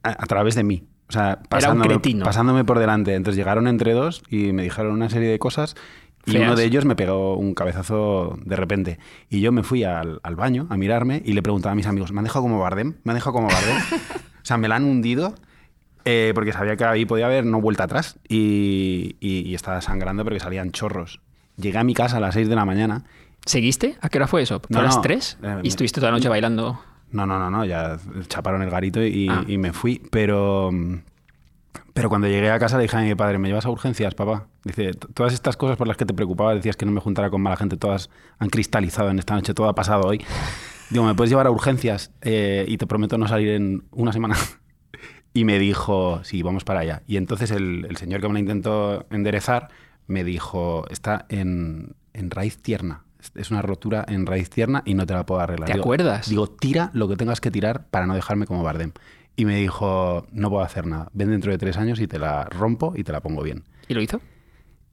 a, 0.04 0.10
a 0.12 0.26
través 0.28 0.56
de 0.56 0.64
mí. 0.64 0.84
O 1.08 1.12
sea, 1.12 1.40
pasándome, 1.50 2.00
pasándome 2.24 2.64
por 2.66 2.78
delante. 2.80 3.16
Entonces 3.16 3.36
llegaron 3.38 3.68
entre 3.68 3.94
dos 3.94 4.22
y 4.30 4.52
me 4.54 4.64
dijeron 4.64 4.94
una 4.94 5.10
serie 5.10 5.30
de 5.30 5.40
cosas 5.40 5.76
y 6.26 6.32
Feas. 6.34 6.44
uno 6.44 6.56
de 6.56 6.66
ellos 6.66 6.86
me 6.86 6.96
pegó 6.96 7.36
un 7.38 7.54
cabezazo 7.56 8.38
de 8.46 8.56
repente. 8.56 9.00
Y 9.30 9.42
yo 9.42 9.52
me 9.52 9.64
fui 9.64 9.84
al, 9.84 10.20
al 10.22 10.36
baño 10.36 10.68
a 10.70 10.78
mirarme 10.78 11.22
y 11.26 11.34
le 11.34 11.42
preguntaba 11.42 11.72
a 11.74 11.76
mis 11.76 11.88
amigos, 11.88 12.12
¿me 12.12 12.20
han 12.20 12.26
dejado 12.26 12.44
como 12.44 12.60
Bardem? 12.60 12.96
¿Me 13.04 13.12
han 13.12 13.16
dejado 13.16 13.34
como 13.34 13.48
Bardem? 13.48 13.76
o 14.44 14.46
sea, 14.46 14.58
me 14.58 14.68
la 14.68 14.76
han 14.76 14.84
hundido 14.84 15.34
eh, 16.06 16.32
porque 16.36 16.54
sabía 16.54 16.76
que 16.76 16.86
ahí 16.86 17.06
podía 17.06 17.26
haber 17.26 17.46
no 17.46 17.60
vuelta 17.60 17.86
atrás 17.86 18.20
y, 18.28 19.16
y- 19.20 19.40
y 19.50 19.56
estaba 19.56 19.82
sangrando 19.82 20.24
porque 20.24 20.40
salían 20.40 20.72
chorros. 20.72 21.22
Llegué 21.58 21.78
a 21.80 21.84
mi 21.84 21.94
casa 21.96 22.18
a 22.18 22.20
las 22.20 22.36
6 22.36 22.48
de 22.50 22.56
la 22.56 22.66
mañana 22.66 23.04
¿Seguiste? 23.46 23.98
¿A 24.02 24.10
qué 24.10 24.18
hora 24.20 24.28
fue 24.28 24.42
eso? 24.44 24.60
¿Fue 24.60 24.68
No, 24.70 24.80
a 24.80 24.84
las 24.84 24.98
no. 24.98 25.02
3? 25.02 25.38
Eh, 25.42 25.60
y 25.64 25.68
estuviste 25.70 26.00
toda 26.02 26.12
la 26.12 26.18
noche 26.18 26.30
bailando. 26.30 26.80
No, 27.12 27.26
no, 27.26 27.40
no, 27.40 27.50
no, 27.50 27.66
ya 27.66 27.98
chaparon 28.28 28.62
el 28.62 28.70
garito 28.70 29.04
y, 29.04 29.28
Ah. 29.30 29.44
y 29.48 29.58
me 29.58 29.74
fui. 29.74 30.02
Pero, 30.12 30.70
pero 31.94 32.10
cuando 32.10 32.28
llegué 32.28 32.50
a 32.52 32.60
casa 32.60 32.78
le 32.78 32.84
dije 32.84 32.98
a 32.98 33.02
mi 33.02 33.16
padre, 33.16 33.38
¿me 33.40 33.48
llevas 33.48 33.66
a 33.66 33.70
urgencias, 33.70 34.14
papá? 34.16 34.48
Dice, 34.64 34.94
"T- 34.94 35.08
todas 35.14 35.34
estas 35.34 35.58
cosas 35.58 35.78
por 35.78 35.88
las 35.88 35.98
que 35.98 36.06
te 36.06 36.14
preocupabas, 36.14 36.56
decías 36.56 36.76
que 36.78 36.86
no 36.86 36.92
me 36.92 37.02
juntara 37.02 37.30
con 37.30 37.42
mala 37.42 37.58
gente, 37.58 37.78
todas 37.78 38.10
han 38.38 38.50
cristalizado 38.50 39.10
en 39.10 39.20
esta 39.20 39.34
noche, 39.36 39.54
todo 39.54 39.68
ha 39.70 39.76
pasado 39.76 40.08
hoy. 40.08 40.24
Digo, 40.92 41.06
¿me 41.06 41.14
puedes 41.16 41.30
llevar 41.30 41.48
a 41.48 41.52
urgencias? 41.52 42.12
Eh, 42.22 42.66
y 42.68 42.78
te 42.78 42.88
prometo 42.88 43.18
no 43.18 43.28
salir 43.28 43.50
en 43.50 43.84
una 43.92 44.14
semana. 44.14 44.36
Y 45.32 45.46
me 45.46 45.60
dijo, 45.60 46.22
sí, 46.24 46.42
vamos 46.42 46.64
para 46.64 46.80
allá. 46.80 47.04
Y 47.06 47.16
entonces 47.18 47.52
el, 47.52 47.86
el 47.88 47.98
señor 47.98 48.20
que 48.20 48.28
me 48.28 48.34
la 48.34 48.40
intentó 48.40 49.06
enderezar 49.12 49.70
me 50.08 50.24
dijo, 50.24 50.88
está 50.90 51.28
en, 51.30 51.94
en 52.14 52.32
raíz 52.32 52.58
tierna. 52.58 53.04
Es- 53.36 53.52
una 53.52 53.62
rotura 53.62 54.06
en 54.08 54.26
raíz 54.26 54.50
tierna 54.50 54.82
y 54.86 54.94
no 54.94 55.06
te 55.06 55.14
la 55.14 55.26
puedo 55.26 55.42
arreglar. 55.42 55.68
¿Te 55.68 55.74
Digo- 55.74 55.84
acuerdas? 55.84 56.30
Digo, 56.30 56.48
tira 56.48 56.90
lo 56.94 57.08
que 57.08 57.16
tengas 57.16 57.42
que 57.42 57.52
tirar 57.52 57.86
para 57.90 58.06
no 58.06 58.16
dejarme 58.16 58.46
como 58.46 58.64
Bardem. 58.64 58.92
Y 59.36 59.46
me 59.46 59.56
dijo, 59.56 60.26
no 60.32 60.50
puedo 60.50 60.64
hacer 60.64 60.86
nada. 60.86 61.10
Ven 61.14 61.30
dentro 61.30 61.52
de 61.52 61.58
tres 61.58 61.78
años 61.78 62.00
y 62.00 62.08
te 62.08 62.20
la 62.20 62.46
rompo 62.46 62.94
y 62.96 63.04
te 63.04 63.12
la 63.12 63.22
pongo 63.22 63.42
bien. 63.44 63.64
¿Y 63.88 63.94
lo 63.94 64.02
hizo? 64.02 64.20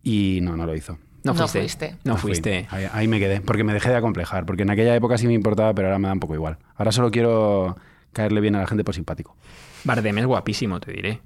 Y 0.03 0.41
no, 0.43 0.57
no 0.57 0.67
lo 0.67 0.75
hizo. 0.75 0.99
No 1.25 1.35
No 1.35 1.49
fuiste. 1.49 1.97
No 2.05 2.17
fui. 2.17 2.31
fuiste. 2.31 2.69
Ahí, 2.71 2.87
ahí 2.93 3.09
me 3.09 3.19
quedé, 3.19 3.41
porque 3.41 3.65
me 3.65 3.73
dejé 3.73 3.89
de 3.91 3.97
acomplejar. 3.97 4.47
Porque 4.47 4.63
en 4.63 4.71
aquella 4.71 4.95
época 4.95 5.19
sí 5.19 5.27
me 5.27 5.33
importaba, 5.33 5.75
pero 5.75 5.89
ahora 5.89 5.99
me 5.99 6.07
da 6.07 6.15
un 6.15 6.21
poco 6.21 6.35
igual. 6.35 6.59
Ahora 6.77 6.93
solo 6.93 7.11
quiero 7.11 7.77
caerle 8.13 8.41
bien 8.41 8.55
a 8.55 8.61
la 8.61 8.67
gente 8.69 8.85
por 8.85 8.95
simpático. 8.95 9.37
Bardem 9.85 10.17
es 10.19 10.27
guapísimo, 10.27 10.79
te 10.79 10.93
diré. 10.93 11.21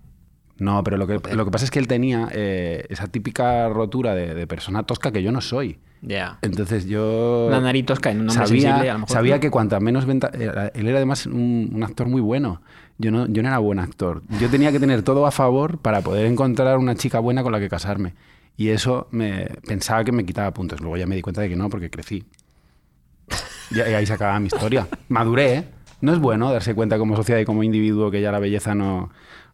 No, 0.59 0.83
pero 0.83 0.97
lo 0.97 1.07
que, 1.07 1.21
lo 1.35 1.45
que 1.45 1.51
pasa 1.51 1.65
es 1.67 1.71
que 1.71 1.79
él 1.79 1.87
tenía 1.87 2.29
eh, 2.33 2.87
esa 2.89 3.07
típica 3.09 3.69
rotura 3.69 4.15
de, 4.15 4.35
de 4.35 4.47
persona 4.47 4.83
tosca 4.85 5.13
que 5.13 5.23
yo 5.23 5.33
no 5.33 5.41
soy. 5.43 5.79
Ya. 6.03 6.39
Entonces 6.43 6.87
yo... 6.87 7.47
Una 7.49 7.61
nariz 7.61 7.87
tosca 7.87 8.11
en 8.11 8.23
un 8.23 8.31
sabía, 8.31 8.47
sensible, 8.47 8.91
a 8.91 8.93
lo 8.95 8.99
mejor. 9.01 9.13
sabía 9.15 9.35
¿no? 9.37 9.41
que 9.41 9.51
cuanta 9.51 9.81
menos 9.81 10.07
venta... 10.07 10.29
Él 10.29 10.87
era 10.89 10.97
además 10.97 11.27
un, 11.27 11.71
un 11.75 11.83
actor 11.83 12.09
muy 12.09 12.21
bueno. 12.21 12.63
Yo 12.99 13.11
no, 13.11 13.27
yo 13.29 13.43
no 13.43 13.49
era 13.49 13.59
buen 13.59 13.79
actor. 13.79 14.23
Yo 14.41 14.49
tenía 14.49 14.73
que 14.73 14.81
tener 14.81 15.03
todo 15.03 15.27
a 15.27 15.31
favor 15.31 15.79
para 15.79 16.01
poder 16.03 16.27
encontrar 16.27 16.79
una 16.79 16.95
chica 16.95 17.19
buena 17.19 17.43
con 17.43 17.53
la 17.53 17.61
que 17.61 17.69
casarme. 17.69 18.15
Y 18.57 18.69
eso 18.69 19.09
me 19.11 19.47
pensaba 19.67 20.05
que 20.05 20.13
me 20.13 20.25
quitaba 20.25 20.53
puntos. 20.53 20.81
Luego 20.81 20.97
ya 20.99 21.07
me 21.07 21.17
di 21.17 21.23
cuenta 21.23 21.41
de 21.41 21.49
que 21.49 21.57
no, 21.57 21.71
porque 21.71 21.89
crecí. 21.89 22.25
Y, 23.71 23.81
ahí 23.81 24.05
se 24.05 24.13
acababa 24.13 24.39
mi 24.41 24.49
historia. 24.49 24.87
Maduré, 25.09 25.55
¿eh? 25.55 25.65
No 26.01 26.13
es 26.13 26.19
bueno 26.19 26.53
darse 26.53 26.75
cuenta 26.75 26.99
como 26.99 27.17
sociedad 27.17 27.41
y 27.41 27.45
como 27.45 27.63
individuo 27.63 28.11
que 28.11 28.21
ya 28.21 28.33
la 28.33 28.39
belleza 28.39 28.75
no, 28.75 29.11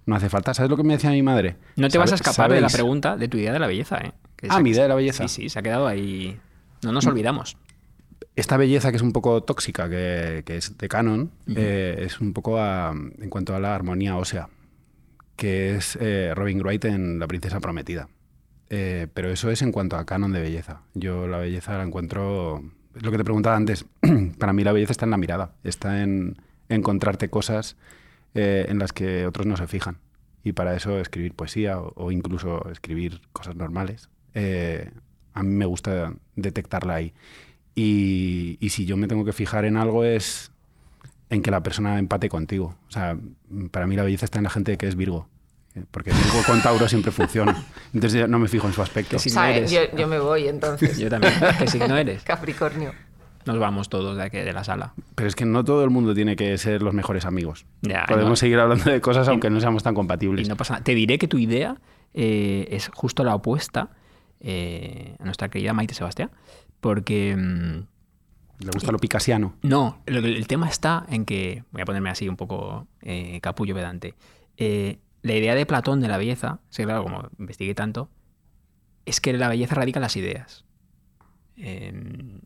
no 0.06 0.16
hace 0.16 0.28
falta. 0.28 0.54
¿Sabes 0.54 0.70
lo 0.70 0.76
que 0.76 0.82
me 0.84 0.94
decía 0.94 1.10
mi 1.10 1.22
madre? 1.22 1.56
No 1.76 1.88
te 1.88 1.98
vas 1.98 2.12
a 2.12 2.16
¿Sabe- 2.16 2.30
escapar 2.30 2.52
de 2.52 2.60
la 2.60 2.68
pregunta 2.68 3.16
de 3.16 3.28
tu 3.28 3.36
idea 3.36 3.52
de 3.52 3.58
la 3.58 3.66
belleza, 3.66 3.98
¿eh? 3.98 4.12
Que 4.36 4.48
Ah, 4.50 4.60
mi 4.60 4.70
idea 4.70 4.82
de 4.82 4.88
la 4.88 4.94
belleza. 4.94 5.26
Sí, 5.28 5.42
sí, 5.42 5.48
se 5.48 5.58
ha 5.58 5.62
quedado 5.62 5.86
ahí. 5.86 6.38
No 6.82 6.92
nos 6.92 7.06
olvidamos. 7.06 7.56
esta 8.34 8.56
belleza 8.58 8.90
que 8.90 8.96
es 8.96 9.02
un 9.02 9.12
poco 9.12 9.42
tóxica, 9.42 9.88
que, 9.88 10.42
que 10.44 10.58
es 10.58 10.76
de 10.76 10.88
Canon, 10.88 11.30
eh, 11.54 11.96
es 12.06 12.20
un 12.20 12.32
poco 12.34 12.58
a- 12.60 12.92
en 12.92 13.30
cuanto 13.30 13.54
a 13.54 13.60
la 13.60 13.74
armonía 13.74 14.16
ósea, 14.16 14.50
que 15.36 15.74
es 15.76 15.96
eh, 16.00 16.32
Robin 16.34 16.60
Wright 16.60 16.84
en 16.84 17.18
La 17.18 17.26
Princesa 17.28 17.60
Prometida. 17.60 18.08
Eh, 18.68 19.06
pero 19.14 19.30
eso 19.30 19.50
es 19.50 19.62
en 19.62 19.72
cuanto 19.72 19.96
a 19.96 20.04
canon 20.04 20.32
de 20.32 20.40
belleza. 20.42 20.82
Yo 20.94 21.26
la 21.28 21.38
belleza 21.38 21.78
la 21.78 21.84
encuentro... 21.84 22.62
Es 22.94 23.02
lo 23.04 23.10
que 23.10 23.16
te 23.18 23.24
preguntaba 23.24 23.56
antes. 23.56 23.84
Para 24.38 24.52
mí 24.52 24.64
la 24.64 24.72
belleza 24.72 24.92
está 24.92 25.04
en 25.06 25.10
la 25.12 25.16
mirada. 25.18 25.52
Está 25.64 26.02
en 26.02 26.36
encontrarte 26.68 27.30
cosas 27.30 27.76
en 28.34 28.78
las 28.78 28.92
que 28.92 29.26
otros 29.26 29.46
no 29.46 29.56
se 29.56 29.66
fijan. 29.66 29.96
Y 30.44 30.52
para 30.52 30.76
eso 30.76 30.98
escribir 31.00 31.32
poesía 31.32 31.80
o, 31.80 31.92
o 31.96 32.10
incluso 32.12 32.68
escribir 32.70 33.20
cosas 33.32 33.56
normales, 33.56 34.08
eh, 34.36 34.90
a 35.34 35.42
mí 35.42 35.48
me 35.54 35.64
gusta 35.66 36.12
detectarla 36.36 36.94
ahí. 36.94 37.12
Y, 37.74 38.56
y 38.60 38.70
si 38.70 38.86
yo 38.86 38.96
me 38.96 39.08
tengo 39.08 39.24
que 39.24 39.32
fijar 39.32 39.64
en 39.64 39.76
algo 39.76 40.04
es 40.04 40.50
en 41.28 41.42
que 41.42 41.50
la 41.50 41.62
persona 41.62 41.98
empate 41.98 42.28
contigo. 42.28 42.76
O 42.88 42.90
sea, 42.90 43.16
para 43.70 43.86
mí 43.86 43.96
la 43.96 44.02
belleza 44.04 44.24
está 44.24 44.38
en 44.38 44.44
la 44.44 44.50
gente 44.50 44.76
que 44.78 44.86
es 44.86 44.94
Virgo. 44.96 45.28
eh, 45.74 45.82
Porque 45.90 46.10
Virgo 46.12 46.42
con 46.46 46.62
Tauro 46.62 46.88
siempre 46.88 47.10
funciona. 47.12 47.64
Entonces 47.92 48.20
yo 48.20 48.28
no 48.28 48.38
me 48.38 48.48
fijo 48.48 48.66
en 48.66 48.72
su 48.72 48.82
aspecto. 48.82 49.12
Que 49.16 49.18
signo 49.18 49.40
¿Sabe? 49.40 49.56
eres? 49.58 49.70
Yo, 49.70 49.80
yo 49.96 50.06
me 50.06 50.18
voy 50.18 50.48
entonces. 50.48 50.98
Yo 50.98 51.08
también. 51.10 51.32
¿Qué 51.58 51.66
signo 51.66 51.96
eres? 51.96 52.22
Capricornio. 52.22 52.92
Nos 53.44 53.58
vamos 53.58 53.88
todos 53.88 54.16
de 54.16 54.24
aquí, 54.24 54.38
de 54.38 54.52
la 54.52 54.64
sala. 54.64 54.94
Pero 55.14 55.28
es 55.28 55.36
que 55.36 55.44
no 55.44 55.62
todo 55.64 55.84
el 55.84 55.90
mundo 55.90 56.14
tiene 56.14 56.34
que 56.34 56.56
ser 56.58 56.82
los 56.82 56.94
mejores 56.94 57.24
amigos. 57.26 57.64
Ya, 57.82 58.04
Podemos 58.08 58.30
no. 58.30 58.36
seguir 58.36 58.58
hablando 58.58 58.90
de 58.90 59.00
cosas 59.00 59.28
aunque 59.28 59.50
no 59.50 59.60
seamos 59.60 59.82
tan 59.84 59.92
Y 59.92 59.96
compatibles. 59.96 60.48
no 60.48 60.56
pasa 60.56 60.74
nada. 60.74 60.84
Te 60.84 60.94
diré 60.94 61.18
que 61.18 61.28
tu 61.28 61.38
idea 61.38 61.76
eh, 62.14 62.66
es 62.70 62.88
justo 62.94 63.22
la 63.22 63.34
opuesta 63.36 63.90
eh, 64.40 65.16
a 65.18 65.24
nuestra 65.24 65.48
querida 65.48 65.72
Maite 65.72 65.94
Sebastián, 65.94 66.30
porque 66.80 67.34
mm, 67.36 68.64
Le 68.64 68.70
gusta 68.72 68.92
lo 68.92 68.98
picasiano. 68.98 69.54
no, 69.62 70.02
que- 70.06 70.14
el 70.16 70.46
tema 70.46 70.68
está 70.68 71.04
en 71.08 71.24
que, 71.24 71.64
voy 71.72 71.82
a 71.82 71.84
ponerme 71.84 72.10
así 72.10 72.28
un 72.28 72.36
poco 72.36 72.86
eh, 73.02 73.40
capullo 73.40 73.74
pedante, 73.74 74.14
eh, 74.56 74.98
la 75.22 75.34
idea 75.34 75.54
de 75.54 75.66
Platón 75.66 76.00
de 76.00 76.08
la 76.08 76.18
belleza, 76.18 76.60
sí, 76.70 76.84
claro, 76.84 77.02
como 77.02 77.28
investigué 77.38 77.74
tanto, 77.74 78.08
es 79.06 79.20
que 79.20 79.32
la 79.32 79.48
belleza 79.48 79.74
radica 79.74 79.98
en 79.98 80.02
las 80.02 80.16
ideas. 80.16 80.64
Eh, 81.56 82.40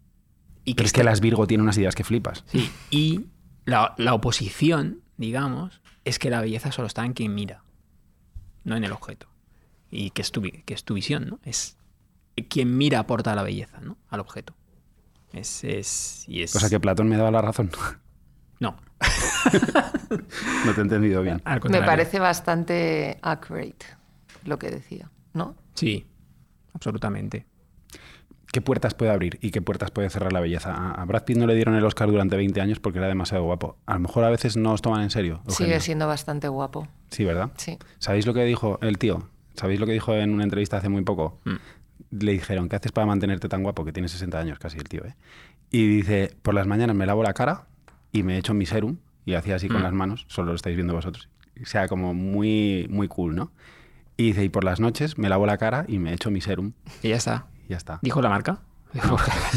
y 0.65 0.75
Pero 0.75 0.87
es 0.87 0.93
que 0.93 1.05
las 1.05 1.21
Virgo 1.21 1.47
tienen 1.47 1.63
unas 1.63 1.77
ideas 1.79 1.95
que 1.95 2.05
flipas. 2.05 2.45
Sí, 2.47 2.71
y 2.91 3.27
la, 3.65 3.95
la 3.99 4.15
oposición, 4.15 5.01
digamos, 5.17 5.81
es 6.05 6.19
que 6.19 6.31
la 6.31 6.41
belleza 6.41 6.71
solo 6.73 6.87
está 6.87 7.05
en 7.05 7.13
quien 7.13 7.35
mira, 7.35 7.63
no 8.65 8.77
en 8.77 8.85
el 8.85 8.93
objeto. 8.93 9.27
Y 9.91 10.11
que 10.11 10.23
es 10.23 10.31
tu, 10.33 10.43
que 10.43 10.75
es 10.75 10.85
tu 10.85 10.95
visión, 10.95 11.27
¿no? 11.29 11.41
Es 11.45 11.77
quien 12.49 12.77
mira 12.77 13.01
aporta 13.01 13.35
la 13.35 13.43
belleza, 13.43 13.81
¿no? 13.81 13.97
Al 14.09 14.21
objeto. 14.21 14.55
Es, 15.33 15.63
es, 15.65 16.25
y 16.29 16.43
es... 16.43 16.55
O 16.57 16.61
sea 16.61 16.69
que 16.69 16.81
Platón 16.81 17.09
me 17.09 17.17
daba 17.17 17.31
la 17.31 17.43
razón. 17.43 17.71
No, 18.59 18.77
no 20.67 20.75
te 20.75 20.81
he 20.81 20.83
entendido 20.83 21.23
bien. 21.23 21.43
Me 21.71 21.83
parece 21.83 22.19
bastante 22.19 23.19
accurate 23.23 23.87
lo 24.45 24.59
que 24.59 24.71
decía, 24.71 25.11
¿no? 25.33 25.57
Sí, 25.75 26.07
absolutamente. 26.75 27.47
¿Qué 28.53 28.61
puertas 28.61 28.95
puede 28.95 29.13
abrir 29.13 29.39
y 29.41 29.53
qué 29.53 29.63
puertas 29.63 29.93
puede 29.93 30.11
cerrar 30.11 30.33
la 30.33 30.41
belleza? 30.41 30.73
A 30.75 30.91
a 31.01 31.05
Brad 31.05 31.25
Pitt 31.25 31.39
no 31.39 31.47
le 31.47 31.55
dieron 31.55 31.77
el 31.77 31.85
Oscar 31.85 32.11
durante 32.11 32.37
20 32.37 32.61
años 32.61 32.81
porque 32.81 32.99
era 32.99 33.07
demasiado 33.07 33.45
guapo. 33.45 33.79
A 33.87 33.95
lo 33.95 34.01
mejor 34.01 34.25
a 34.25 34.31
veces 34.31 34.57
no 34.57 34.73
os 34.73 34.83
toman 34.83 35.03
en 35.03 35.11
serio. 35.11 35.37
Eugenio. 35.47 35.57
Sigue 35.57 35.81
siendo 35.81 36.09
bastante 36.09 36.49
guapo. 36.49 36.89
Sí, 37.11 37.25
¿verdad? 37.25 37.53
Sí. 37.57 37.79
¿Sabéis 37.99 38.27
lo 38.27 38.35
que 38.35 38.45
dijo 38.45 38.79
el 38.83 38.99
tío? 38.99 39.31
¿Sabéis 39.55 39.79
lo 39.79 39.87
que 39.87 39.93
dijo 39.93 40.15
en 40.15 40.35
una 40.35 40.43
entrevista 40.43 40.79
hace 40.79 40.89
muy 40.89 41.03
poco? 41.03 41.39
Mm. 41.45 41.57
Le 42.11 42.33
dijeron, 42.33 42.69
¿qué 42.69 42.77
haces 42.77 42.93
para 42.93 43.07
mantenerte 43.07 43.49
tan 43.49 43.63
guapo? 43.63 43.85
Que 43.85 43.93
tiene 43.93 44.09
60 44.09 44.39
años 44.39 44.59
casi 44.59 44.79
el 44.79 44.85
tío, 44.89 45.05
¿eh? 45.05 45.15
Y 45.71 45.87
dice, 45.87 46.35
por 46.43 46.55
las 46.55 46.67
mañanas 46.67 46.97
me 46.97 47.07
lavo 47.07 47.23
la 47.23 47.33
cara 47.33 47.67
y 48.13 48.23
me 48.25 48.37
echo 48.39 48.53
mi 48.55 48.67
serum 48.67 48.97
y 49.25 49.35
hacía 49.35 49.55
así 49.57 49.69
con 49.69 49.79
Mm. 49.81 49.85
las 49.85 49.93
manos, 49.93 50.25
solo 50.29 50.49
lo 50.51 50.57
estáis 50.57 50.75
viendo 50.77 50.93
vosotros. 50.95 51.29
O 51.63 51.67
sea, 51.67 51.87
como 51.89 52.13
muy, 52.15 52.87
muy 52.91 53.07
cool, 53.07 53.37
¿no? 53.37 53.53
Y 54.17 54.25
dice, 54.29 54.43
y 54.45 54.49
por 54.49 54.65
las 54.65 54.81
noches 54.81 55.19
me 55.19 55.29
lavo 55.29 55.47
la 55.47 55.57
cara 55.59 55.85
y 55.87 55.99
me 55.99 56.13
echo 56.13 56.31
mi 56.31 56.41
serum 56.41 56.73
Y 57.03 57.11
ya 57.11 57.17
está. 57.17 57.47
y 57.67 57.71
ya 57.71 57.77
está. 57.77 57.99
¿Dijo 58.03 58.21
la 58.21 58.29
marca? 58.29 58.59
Dijo- 58.93 59.17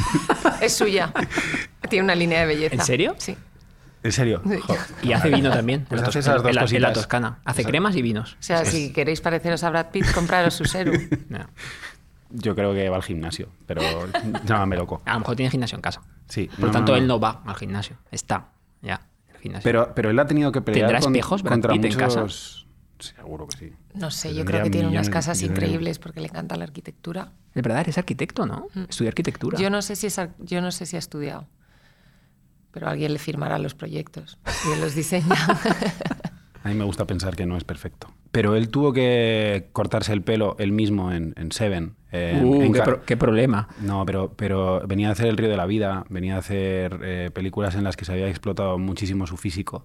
Es 0.62 0.74
suya. 0.78 1.12
Tiene 1.90 2.04
una 2.04 2.16
línea 2.16 2.42
de 2.42 2.46
belleza. 2.46 2.76
¿En 2.76 2.82
serio? 2.82 3.16
Sí. 3.18 3.36
¿En 4.04 4.12
serio? 4.12 4.42
Sí. 4.46 4.60
Y 5.08 5.14
hace 5.14 5.30
vino 5.30 5.50
también. 5.50 5.86
Pues 5.90 6.04
hace 6.04 6.20
esas 6.20 6.44
dos 6.44 6.50
en 6.50 6.56
la- 6.56 6.66
en 6.66 6.82
la. 6.82 6.94
Toscana. 6.94 7.40
Hace 7.46 7.62
O 7.62 7.64
sea- 7.64 7.70
cremas 7.72 7.96
y 7.96 8.02
vinos. 8.02 8.34
O 8.34 8.44
sea, 8.44 8.64
si 8.66 8.92
queréis 8.94 9.22
pareceros 9.22 9.64
a 9.64 9.70
Brad 9.70 9.88
Pitt, 9.92 10.06
compraros 10.14 10.54
su 10.54 10.66
serum. 10.66 10.98
No. 11.30 11.48
Yo 12.34 12.56
creo 12.56 12.74
que 12.74 12.90
va 12.90 12.96
al 12.98 13.04
gimnasio, 13.04 13.50
pero 13.68 13.82
llámame 14.46 14.76
loco. 14.76 15.02
A 15.06 15.14
lo 15.14 15.20
mejor 15.20 15.36
tiene 15.36 15.52
gimnasio 15.52 15.76
en 15.76 15.82
casa. 15.82 16.02
Sí. 16.28 16.50
Por 16.56 16.66
lo 16.66 16.72
tanto, 16.72 16.96
él 16.96 17.06
no 17.08 17.20
va 17.20 17.42
al 17.46 17.56
gimnasio. 17.56 17.98
Está 18.12 18.50
ya 18.82 19.08
en 19.30 19.36
el 19.36 19.42
gimnasio. 19.42 19.64
Pero, 19.64 19.94
pero 19.96 20.10
él 20.10 20.18
ha 20.20 20.26
tenido 20.26 20.52
que 20.52 20.62
pelear 20.62 20.88
¿Tendrá 20.88 21.00
con- 21.00 21.16
espejos 21.16 21.44
contra 21.44 21.74
Pitt 21.74 21.86
en 21.86 21.94
casa? 21.96 22.22
muchos... 22.22 22.60
Seguro 23.00 23.48
que 23.48 23.58
sí. 23.58 23.74
No 23.96 24.10
sé, 24.12 24.34
yo 24.34 24.46
creo 24.46 24.64
que 24.64 24.70
tiene 24.70 24.88
unas 24.88 25.10
casas 25.10 25.42
increíbles 25.44 26.00
porque 26.00 26.22
le 26.22 26.28
encanta 26.28 26.56
la 26.56 26.64
arquitectura. 26.64 27.34
De 27.54 27.62
verdad, 27.62 27.82
eres 27.82 27.98
arquitecto, 27.98 28.46
¿no? 28.46 28.68
Estudia 28.88 29.10
arquitectura. 29.10 29.58
Mm. 29.60 29.62
Yo 29.62 29.70
no 29.70 29.82
sé 29.82 29.98
si 29.98 30.08
es 30.08 30.18
ar- 30.20 30.34
yo 30.40 30.62
no 30.62 30.72
sé 30.72 30.86
si 30.86 30.96
ha 30.96 31.00
estudiado, 31.00 31.46
pero 32.72 32.88
alguien 32.88 33.12
le 33.14 33.20
firmará 33.20 33.60
los 33.60 33.76
proyectos 33.76 34.40
y 34.68 34.72
él 34.74 34.80
los 34.82 34.96
diseña. 34.96 35.36
A 36.64 36.70
mí 36.70 36.76
me 36.76 36.86
gusta 36.86 37.06
pensar 37.06 37.36
que 37.36 37.46
no 37.46 37.58
es 37.58 37.66
perfecto. 37.66 38.08
Pero 38.32 38.56
él 38.56 38.70
tuvo 38.70 38.94
que 38.94 39.70
cortarse 39.74 40.14
el 40.14 40.22
pelo 40.22 40.56
él 40.60 40.72
mismo 40.72 41.12
en, 41.12 41.34
en 41.36 41.52
Seven. 41.52 41.96
En- 42.14 42.46
Uh, 42.46 42.72
qué, 42.72 42.80
ca- 42.80 42.84
pro- 42.86 43.02
qué 43.06 43.18
problema. 43.18 43.68
No, 43.82 44.06
pero, 44.06 44.32
pero 44.36 44.82
venía 44.88 45.10
a 45.10 45.12
hacer 45.14 45.28
El 45.28 45.36
Río 45.38 45.50
de 45.50 45.58
la 45.58 45.66
Vida, 45.66 46.06
venía 46.10 46.36
a 46.36 46.40
hacer 46.40 47.00
eh, 47.04 47.30
películas 47.34 47.76
en 47.76 47.84
las 47.84 47.98
que 47.98 48.06
se 48.06 48.14
había 48.14 48.28
explotado 48.30 48.78
muchísimo 48.78 49.26
su 49.28 49.36
físico 49.38 49.84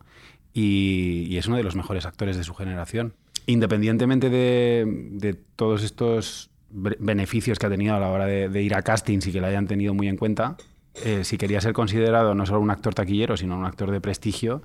y, 0.53 1.27
y 1.29 1.39
es 1.39 1.47
uno 1.47 1.57
de 1.57 1.63
los 1.63 1.75
mejores 1.75 2.07
actores 2.07 2.37
de 2.37 2.45
su 2.45 2.55
generación. 2.55 3.15
Independientemente 3.47 4.29
de, 4.31 4.85
de 5.13 5.35
todos 5.35 5.83
estos 5.83 6.51
beneficios 6.71 7.59
que 7.59 7.65
ha 7.67 7.71
tenido 7.71 7.95
a 7.95 7.99
la 8.01 8.09
hora 8.11 8.27
de, 8.27 8.49
de 8.51 8.63
ir 8.63 8.75
a 8.75 8.83
castings 8.83 9.27
y 9.27 9.33
que 9.33 9.41
le 9.41 9.47
hayan 9.47 9.67
tenido 9.67 9.95
muy 9.95 10.07
en 10.09 10.17
cuenta, 10.19 10.57
eh, 11.05 11.25
si 11.25 11.39
quería 11.39 11.61
ser 11.63 11.73
considerado 11.73 12.35
no 12.35 12.45
solo 12.45 12.61
un 12.61 12.71
actor 12.71 12.93
taquillero, 12.95 13.37
sino 13.39 13.57
un 13.57 13.65
actor 13.65 13.91
de 13.91 14.01
prestigio, 14.03 14.63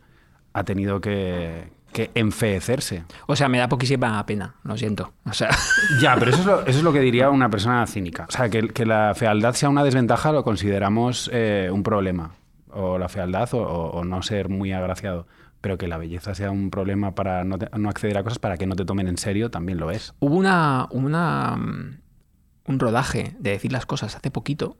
ha 0.51 0.65
tenido 0.65 0.99
que, 0.99 1.69
que 1.93 2.11
enfeecerse. 2.15 3.05
O 3.27 3.35
sea, 3.37 3.47
me 3.47 3.59
da 3.59 3.69
poquísima 3.69 4.25
pena, 4.25 4.55
lo 4.63 4.75
siento. 4.77 5.13
O 5.25 5.31
sea, 5.33 5.49
Ya, 6.01 6.15
pero 6.17 6.31
eso 6.31 6.39
es, 6.41 6.45
lo, 6.45 6.59
eso 6.65 6.77
es 6.79 6.83
lo 6.83 6.91
que 6.91 6.99
diría 6.99 7.29
una 7.29 7.49
persona 7.49 7.85
cínica. 7.87 8.25
O 8.27 8.31
sea, 8.31 8.49
que, 8.49 8.67
que 8.67 8.85
la 8.85 9.13
fealdad 9.15 9.53
sea 9.53 9.69
una 9.69 9.83
desventaja 9.85 10.31
lo 10.33 10.43
consideramos 10.43 11.29
eh, 11.31 11.69
un 11.71 11.83
problema. 11.83 12.31
O 12.71 12.97
la 12.97 13.07
fealdad 13.07 13.47
o, 13.53 14.03
no 14.03 14.21
ser 14.23 14.49
muy 14.49 14.73
agraciado. 14.73 15.27
Pero 15.61 15.77
que 15.77 15.87
la 15.87 15.97
belleza 15.97 16.35
sea 16.35 16.51
un 16.51 16.69
problema 16.71 17.15
para 17.15 17.45
no, 17.45 17.57
te- 17.57 17.69
no 17.77 17.87
acceder 17.87 18.17
a 18.17 18.23
cosas 18.23 18.39
para 18.39 18.57
que 18.57 18.67
no 18.67 18.75
te 18.75 18.83
tomen 18.83 19.07
en 19.07 19.17
serio, 19.17 19.49
también 19.49 19.77
lo 19.79 19.91
es. 19.91 20.13
hubo 20.19 20.35
una, 20.35 20.87
una, 20.91 21.55
mm, 21.55 21.99
un 22.65 22.79
rodaje 22.79 23.35
de 23.39 23.51
decir 23.51 23.71
las 23.71 23.85
cosas 23.85 24.15
hace 24.15 24.29
poquito 24.31 24.75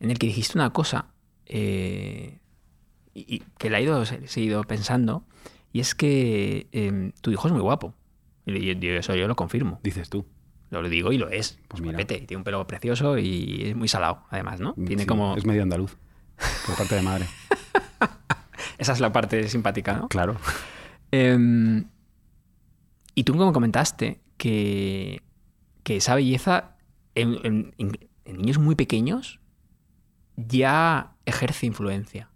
en 0.00 0.10
el 0.10 0.18
que 0.18 0.26
dijiste 0.26 0.58
una 0.58 0.70
cosa 0.70 1.06
eh, 1.46 2.38
y, 3.14 3.36
y 3.36 3.42
que 3.56 3.70
la 3.70 3.78
he 3.78 3.84
ido, 3.84 4.04
se- 4.04 4.26
seguido 4.28 4.62
pensando 4.64 5.24
y 5.72 5.80
es 5.80 5.94
que 5.94 6.68
em, 6.72 7.12
tu 7.20 7.30
hijo 7.30 7.48
es 7.48 7.52
muy 7.52 7.62
guapo. 7.62 7.94
Y 8.46 8.70
eso 8.88 9.14
yo 9.14 9.28
lo 9.28 9.36
confirmo. 9.36 9.78
Dices 9.82 10.08
tú. 10.08 10.26
Lo 10.70 10.86
digo 10.88 11.12
y 11.12 11.18
lo 11.18 11.28
es. 11.30 11.58
Pues 11.68 11.80
Es 11.80 11.86
mira. 11.86 12.00
y 12.00 12.04
tiene 12.04 12.36
un 12.36 12.44
pelo 12.44 12.66
precioso 12.66 13.18
y 13.18 13.62
es 13.64 13.76
muy 13.76 13.88
salado, 13.88 14.24
además, 14.30 14.60
¿no? 14.60 14.74
Tiene 14.74 15.02
Sí, 15.02 15.06
como... 15.06 15.36
Es 15.36 15.44
medio 15.46 15.62
andaluz. 15.62 15.96
Por 16.66 16.76
parte 16.76 16.94
de 16.94 17.02
madre. 17.02 17.26
Esa 18.78 18.92
es 18.92 19.00
la 19.00 19.12
parte 19.12 19.48
simpática, 19.48 19.94
¿no? 19.94 20.08
Claro. 20.08 20.36
Em, 21.10 21.86
y 23.14 23.24
tú 23.24 23.32
como 23.36 23.52
comentaste 23.52 24.20
que, 24.36 25.22
que 25.82 25.96
esa 25.96 26.14
belleza 26.14 26.76
en, 27.14 27.38
en- 27.44 27.74
en- 27.78 27.98
en 28.24 28.36
niños 28.36 28.58
muy 28.58 28.74
pequeños 28.76 29.40
ya 30.36 31.16
ejerce 31.26 31.66
influencia. 31.66 32.30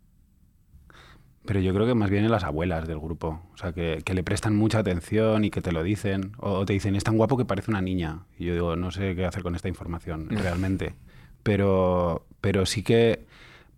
Pero 1.45 1.59
yo 1.61 1.74
creo 1.74 1.86
que 1.86 1.95
más 1.95 2.09
bien 2.09 2.24
en 2.24 2.30
las 2.30 2.45
abuelas 2.45 2.86
del 2.86 2.99
grupo. 3.01 3.43
O 3.55 3.57
sea, 3.57 3.72
que, 3.72 4.01
que 4.05 4.14
le 4.14 4.22
prestan 4.22 4.55
mucha 4.57 4.78
atención 4.78 5.45
y 5.45 5.51
que 5.51 5.61
te 5.61 5.72
lo 5.72 5.82
dicen. 5.82 6.32
O 6.38 6.64
te 6.64 6.72
dicen, 6.72 6.95
es 6.95 7.03
tan 7.05 7.16
guapo 7.16 7.36
que 7.36 7.45
parece 7.45 7.70
una 7.70 7.80
niña. 7.82 8.20
Y 8.38 8.45
yo 8.47 8.55
digo, 8.55 8.76
no 8.76 8.90
sé 8.93 9.16
qué 9.16 9.24
hacer 9.26 9.43
con 9.43 9.57
esta 9.57 9.68
información 9.68 10.28
realmente. 10.30 10.95
Pero, 11.43 12.24
pero 12.40 12.66
sí 12.66 12.82
que 12.82 13.26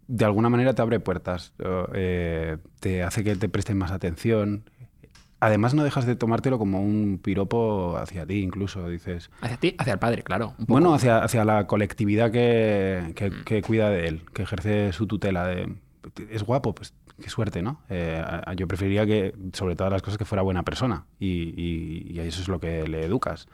de 0.09 0.25
alguna 0.27 0.51
manera 0.51 0.75
te 0.75 0.83
abre 0.83 1.01
puertas. 1.01 1.55
eh, 1.95 2.59
te 2.81 3.03
hace 3.03 3.25
que 3.25 3.37
te 3.37 3.49
presten 3.49 3.79
más 3.79 3.91
atención. 3.93 4.69
Además, 5.41 5.75
no 5.75 5.85
dejas 5.85 6.07
de 6.07 6.17
tomártelo 6.17 6.59
como 6.59 6.81
un 6.83 7.19
piropo 7.23 7.97
hacia 7.99 8.27
ti, 8.27 8.41
incluso. 8.43 8.89
Dices, 8.89 9.31
Hacia 9.41 9.57
ti, 9.59 9.75
hacia 9.79 9.95
el 9.95 9.99
padre, 9.99 10.23
claro. 10.23 10.49
un 10.59 10.67
poco. 10.67 10.73
bueno, 10.73 10.95
hacia, 10.95 11.19
hacia 11.25 11.45
la 11.45 11.67
colectividad 11.67 12.31
que, 12.31 13.13
que- 13.15 13.33
que 13.45 13.63
cuida 13.63 13.91
de 13.91 14.07
él, 14.07 14.23
que 14.33 14.43
ejerce 14.43 14.93
su 14.93 15.07
tutela. 15.07 15.47
De, 15.47 15.73
es 16.31 16.43
guapo, 16.45 16.75
pues 16.75 16.95
qué 17.23 17.31
suerte, 17.31 17.63
¿no? 17.63 17.81
Eh, 17.91 18.23
a- 18.25 18.43
a- 18.51 18.55
yo 18.55 18.67
preferiría 18.67 19.07
que, 19.07 19.35
sobre 19.53 19.77
todas 19.77 19.93
las 19.93 20.03
cosas, 20.03 20.19
que 20.19 20.25
fuera 20.25 20.43
buena 20.43 20.63
persona. 20.65 21.07
Y, 21.19 21.55
y- 21.57 22.13
y 22.13 22.19
a 22.21 22.25
eso 22.25 22.41
es 22.43 22.49
lo 22.49 22.59
que 22.61 22.87
le 22.89 23.05
educas. 23.05 23.47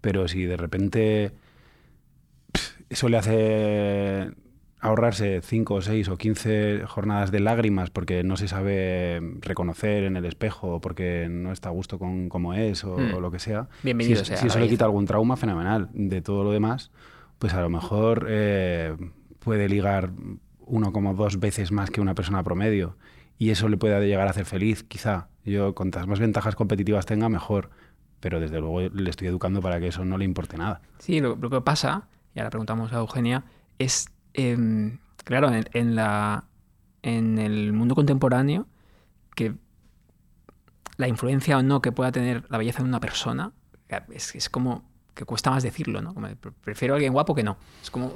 Pero 0.00 0.28
si 0.28 0.44
de 0.44 0.56
repente 0.56 1.32
pff, 2.52 2.80
eso 2.90 3.08
le 3.08 3.16
hace 3.16 4.30
ahorrarse 4.80 5.40
5 5.42 5.74
o 5.74 5.80
6 5.82 6.08
o 6.08 6.16
15 6.16 6.82
jornadas 6.86 7.30
de 7.32 7.40
lágrimas 7.40 7.90
porque 7.90 8.22
no 8.22 8.36
se 8.36 8.46
sabe 8.46 9.20
reconocer 9.40 10.04
en 10.04 10.16
el 10.16 10.26
espejo 10.26 10.74
o 10.76 10.80
porque 10.80 11.26
no 11.30 11.50
está 11.50 11.70
a 11.70 11.72
gusto 11.72 11.98
con 11.98 12.28
cómo 12.28 12.54
es 12.54 12.84
o, 12.84 12.96
Mm. 12.98 13.14
o 13.14 13.20
lo 13.20 13.30
que 13.32 13.38
sea. 13.40 13.68
Bienvenido 13.82 14.18
si, 14.20 14.26
sea 14.26 14.36
si 14.36 14.46
eso 14.46 14.58
le 14.60 14.68
quita 14.68 14.84
algún 14.84 15.06
trauma, 15.06 15.36
fenomenal. 15.36 15.88
De 15.92 16.20
todo 16.22 16.44
lo 16.44 16.52
demás, 16.52 16.90
pues 17.38 17.54
a 17.54 17.62
lo 17.62 17.70
mejor 17.70 18.26
eh, 18.28 18.94
puede 19.40 19.68
ligar 19.68 20.10
1,2 20.66 21.38
veces 21.38 21.72
más 21.72 21.90
que 21.90 22.00
una 22.00 22.14
persona 22.14 22.42
promedio 22.42 22.96
y 23.38 23.50
eso 23.50 23.68
le 23.68 23.76
puede 23.76 24.06
llegar 24.06 24.26
a 24.26 24.30
hacer 24.30 24.44
feliz, 24.46 24.82
quizá. 24.82 25.28
Yo, 25.44 25.74
cuantas 25.74 26.06
más 26.06 26.18
ventajas 26.18 26.54
competitivas 26.56 27.06
tenga, 27.06 27.28
mejor. 27.28 27.70
Pero 28.20 28.40
desde 28.40 28.58
luego 28.60 28.80
le 28.80 29.10
estoy 29.10 29.28
educando 29.28 29.60
para 29.60 29.78
que 29.78 29.88
eso 29.88 30.04
no 30.04 30.16
le 30.18 30.24
importe 30.24 30.56
nada. 30.56 30.80
Sí, 30.98 31.20
lo, 31.20 31.36
lo 31.36 31.50
que 31.50 31.60
pasa, 31.60 32.08
y 32.34 32.38
ahora 32.40 32.50
preguntamos 32.50 32.92
a 32.92 32.96
Eugenia, 32.98 33.44
es, 33.78 34.06
em, 34.32 34.98
claro, 35.24 35.50
en, 35.52 35.94
la, 35.94 36.44
en 37.02 37.38
el 37.38 37.72
mundo 37.74 37.94
contemporáneo, 37.94 38.66
que 39.34 39.54
la 40.96 41.08
influencia 41.08 41.58
o 41.58 41.62
no 41.62 41.82
que 41.82 41.92
pueda 41.92 42.10
tener 42.10 42.44
la 42.48 42.56
belleza 42.56 42.80
en 42.80 42.88
una 42.88 43.00
persona, 43.00 43.52
es, 44.10 44.48
como 44.48 44.82
que 45.14 45.24
cuesta 45.26 45.50
más 45.50 45.62
decirlo, 45.62 46.00
¿no? 46.00 46.14
Como, 46.14 46.26
pre- 46.36 46.52
prefiero 46.52 46.94
a 46.94 46.96
alguien 46.96 47.12
guapo 47.12 47.34
que 47.34 47.42
no. 47.44 47.58
Es 47.82 47.90
como... 47.90 48.12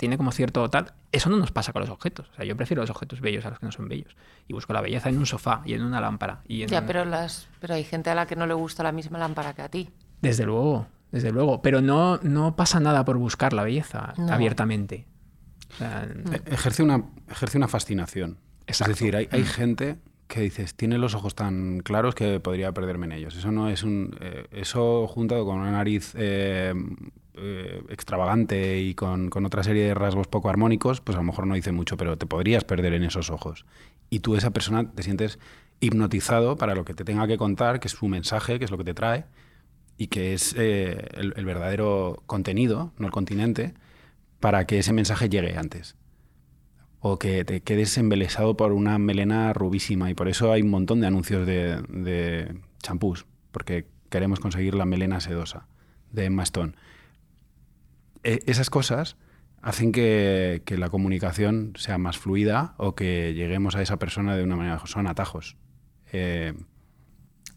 tiene 0.00 0.16
como 0.16 0.32
cierto 0.32 0.68
tal. 0.70 0.92
Eso 1.12 1.30
no 1.30 1.36
nos 1.36 1.52
pasa 1.52 1.72
con 1.72 1.80
los 1.80 1.90
objetos. 1.90 2.28
O 2.32 2.34
sea, 2.34 2.44
yo 2.44 2.56
prefiero 2.56 2.82
los 2.82 2.90
objetos 2.90 3.20
bellos 3.20 3.44
a 3.46 3.50
los 3.50 3.58
que 3.60 3.66
no 3.66 3.72
son 3.72 3.88
bellos. 3.88 4.16
Y 4.48 4.52
busco 4.52 4.72
la 4.72 4.80
belleza 4.80 5.08
en 5.10 5.18
un 5.18 5.26
sofá 5.26 5.62
y 5.64 5.74
en 5.74 5.82
una 5.82 6.00
lámpara. 6.00 6.40
Y 6.48 6.62
en 6.62 6.68
Ya, 6.68 6.80
un- 6.80 6.86
pero, 6.86 7.04
las, 7.04 7.46
pero 7.60 7.74
hay 7.74 7.84
gente 7.84 8.10
a 8.10 8.14
la 8.14 8.26
que 8.26 8.34
no 8.34 8.46
le 8.46 8.54
gusta 8.54 8.82
la 8.82 8.90
misma 8.92 9.18
lámpara 9.18 9.52
que 9.54 9.62
a 9.62 9.68
ti. 9.68 9.90
Desde 10.22 10.44
luego, 10.46 10.86
desde 11.12 11.30
luego. 11.30 11.62
Pero 11.62 11.80
no, 11.82 12.18
no 12.22 12.56
pasa 12.56 12.80
nada 12.80 13.04
por 13.04 13.18
buscar 13.18 13.52
la 13.52 13.62
belleza 13.62 14.14
No. 14.16 14.32
abiertamente. 14.32 15.06
O 15.72 15.76
sea, 15.76 16.08
E- 16.32 16.52
Ejerce 16.54 16.82
una, 16.82 17.04
ejerce 17.28 17.58
una 17.58 17.68
fascinación. 17.68 18.38
Exacto. 18.66 18.92
Es 18.92 18.98
decir, 18.98 19.16
hay, 19.16 19.26
Mm. 19.26 19.34
hay 19.34 19.44
gente 19.44 19.98
que 20.28 20.40
dices, 20.42 20.74
tiene 20.76 20.96
los 20.96 21.14
ojos 21.14 21.34
tan 21.34 21.80
claros 21.80 22.14
que 22.14 22.38
podría 22.40 22.72
perderme 22.72 23.06
en 23.06 23.12
ellos. 23.12 23.36
Eso 23.36 23.50
no 23.50 23.68
es 23.68 23.82
un. 23.82 24.16
eh, 24.20 24.46
eso 24.52 25.06
juntado 25.08 25.44
con 25.44 25.58
una 25.58 25.72
nariz 25.72 26.12
eh, 26.16 26.72
eh, 27.34 27.82
extravagante 27.88 28.80
y 28.80 28.94
con, 28.94 29.30
otra 29.44 29.62
serie 29.62 29.84
de 29.84 29.94
rasgos 29.94 30.26
poco 30.26 30.50
armónicos, 30.50 31.00
pues 31.00 31.16
a 31.16 31.20
lo 31.20 31.24
mejor 31.24 31.46
no 31.46 31.54
dice 31.54 31.72
mucho, 31.72 31.96
pero 31.96 32.18
te 32.18 32.26
podrías 32.26 32.64
perder 32.64 32.94
en 32.94 33.04
esos 33.04 33.30
ojos. 33.30 33.66
Y 34.10 34.20
tú, 34.20 34.36
esa 34.36 34.50
persona, 34.50 34.90
te 34.90 35.02
sientes 35.02 35.38
hipnotizado 35.80 36.56
para 36.56 36.74
lo 36.74 36.84
que 36.84 36.94
te 36.94 37.04
tenga 37.04 37.26
que 37.26 37.38
contar, 37.38 37.80
que 37.80 37.88
es 37.88 37.92
su 37.92 38.08
mensaje, 38.08 38.58
que 38.58 38.64
es 38.64 38.70
lo 38.70 38.78
que 38.78 38.84
te 38.84 38.94
trae, 38.94 39.24
y 39.96 40.08
que 40.08 40.34
es 40.34 40.54
eh, 40.58 41.08
el, 41.12 41.44
verdadero 41.44 42.22
contenido, 42.26 42.92
no 42.98 43.06
el 43.06 43.12
continente, 43.12 43.74
para 44.40 44.66
que 44.66 44.78
ese 44.78 44.92
mensaje 44.92 45.28
llegue 45.28 45.56
antes. 45.56 45.96
O 47.00 47.18
que 47.18 47.44
te 47.44 47.60
quedes 47.62 47.96
embelesado 47.96 48.56
por 48.56 48.72
una 48.72 48.98
melena 48.98 49.52
rubísima. 49.52 50.10
Y 50.10 50.14
por 50.14 50.28
eso 50.28 50.52
hay 50.52 50.62
un 50.62 50.70
montón 50.70 51.00
de 51.00 51.06
anuncios 51.06 51.46
de, 51.46 52.54
champús, 52.82 53.26
porque 53.52 53.86
queremos 54.08 54.40
conseguir 54.40 54.74
la 54.74 54.84
melena 54.84 55.20
sedosa 55.20 55.66
de 56.12 56.24
Emma 56.24 56.42
Stone. 58.22 58.34
E- 58.36 58.42
esas 58.50 58.70
cosas 58.70 59.16
hacen 59.62 59.92
que, 59.92 60.62
que 60.64 60.78
la 60.78 60.88
comunicación 60.88 61.72
sea 61.76 61.98
más 61.98 62.16
fluida 62.18 62.74
o 62.78 62.94
que 62.94 63.34
lleguemos 63.34 63.76
a 63.76 63.82
esa 63.82 63.98
persona 63.98 64.36
de 64.36 64.42
una 64.42 64.56
manera. 64.56 64.80
Son 64.86 65.06
atajos. 65.06 65.56
Eh, 66.12 66.54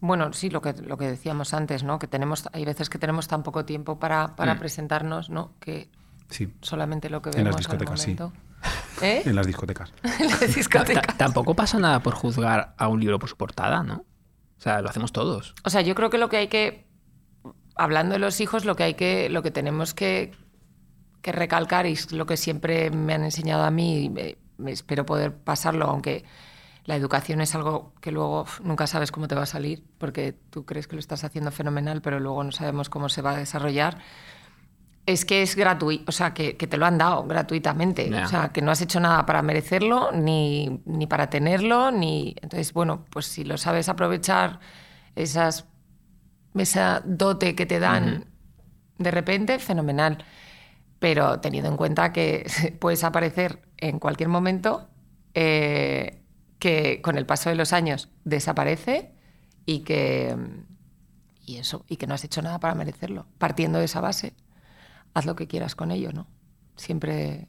Bueno, 0.00 0.32
sí, 0.34 0.50
lo 0.50 0.60
que, 0.60 0.74
lo 0.74 0.98
que 0.98 1.06
decíamos 1.06 1.54
antes, 1.54 1.82
¿no? 1.82 1.98
Que 1.98 2.06
tenemos, 2.06 2.46
hay 2.52 2.64
veces 2.66 2.90
que 2.90 2.98
tenemos 2.98 3.26
tan 3.26 3.42
poco 3.42 3.64
tiempo 3.64 3.98
para, 3.98 4.36
para 4.36 4.54
Mm. 4.54 4.58
presentarnos, 4.58 5.30
¿no? 5.30 5.54
Que 5.60 5.88
sí, 6.28 6.52
solamente 6.60 7.08
lo 7.08 7.22
que 7.22 7.30
vemos 7.30 7.38
En 7.38 7.44
las 7.46 7.54
al 7.54 7.58
discotecas, 7.60 8.00
sí. 8.02 8.16
¿Eh? 9.02 9.22
en 9.24 9.34
las 9.34 9.46
discotecas. 9.46 9.92
En 10.20 10.28
las 10.28 10.54
discotecas. 10.54 11.06
ta- 11.06 11.16
tampoco 11.16 11.54
pasa 11.54 11.78
nada 11.78 12.00
por 12.00 12.14
juzgar 12.14 12.74
a 12.76 12.88
un 12.88 13.00
libro 13.00 13.18
por 13.18 13.28
su 13.30 13.36
portada, 13.38 13.82
¿no? 13.82 14.04
O 14.58 14.60
sea, 14.60 14.82
lo 14.82 14.88
hacemos 14.90 15.10
todos. 15.12 15.54
O 15.64 15.70
sea, 15.70 15.80
yo 15.80 15.94
creo 15.94 16.10
que 16.10 16.18
lo 16.18 16.28
que 16.28 16.36
hay 16.36 16.48
que, 16.48 16.86
hablando 17.74 18.12
de 18.12 18.18
los 18.18 18.40
hijos, 18.40 18.64
lo 18.66 18.76
que 18.76 18.82
hay 18.84 18.94
que, 18.94 19.28
lo 19.30 19.42
que 19.42 19.50
tenemos 19.50 19.94
que, 19.94 20.32
que 21.24 21.32
recalcar 21.32 21.86
y 21.86 21.92
es 21.92 22.12
lo 22.12 22.26
que 22.26 22.36
siempre 22.36 22.90
me 22.90 23.14
han 23.14 23.24
enseñado 23.24 23.64
a 23.64 23.70
mí 23.70 24.14
espero 24.66 25.06
poder 25.06 25.34
pasarlo, 25.34 25.86
aunque 25.86 26.22
la 26.84 26.96
educación 26.96 27.40
es 27.40 27.54
algo 27.54 27.94
que 28.02 28.12
luego 28.12 28.44
nunca 28.62 28.86
sabes 28.86 29.10
cómo 29.10 29.26
te 29.26 29.34
va 29.34 29.44
a 29.44 29.46
salir, 29.46 29.82
porque 29.96 30.34
tú 30.50 30.66
crees 30.66 30.86
que 30.86 30.96
lo 30.96 31.00
estás 31.00 31.24
haciendo 31.24 31.50
fenomenal, 31.50 32.02
pero 32.02 32.20
luego 32.20 32.44
no 32.44 32.52
sabemos 32.52 32.90
cómo 32.90 33.08
se 33.08 33.22
va 33.22 33.30
a 33.30 33.36
desarrollar. 33.38 33.96
Es 35.06 35.24
que 35.24 35.40
es 35.40 35.56
gratuito, 35.56 36.04
o 36.08 36.12
sea, 36.12 36.34
que, 36.34 36.58
que 36.58 36.66
te 36.66 36.76
lo 36.76 36.84
han 36.84 36.98
dado 36.98 37.24
gratuitamente. 37.24 38.10
Ya. 38.10 38.26
O 38.26 38.28
sea, 38.28 38.50
que 38.50 38.60
no 38.60 38.70
has 38.70 38.82
hecho 38.82 39.00
nada 39.00 39.24
para 39.24 39.40
merecerlo, 39.40 40.12
ni, 40.12 40.82
ni 40.84 41.06
para 41.06 41.30
tenerlo, 41.30 41.90
ni. 41.90 42.36
Entonces, 42.42 42.74
bueno, 42.74 43.06
pues 43.08 43.24
si 43.24 43.44
lo 43.44 43.56
sabes 43.56 43.88
aprovechar, 43.88 44.60
esas, 45.16 45.64
esa 46.54 47.00
dote 47.06 47.54
que 47.54 47.64
te 47.64 47.80
dan 47.80 48.26
de 48.98 49.10
repente, 49.10 49.58
fenomenal. 49.58 50.18
Pero 51.04 51.38
teniendo 51.38 51.68
en 51.68 51.76
cuenta 51.76 52.14
que 52.14 52.46
puedes 52.80 53.04
aparecer 53.04 53.60
en 53.76 53.98
cualquier 53.98 54.30
momento, 54.30 54.88
eh, 55.34 56.22
que 56.58 57.02
con 57.02 57.18
el 57.18 57.26
paso 57.26 57.50
de 57.50 57.56
los 57.56 57.74
años 57.74 58.08
desaparece 58.24 59.12
y 59.66 59.80
que. 59.80 60.34
Y 61.44 61.58
eso, 61.58 61.84
y 61.90 61.96
que 61.98 62.06
no 62.06 62.14
has 62.14 62.24
hecho 62.24 62.40
nada 62.40 62.58
para 62.58 62.74
merecerlo. 62.74 63.26
Partiendo 63.36 63.80
de 63.80 63.84
esa 63.84 64.00
base, 64.00 64.32
haz 65.12 65.26
lo 65.26 65.36
que 65.36 65.46
quieras 65.46 65.74
con 65.74 65.90
ello, 65.90 66.10
¿no? 66.14 66.26
Siempre. 66.76 67.48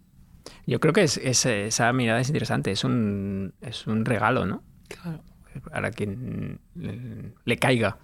Yo 0.68 0.82
creo 0.82 0.92
que 0.92 1.04
es, 1.04 1.16
es- 1.16 1.46
esa 1.46 1.94
mirada 1.94 2.20
es 2.20 2.28
interesante. 2.28 2.72
Es 2.72 2.84
un, 2.84 3.54
es 3.62 3.88
un 3.88 4.04
regalo, 4.04 4.46
¿no? 4.46 4.64
Claro. 4.90 5.24
Para 5.72 5.92
quien 5.92 6.60
le, 6.76 7.32
le 7.46 7.58
caiga. 7.58 8.00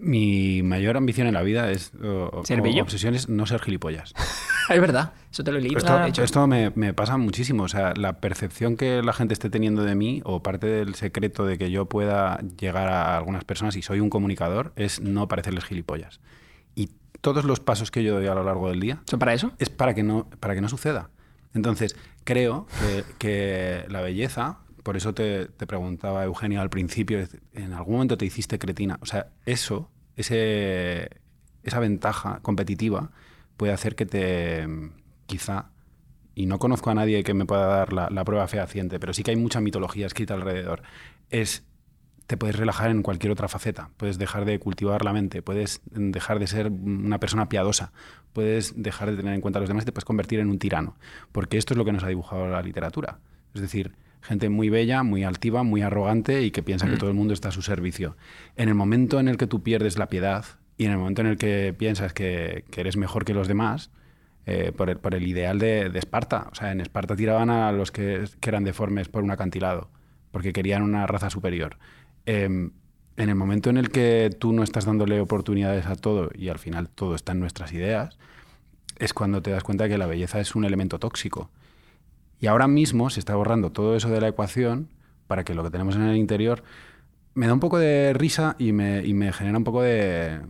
Mi 0.00 0.62
mayor 0.62 0.96
ambición 0.96 1.26
en 1.26 1.34
la 1.34 1.42
vida 1.42 1.70
es. 1.70 1.92
o- 2.02 2.42
¿Ser 2.44 2.60
o 2.60 2.62
bello? 2.62 2.82
obsesión 2.82 3.14
es 3.14 3.28
no 3.28 3.46
ser 3.46 3.60
gilipollas. 3.60 4.14
es 4.70 4.80
verdad. 4.80 5.12
Eso 5.30 5.44
te 5.44 5.52
lo 5.52 5.58
he 5.58 5.60
leído. 5.60 5.78
Esto, 5.78 6.22
esto 6.22 6.46
me, 6.46 6.70
me 6.74 6.94
pasa 6.94 7.16
muchísimo. 7.16 7.64
O 7.64 7.68
sea, 7.68 7.92
la 7.96 8.14
percepción 8.20 8.76
que 8.76 9.02
la 9.02 9.12
gente 9.12 9.34
esté 9.34 9.50
teniendo 9.50 9.82
de 9.84 9.94
mí, 9.94 10.22
o 10.24 10.42
parte 10.42 10.66
del 10.66 10.94
secreto 10.94 11.44
de 11.44 11.58
que 11.58 11.70
yo 11.70 11.86
pueda 11.86 12.40
llegar 12.58 12.88
a 12.88 13.16
algunas 13.16 13.44
personas 13.44 13.76
y 13.76 13.82
soy 13.82 14.00
un 14.00 14.10
comunicador, 14.10 14.72
es 14.76 15.00
no 15.00 15.28
parecerles 15.28 15.64
gilipollas. 15.64 16.20
Y 16.74 16.90
todos 17.20 17.44
los 17.44 17.60
pasos 17.60 17.90
que 17.90 18.02
yo 18.02 18.14
doy 18.14 18.26
a 18.26 18.34
lo 18.34 18.42
largo 18.44 18.70
del 18.70 18.80
día 18.80 19.02
¿Son 19.04 19.18
para 19.18 19.34
eso? 19.34 19.52
es 19.58 19.68
para 19.68 19.94
que 19.94 20.02
no, 20.02 20.28
para 20.40 20.54
que 20.54 20.60
no 20.62 20.68
suceda. 20.68 21.10
Entonces, 21.52 21.96
creo 22.24 22.66
que, 22.80 23.04
que 23.18 23.84
la 23.88 24.00
belleza, 24.00 24.58
por 24.82 24.96
eso 24.96 25.14
te, 25.14 25.46
te 25.46 25.66
preguntaba 25.66 26.24
Eugenio 26.24 26.60
al 26.60 26.70
principio, 26.70 27.26
en 27.52 27.72
algún 27.72 27.94
momento 27.94 28.16
te 28.16 28.26
hiciste 28.26 28.58
cretina. 28.58 28.98
O 29.00 29.06
sea, 29.06 29.28
eso, 29.46 29.90
ese, 30.16 31.10
esa 31.62 31.80
ventaja 31.80 32.40
competitiva 32.42 33.10
puede 33.56 33.72
hacer 33.72 33.94
que 33.94 34.06
te, 34.06 34.66
quizá, 35.26 35.70
y 36.34 36.46
no 36.46 36.58
conozco 36.58 36.90
a 36.90 36.94
nadie 36.94 37.22
que 37.22 37.34
me 37.34 37.44
pueda 37.44 37.66
dar 37.66 37.92
la, 37.92 38.08
la 38.10 38.24
prueba 38.24 38.48
fehaciente, 38.48 38.98
pero 38.98 39.12
sí 39.12 39.22
que 39.22 39.32
hay 39.32 39.36
mucha 39.36 39.60
mitología 39.60 40.06
escrita 40.06 40.34
alrededor, 40.34 40.82
es 41.28 41.64
te 42.30 42.36
puedes 42.36 42.54
relajar 42.54 42.90
en 42.90 43.02
cualquier 43.02 43.32
otra 43.32 43.48
faceta, 43.48 43.90
puedes 43.96 44.16
dejar 44.16 44.44
de 44.44 44.60
cultivar 44.60 45.04
la 45.04 45.12
mente, 45.12 45.42
puedes 45.42 45.80
dejar 45.90 46.38
de 46.38 46.46
ser 46.46 46.70
una 46.70 47.18
persona 47.18 47.48
piadosa, 47.48 47.92
puedes 48.32 48.80
dejar 48.80 49.10
de 49.10 49.16
tener 49.16 49.34
en 49.34 49.40
cuenta 49.40 49.58
a 49.58 49.60
los 49.60 49.68
demás 49.68 49.82
y 49.82 49.86
te 49.86 49.92
puedes 49.92 50.04
convertir 50.04 50.38
en 50.38 50.48
un 50.48 50.60
tirano, 50.60 50.96
porque 51.32 51.58
esto 51.58 51.74
es 51.74 51.78
lo 51.78 51.84
que 51.84 51.90
nos 51.90 52.04
ha 52.04 52.06
dibujado 52.06 52.46
la 52.46 52.62
literatura. 52.62 53.18
Es 53.52 53.60
decir, 53.60 53.96
gente 54.22 54.48
muy 54.48 54.68
bella, 54.68 55.02
muy 55.02 55.24
altiva, 55.24 55.62
muy 55.62 55.82
arrogante 55.82 56.42
y 56.42 56.50
que 56.50 56.62
piensa 56.62 56.88
que 56.88 56.96
todo 56.96 57.10
el 57.10 57.16
mundo 57.16 57.34
está 57.34 57.48
a 57.48 57.52
su 57.52 57.62
servicio. 57.62 58.16
En 58.56 58.68
el 58.68 58.74
momento 58.74 59.20
en 59.20 59.28
el 59.28 59.36
que 59.36 59.46
tú 59.46 59.62
pierdes 59.62 59.98
la 59.98 60.08
piedad 60.08 60.44
y 60.76 60.84
en 60.84 60.92
el 60.92 60.98
momento 60.98 61.22
en 61.22 61.28
el 61.28 61.36
que 61.36 61.74
piensas 61.76 62.12
que, 62.12 62.64
que 62.70 62.80
eres 62.80 62.96
mejor 62.96 63.24
que 63.24 63.34
los 63.34 63.48
demás, 63.48 63.90
eh, 64.46 64.72
por, 64.76 64.90
el, 64.90 64.96
por 64.96 65.14
el 65.14 65.26
ideal 65.26 65.58
de, 65.58 65.90
de 65.90 65.98
Esparta. 65.98 66.48
O 66.50 66.54
sea, 66.54 66.72
en 66.72 66.80
Esparta 66.80 67.16
tiraban 67.16 67.50
a 67.50 67.72
los 67.72 67.90
que, 67.90 68.24
que 68.40 68.50
eran 68.50 68.64
deformes 68.64 69.08
por 69.08 69.22
un 69.22 69.30
acantilado, 69.30 69.90
porque 70.30 70.52
querían 70.52 70.82
una 70.82 71.06
raza 71.06 71.30
superior. 71.30 71.76
Eh, 72.26 72.70
en 73.20 73.28
el 73.28 73.34
momento 73.34 73.68
en 73.68 73.76
el 73.76 73.90
que 73.90 74.30
tú 74.38 74.52
no 74.52 74.62
estás 74.62 74.86
dándole 74.86 75.20
oportunidades 75.20 75.86
a 75.86 75.94
todo 75.94 76.30
y 76.34 76.48
al 76.48 76.58
final 76.58 76.88
todo 76.88 77.14
está 77.14 77.32
en 77.32 77.40
nuestras 77.40 77.72
ideas, 77.72 78.18
es 78.98 79.12
cuando 79.12 79.42
te 79.42 79.50
das 79.50 79.62
cuenta 79.62 79.88
que 79.88 79.98
la 79.98 80.06
belleza 80.06 80.40
es 80.40 80.54
un 80.54 80.64
elemento 80.64 80.98
tóxico. 80.98 81.50
Y 82.40 82.46
ahora 82.46 82.66
mismo 82.68 83.10
se 83.10 83.20
está 83.20 83.34
borrando 83.34 83.70
todo 83.70 83.96
eso 83.96 84.08
de 84.08 84.20
la 84.20 84.28
ecuación 84.28 84.88
para 85.26 85.44
que 85.44 85.54
lo 85.54 85.62
que 85.62 85.70
tenemos 85.70 85.94
en 85.96 86.02
el 86.02 86.16
interior 86.16 86.62
me 87.34 87.46
da 87.46 87.52
un 87.54 87.60
poco 87.60 87.78
de 87.78 88.12
risa 88.14 88.56
y 88.58 88.72
me, 88.72 89.04
y 89.06 89.14
me 89.14 89.32
genera 89.32 89.56
un 89.58 89.64
poco 89.64 89.82
de, 89.82 90.40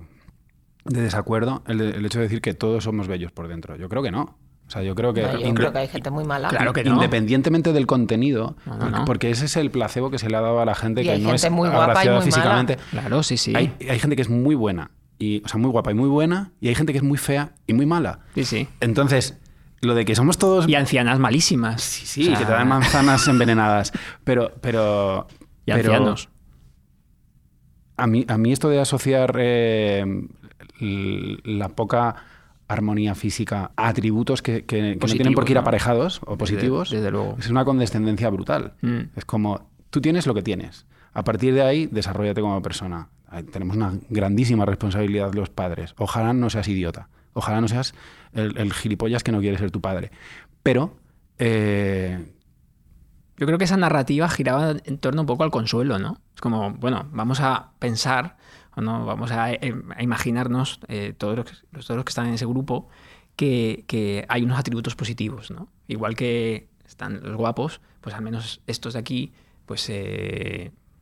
de 0.84 1.00
desacuerdo 1.02 1.62
el, 1.66 1.80
el 1.80 2.06
hecho 2.06 2.18
de 2.18 2.24
decir 2.24 2.40
que 2.40 2.54
todos 2.54 2.84
somos 2.84 3.06
bellos 3.08 3.32
por 3.32 3.48
dentro. 3.48 3.76
Yo 3.76 3.88
creo 3.88 4.02
que 4.02 4.10
no. 4.10 4.36
O 4.66 4.72
sea, 4.72 4.84
yo 4.84 4.94
creo 4.94 5.12
que, 5.12 5.22
No, 5.22 5.36
yo 5.40 5.52
creo 5.54 5.72
que 5.72 5.78
hay 5.80 5.88
gente 5.88 6.10
muy 6.10 6.22
mala. 6.24 6.48
Claro 6.48 6.72
que 6.72 6.84
no. 6.84 6.94
independientemente 6.94 7.72
del 7.72 7.88
contenido, 7.88 8.56
No, 8.64 8.74
no, 8.74 8.78
porque, 8.78 8.98
no. 8.98 9.04
porque 9.04 9.30
ese 9.30 9.46
es 9.46 9.56
el 9.56 9.72
placebo 9.72 10.10
que 10.12 10.18
se 10.18 10.30
le 10.30 10.36
ha 10.36 10.40
dado 10.40 10.60
a 10.60 10.64
la 10.64 10.76
gente 10.76 11.00
Y 11.00 11.04
que 11.06 11.10
hay 11.10 11.20
no 11.22 11.34
es 11.34 11.42
gente 11.42 11.54
muy 11.56 11.68
guapa 11.68 12.04
y 12.04 12.06
muy 12.06 12.14
mala. 12.14 12.20
físicamente. 12.22 12.76
Claro, 12.92 13.22
sí, 13.24 13.36
sí. 13.36 13.52
Hay, 13.56 13.74
hay 13.88 13.98
gente 13.98 14.14
que 14.14 14.22
es 14.22 14.28
muy 14.30 14.54
buena, 14.54 14.92
y, 15.18 15.42
o 15.44 15.48
sea, 15.48 15.58
muy 15.60 15.70
guapa 15.72 15.90
y 15.90 15.94
muy 15.94 16.08
buena, 16.08 16.52
y 16.60 16.68
hay 16.68 16.76
gente 16.76 16.92
que 16.92 16.98
es 16.98 17.04
muy 17.04 17.18
fea 17.18 17.52
y 17.66 17.72
muy 17.72 17.84
mala. 17.84 18.20
Sí, 18.36 18.44
sí. 18.44 18.68
Entonces, 18.78 19.39
lo 19.80 19.94
de 19.94 20.04
que 20.04 20.14
somos 20.14 20.38
todos... 20.38 20.68
Y 20.68 20.74
ancianas 20.74 21.18
malísimas. 21.18 21.82
Sí, 21.82 22.06
sí, 22.06 22.32
que 22.34 22.44
te 22.44 22.52
dan 22.52 22.68
manzanas 22.68 23.26
envenenadas. 23.28 23.92
Pero, 24.24 24.52
pero... 24.60 25.26
Y 25.66 25.72
ancianos. 25.72 26.28
A 27.96 28.06
mí, 28.06 28.24
a 28.28 28.38
mí 28.38 28.52
esto 28.52 28.68
de 28.68 28.80
asociar 28.80 29.36
eh, 29.38 30.04
la 30.80 31.68
poca 31.68 32.16
armonía 32.66 33.14
física 33.14 33.72
a 33.76 33.88
atributos 33.88 34.42
que, 34.42 34.64
no 35.00 35.06
tienen 35.06 35.34
por 35.34 35.44
qué 35.44 35.52
ir 35.52 35.58
aparejados 35.58 36.20
o 36.24 36.38
positivos, 36.38 36.90
desde, 36.90 37.10
luego. 37.10 37.36
es 37.38 37.50
una 37.50 37.64
condescendencia 37.64 38.30
brutal. 38.30 38.74
Mm. 38.80 39.00
Es 39.16 39.24
como, 39.24 39.68
tú 39.90 40.00
tienes 40.00 40.26
lo 40.26 40.34
que 40.34 40.42
tienes. 40.42 40.86
A 41.12 41.24
partir 41.24 41.52
de 41.52 41.62
ahí, 41.62 41.86
desarrollate 41.86 42.40
como 42.40 42.62
persona. 42.62 43.08
Tenemos 43.52 43.76
una 43.76 43.92
grandísima 44.08 44.64
responsabilidad 44.64 45.34
los 45.34 45.50
padres. 45.50 45.94
Ojalá 45.98 46.32
no 46.32 46.48
seas 46.48 46.68
idiota. 46.68 47.08
Ojalá 47.32 47.60
no 47.60 47.68
seas 47.68 47.94
el, 48.32 48.72
gilipollas 48.72 49.22
que 49.22 49.32
no 49.32 49.40
quiere 49.40 49.58
ser 49.58 49.70
tu 49.70 49.80
padre. 49.80 50.10
Pero... 50.62 50.96
Eh, 51.38 52.18
Yo 53.36 53.46
creo 53.46 53.58
que 53.58 53.64
esa 53.64 53.76
narrativa 53.76 54.28
giraba 54.28 54.74
en 54.84 54.98
torno 54.98 55.22
un 55.22 55.26
poco 55.26 55.44
al 55.44 55.50
consuelo, 55.50 55.98
¿no? 55.98 56.20
Es 56.34 56.40
como, 56.40 56.72
bueno, 56.74 57.08
vamos 57.12 57.40
a 57.40 57.72
pensar, 57.78 58.36
o 58.76 58.82
no, 58.82 59.06
vamos 59.06 59.30
a, 59.30 59.52
eh, 59.52 59.74
imaginarnos, 60.00 60.80
eh, 60.88 61.14
todos, 61.16 61.36
los, 61.36 61.86
todos 61.86 61.96
los 61.96 62.04
que 62.04 62.10
están 62.10 62.26
en 62.26 62.34
ese 62.34 62.44
grupo, 62.46 62.88
que, 63.36 64.26
hay 64.28 64.42
unos 64.42 64.58
atributos 64.58 64.94
positivos, 64.94 65.50
¿no? 65.50 65.68
Igual 65.88 66.14
que 66.14 66.68
están 66.86 67.22
los 67.22 67.36
guapos, 67.36 67.80
pues 68.02 68.14
al 68.14 68.22
menos 68.22 68.60
estos 68.66 68.92
de 68.92 68.98
aquí, 68.98 69.32
pues 69.64 69.90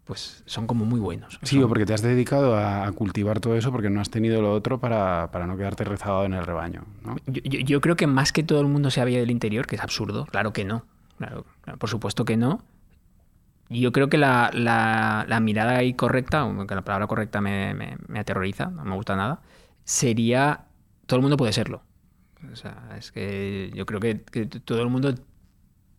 pues 0.08 0.42
son 0.46 0.66
como 0.66 0.86
muy 0.86 0.98
buenos. 0.98 1.38
Sí, 1.42 1.62
o 1.62 1.68
porque 1.68 1.84
te 1.84 1.92
has 1.92 2.00
dedicado 2.00 2.56
a 2.56 2.90
cultivar 2.92 3.40
todo 3.40 3.56
eso 3.56 3.70
porque 3.70 3.90
no 3.90 4.00
has 4.00 4.08
tenido 4.08 4.40
lo 4.40 4.54
otro 4.54 4.80
para, 4.80 5.28
no 5.46 5.56
quedarte 5.58 5.84
rezagado 5.84 6.24
en 6.24 6.32
el 6.32 6.46
rebaño. 6.46 6.86
Yo, 7.26 7.82
creo 7.82 7.94
que 7.94 8.06
más 8.06 8.32
que 8.32 8.42
todo 8.42 8.62
el 8.62 8.68
mundo 8.68 8.90
se 8.90 9.02
había 9.02 9.18
del 9.20 9.30
interior, 9.30 9.66
que 9.66 9.76
es 9.76 9.82
absurdo, 9.82 10.24
claro 10.24 10.54
que 10.54 10.64
no. 10.64 10.86
Claro, 11.18 11.44
por 11.76 11.90
supuesto 11.90 12.24
que 12.24 12.38
no. 12.38 12.64
Yo 13.68 13.92
creo 13.92 14.08
que 14.08 14.16
la, 14.16 14.50
mirada 15.42 15.76
ahí 15.76 15.92
correcta, 15.92 16.40
aunque 16.40 16.74
la 16.74 16.82
palabra 16.82 17.06
correcta 17.06 17.42
me, 17.42 17.98
aterroriza, 18.16 18.70
no 18.70 18.86
me 18.86 18.94
gusta 18.94 19.14
nada, 19.14 19.42
sería 19.84 20.68
todo 21.04 21.18
el 21.18 21.22
mundo 21.22 21.36
puede 21.36 21.52
serlo. 21.52 21.82
O 22.50 22.56
sea, 22.56 22.94
es 22.96 23.12
que 23.12 23.70
yo 23.74 23.84
creo 23.84 24.00
que, 24.00 24.22
que 24.22 24.46
todo 24.46 24.80
el 24.80 24.88
mundo 24.88 25.14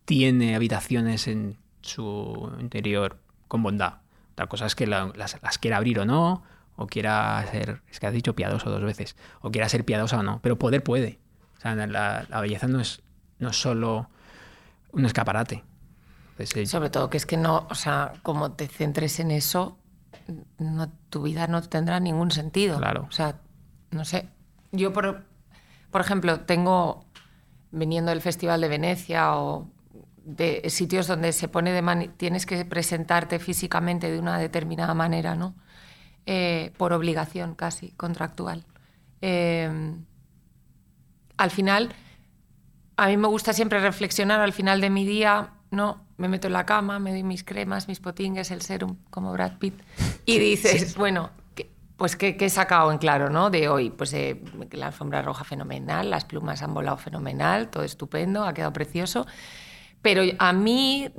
tiene 0.04 0.56
habitaciones 0.56 1.28
en 1.28 1.58
su 1.80 2.52
interior 2.58 3.20
con 3.46 3.62
bondad. 3.62 3.99
Otra 4.40 4.48
cosa 4.48 4.64
es 4.64 4.74
que 4.74 4.86
las, 4.86 5.36
quiera 5.60 5.76
abrir 5.76 5.98
o 5.98 6.06
no, 6.06 6.42
o 6.76 6.86
quiera 6.86 7.46
ser, 7.50 7.82
es 7.90 8.00
que 8.00 8.06
has 8.06 8.14
dicho 8.14 8.34
piadoso 8.34 8.70
dos 8.70 8.82
veces, 8.82 9.14
o 9.42 9.50
quiera 9.50 9.68
ser 9.68 9.84
piadosa 9.84 10.18
o 10.18 10.22
no, 10.22 10.40
pero 10.40 10.58
poder 10.58 10.82
puede. 10.82 11.18
O 11.58 11.60
sea, 11.60 11.74
la, 11.74 12.40
belleza 12.40 12.66
no 12.66 12.80
es, 12.80 13.02
no 13.38 13.52
solo 13.52 14.08
un 14.92 15.04
escaparate. 15.04 15.62
Sobre 16.64 16.88
todo 16.88 17.10
que 17.10 17.18
es 17.18 17.26
que 17.26 17.36
no, 17.36 17.66
o 17.68 17.74
sea, 17.74 18.14
como 18.22 18.52
te 18.52 18.66
centres 18.66 19.20
en 19.20 19.30
eso, 19.30 19.76
no, 20.56 20.90
tu 21.10 21.20
vida 21.24 21.46
no 21.46 21.60
tendrá 21.60 22.00
ningún 22.00 22.30
sentido. 22.30 22.78
Claro. 22.78 23.08
O 23.10 23.12
sea, 23.12 23.40
no 23.90 24.06
sé. 24.06 24.26
Yo, 24.72 24.94
por, 24.94 25.22
por 25.90 26.00
ejemplo, 26.00 26.40
tengo, 26.40 27.04
viniendo 27.72 28.08
del 28.10 28.22
Festival 28.22 28.62
de 28.62 28.68
Venecia 28.68 29.36
o 29.36 29.68
de 30.36 30.68
sitios 30.70 31.06
donde 31.06 31.32
se 31.32 31.48
pone 31.48 31.72
de 31.72 32.08
tienes 32.16 32.46
que 32.46 32.64
presentarte 32.64 33.38
físicamente 33.38 34.10
de 34.10 34.18
una 34.18 34.38
determinada 34.38 34.94
manera, 34.94 35.34
¿no? 35.34 35.54
Eh, 36.26 36.72
por 36.76 36.92
obligación 36.92 37.54
casi 37.54 37.90
contractual. 37.92 38.64
Em, 39.20 40.04
al 41.36 41.50
final, 41.50 41.94
a 42.96 43.06
mí 43.08 43.16
me 43.16 43.28
gusta 43.28 43.52
siempre 43.52 43.80
reflexionar 43.80 44.40
al 44.40 44.52
final 44.52 44.80
de 44.80 44.90
mi 44.90 45.04
día, 45.04 45.54
¿no? 45.70 46.04
Me 46.18 46.28
meto 46.28 46.46
en 46.46 46.52
la 46.52 46.66
cama, 46.66 46.98
me 46.98 47.10
doy 47.10 47.22
mis 47.22 47.42
cremas, 47.44 47.88
mis 47.88 48.00
potingues, 48.00 48.50
el 48.50 48.62
serum, 48.62 48.96
como 49.10 49.32
Brad 49.32 49.58
Pitt, 49.58 49.80
y 50.26 50.38
dices, 50.38 50.96
bueno, 50.96 51.30
pues 52.00 52.16
¿qué, 52.16 52.34
he 52.38 52.48
sacado 52.48 52.90
en 52.92 52.96
claro, 52.96 53.28
¿no? 53.28 53.50
De 53.50 53.68
hoy, 53.68 53.90
pues 53.90 54.14
eh, 54.14 54.40
la 54.72 54.86
alfombra 54.86 55.20
roja 55.20 55.44
fenomenal, 55.44 56.08
las 56.08 56.24
plumas 56.24 56.62
han 56.62 56.72
volado 56.72 56.96
fenomenal, 56.96 57.68
todo 57.68 57.82
estupendo, 57.82 58.44
ha 58.44 58.54
quedado 58.54 58.72
precioso. 58.72 59.26
Pero 60.02 60.22
a 60.38 60.52
mí, 60.52 61.10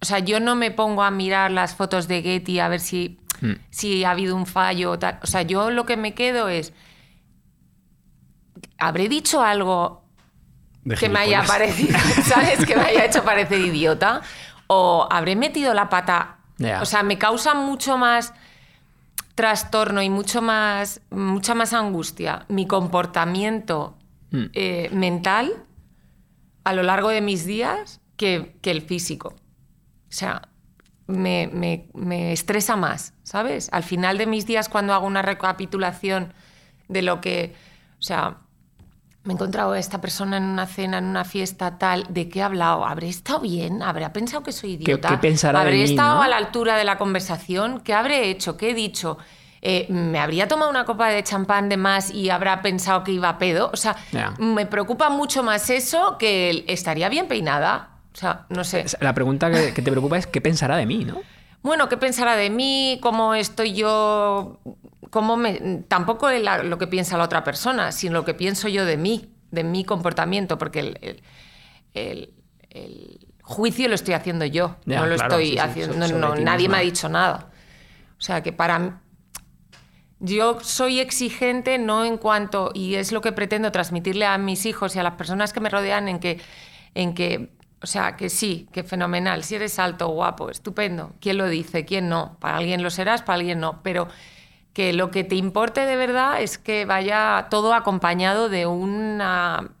o 0.00 0.04
sea, 0.04 0.18
yo 0.18 0.40
no 0.40 0.56
me 0.56 0.70
pongo 0.70 1.02
a 1.02 1.10
mirar 1.10 1.50
las 1.50 1.74
fotos 1.74 2.08
de 2.08 2.22
Getty 2.22 2.58
a 2.58 2.68
ver 2.68 2.80
si, 2.80 3.20
hmm. 3.40 3.52
si 3.70 4.04
ha 4.04 4.10
habido 4.10 4.36
un 4.36 4.46
fallo 4.46 4.92
o 4.92 4.98
tal. 4.98 5.18
O 5.22 5.26
sea, 5.26 5.42
yo 5.42 5.70
lo 5.70 5.86
que 5.86 5.96
me 5.96 6.14
quedo 6.14 6.48
es, 6.48 6.72
¿habré 8.78 9.08
dicho 9.08 9.42
algo 9.42 10.04
que 10.98 11.08
me 11.08 11.20
haya 11.20 11.42
parecido, 11.44 11.98
¿sabes? 12.24 12.64
Que 12.66 12.76
me 12.76 12.82
haya 12.82 13.04
hecho 13.04 13.24
parecer 13.24 13.60
idiota. 13.60 14.22
O 14.66 15.06
habré 15.10 15.36
metido 15.36 15.74
la 15.74 15.88
pata. 15.88 16.38
O 16.80 16.86
sea, 16.86 17.02
me 17.02 17.18
causa 17.18 17.54
mucho 17.54 17.98
más 17.98 18.32
trastorno 19.34 20.00
y 20.02 20.10
mucho 20.10 20.42
más, 20.42 21.00
mucha 21.10 21.54
más 21.54 21.72
angustia 21.72 22.46
mi 22.48 22.66
comportamiento 22.66 23.98
hmm. 24.30 24.44
eh, 24.52 24.88
mental 24.92 25.52
a 26.62 26.72
lo 26.72 26.82
largo 26.82 27.08
de 27.08 27.20
mis 27.20 27.44
días 27.44 28.00
que, 28.16 28.56
el 28.62 28.82
físico. 28.82 29.34
O 30.08 30.12
sea, 30.16 30.48
me, 31.06 31.88
estresa 32.32 32.76
más, 32.76 33.14
¿sabes? 33.22 33.68
Al 33.72 33.82
final 33.82 34.18
de 34.18 34.26
mis 34.26 34.46
días, 34.46 34.68
cuando 34.68 34.94
hago 34.94 35.06
una 35.06 35.22
recapitulación 35.22 36.32
de 36.88 37.02
lo 37.02 37.20
que, 37.20 37.54
o 37.98 38.02
sea, 38.02 38.38
me 39.24 39.32
he 39.32 39.34
encontrado 39.34 39.72
a 39.72 39.78
esta 39.78 40.00
persona 40.00 40.36
en 40.36 40.44
una 40.44 40.66
cena, 40.66 40.98
en 40.98 41.04
una 41.04 41.24
fiesta, 41.24 41.78
tal, 41.78 42.06
¿de 42.10 42.28
qué 42.28 42.40
he 42.40 42.42
hablado? 42.42 42.84
¿Habré 42.84 43.08
estado 43.08 43.40
bien? 43.40 43.82
¿Habrá 43.82 44.12
pensado 44.12 44.42
que 44.42 44.52
soy 44.52 44.72
idiota? 44.72 45.18
¿Qué, 45.20 45.46
¿Habré 45.46 45.82
estado 45.82 46.20
a 46.20 46.28
la 46.28 46.36
altura 46.36 46.76
de 46.76 46.84
la 46.84 46.98
conversación? 46.98 47.80
¿Qué 47.80 47.94
habré 47.94 48.28
hecho? 48.28 48.56
¿Qué 48.56 48.70
he 48.70 48.74
dicho? 48.74 49.18
Eh, 49.66 49.86
¿Me 49.88 50.18
habría 50.18 50.46
tomado 50.46 50.70
una 50.70 50.84
copa 50.84 51.08
de 51.08 51.22
champán 51.22 51.70
de 51.70 51.78
más 51.78 52.10
y 52.10 52.28
habrá 52.28 52.60
pensado 52.60 53.02
que 53.02 53.12
iba 53.12 53.30
a 53.30 53.38
pedo? 53.38 53.70
O 53.72 53.76
sea, 53.78 53.96
me 54.38 54.66
preocupa 54.66 55.08
mucho 55.08 55.42
más 55.42 55.70
eso 55.70 56.18
que 56.18 56.66
estaría 56.68 57.08
bien 57.08 57.26
peinada. 57.28 57.93
O 58.14 58.16
sea, 58.16 58.46
no 58.48 58.62
sé. 58.62 58.84
La 59.00 59.12
pregunta 59.12 59.50
que, 59.50 59.72
te 59.72 59.90
preocupa 59.90 60.16
es 60.16 60.26
qué 60.26 60.40
pensará 60.40 60.76
de 60.76 60.86
mí, 60.86 61.04
¿no? 61.04 61.20
Bueno, 61.62 61.88
¿qué 61.88 61.96
pensará 61.96 62.36
de 62.36 62.48
mí? 62.48 62.98
¿Cómo 63.02 63.34
estoy 63.34 63.72
yo? 63.72 64.60
¿Cómo 65.10 65.36
me... 65.36 65.82
Tampoco 65.88 66.28
lo 66.30 66.78
que 66.78 66.86
piensa 66.86 67.18
la 67.18 67.24
otra 67.24 67.42
persona, 67.42 67.90
sino 67.90 68.14
lo 68.14 68.24
que 68.24 68.34
pienso 68.34 68.68
yo 68.68 68.84
de 68.84 68.96
mí, 68.96 69.34
de 69.50 69.64
mi 69.64 69.84
comportamiento, 69.84 70.58
porque 70.58 71.22
el, 71.94 72.32
juicio 73.42 73.88
lo 73.88 73.94
estoy 73.94 74.14
haciendo 74.14 74.44
yo, 74.44 74.76
no 74.86 75.06
lo 75.06 75.16
estoy 75.16 75.58
haciendo, 75.58 76.36
nadie 76.36 76.68
me 76.68 76.76
ha 76.76 76.80
dicho 76.80 77.08
nada. 77.08 77.50
O 78.18 78.22
sea 78.22 78.42
que 78.42 78.52
para 78.52 79.00
yo 80.20 80.60
soy 80.60 81.00
exigente 81.00 81.78
no 81.78 82.04
en 82.04 82.16
cuanto, 82.16 82.70
y 82.74 82.94
es 82.94 83.10
lo 83.10 83.20
que 83.20 83.32
pretendo 83.32 83.72
transmitirle 83.72 84.24
a 84.26 84.38
mis 84.38 84.66
hijos 84.66 84.94
y 84.94 84.98
a 84.98 85.02
las 85.02 85.14
personas 85.14 85.52
que 85.52 85.60
me 85.60 85.68
rodean, 85.68 86.08
en 86.08 86.20
que, 86.20 86.40
en 86.94 87.14
que 87.14 87.50
o 87.84 87.86
sea, 87.86 88.16
que 88.16 88.30
sí, 88.30 88.66
que 88.72 88.82
fenomenal. 88.82 89.44
Si 89.44 89.56
eres 89.56 89.78
alto, 89.78 90.08
guapo, 90.08 90.48
estupendo. 90.48 91.12
¿Quién 91.20 91.36
lo 91.36 91.46
dice? 91.46 91.84
¿Quién 91.84 92.08
no? 92.08 92.38
Para 92.40 92.56
alguien 92.56 92.82
lo 92.82 92.88
serás, 92.88 93.20
para 93.20 93.34
alguien 93.34 93.60
no. 93.60 93.82
Pero 93.82 94.08
que 94.72 94.94
lo 94.94 95.10
que 95.10 95.22
te 95.22 95.34
importe 95.34 95.84
de 95.84 95.94
verdad 95.96 96.40
es 96.40 96.56
que 96.56 96.86
vaya 96.86 97.48
todo 97.50 97.74
acompañado 97.74 98.48
de 98.48 98.64
una, 98.64 99.72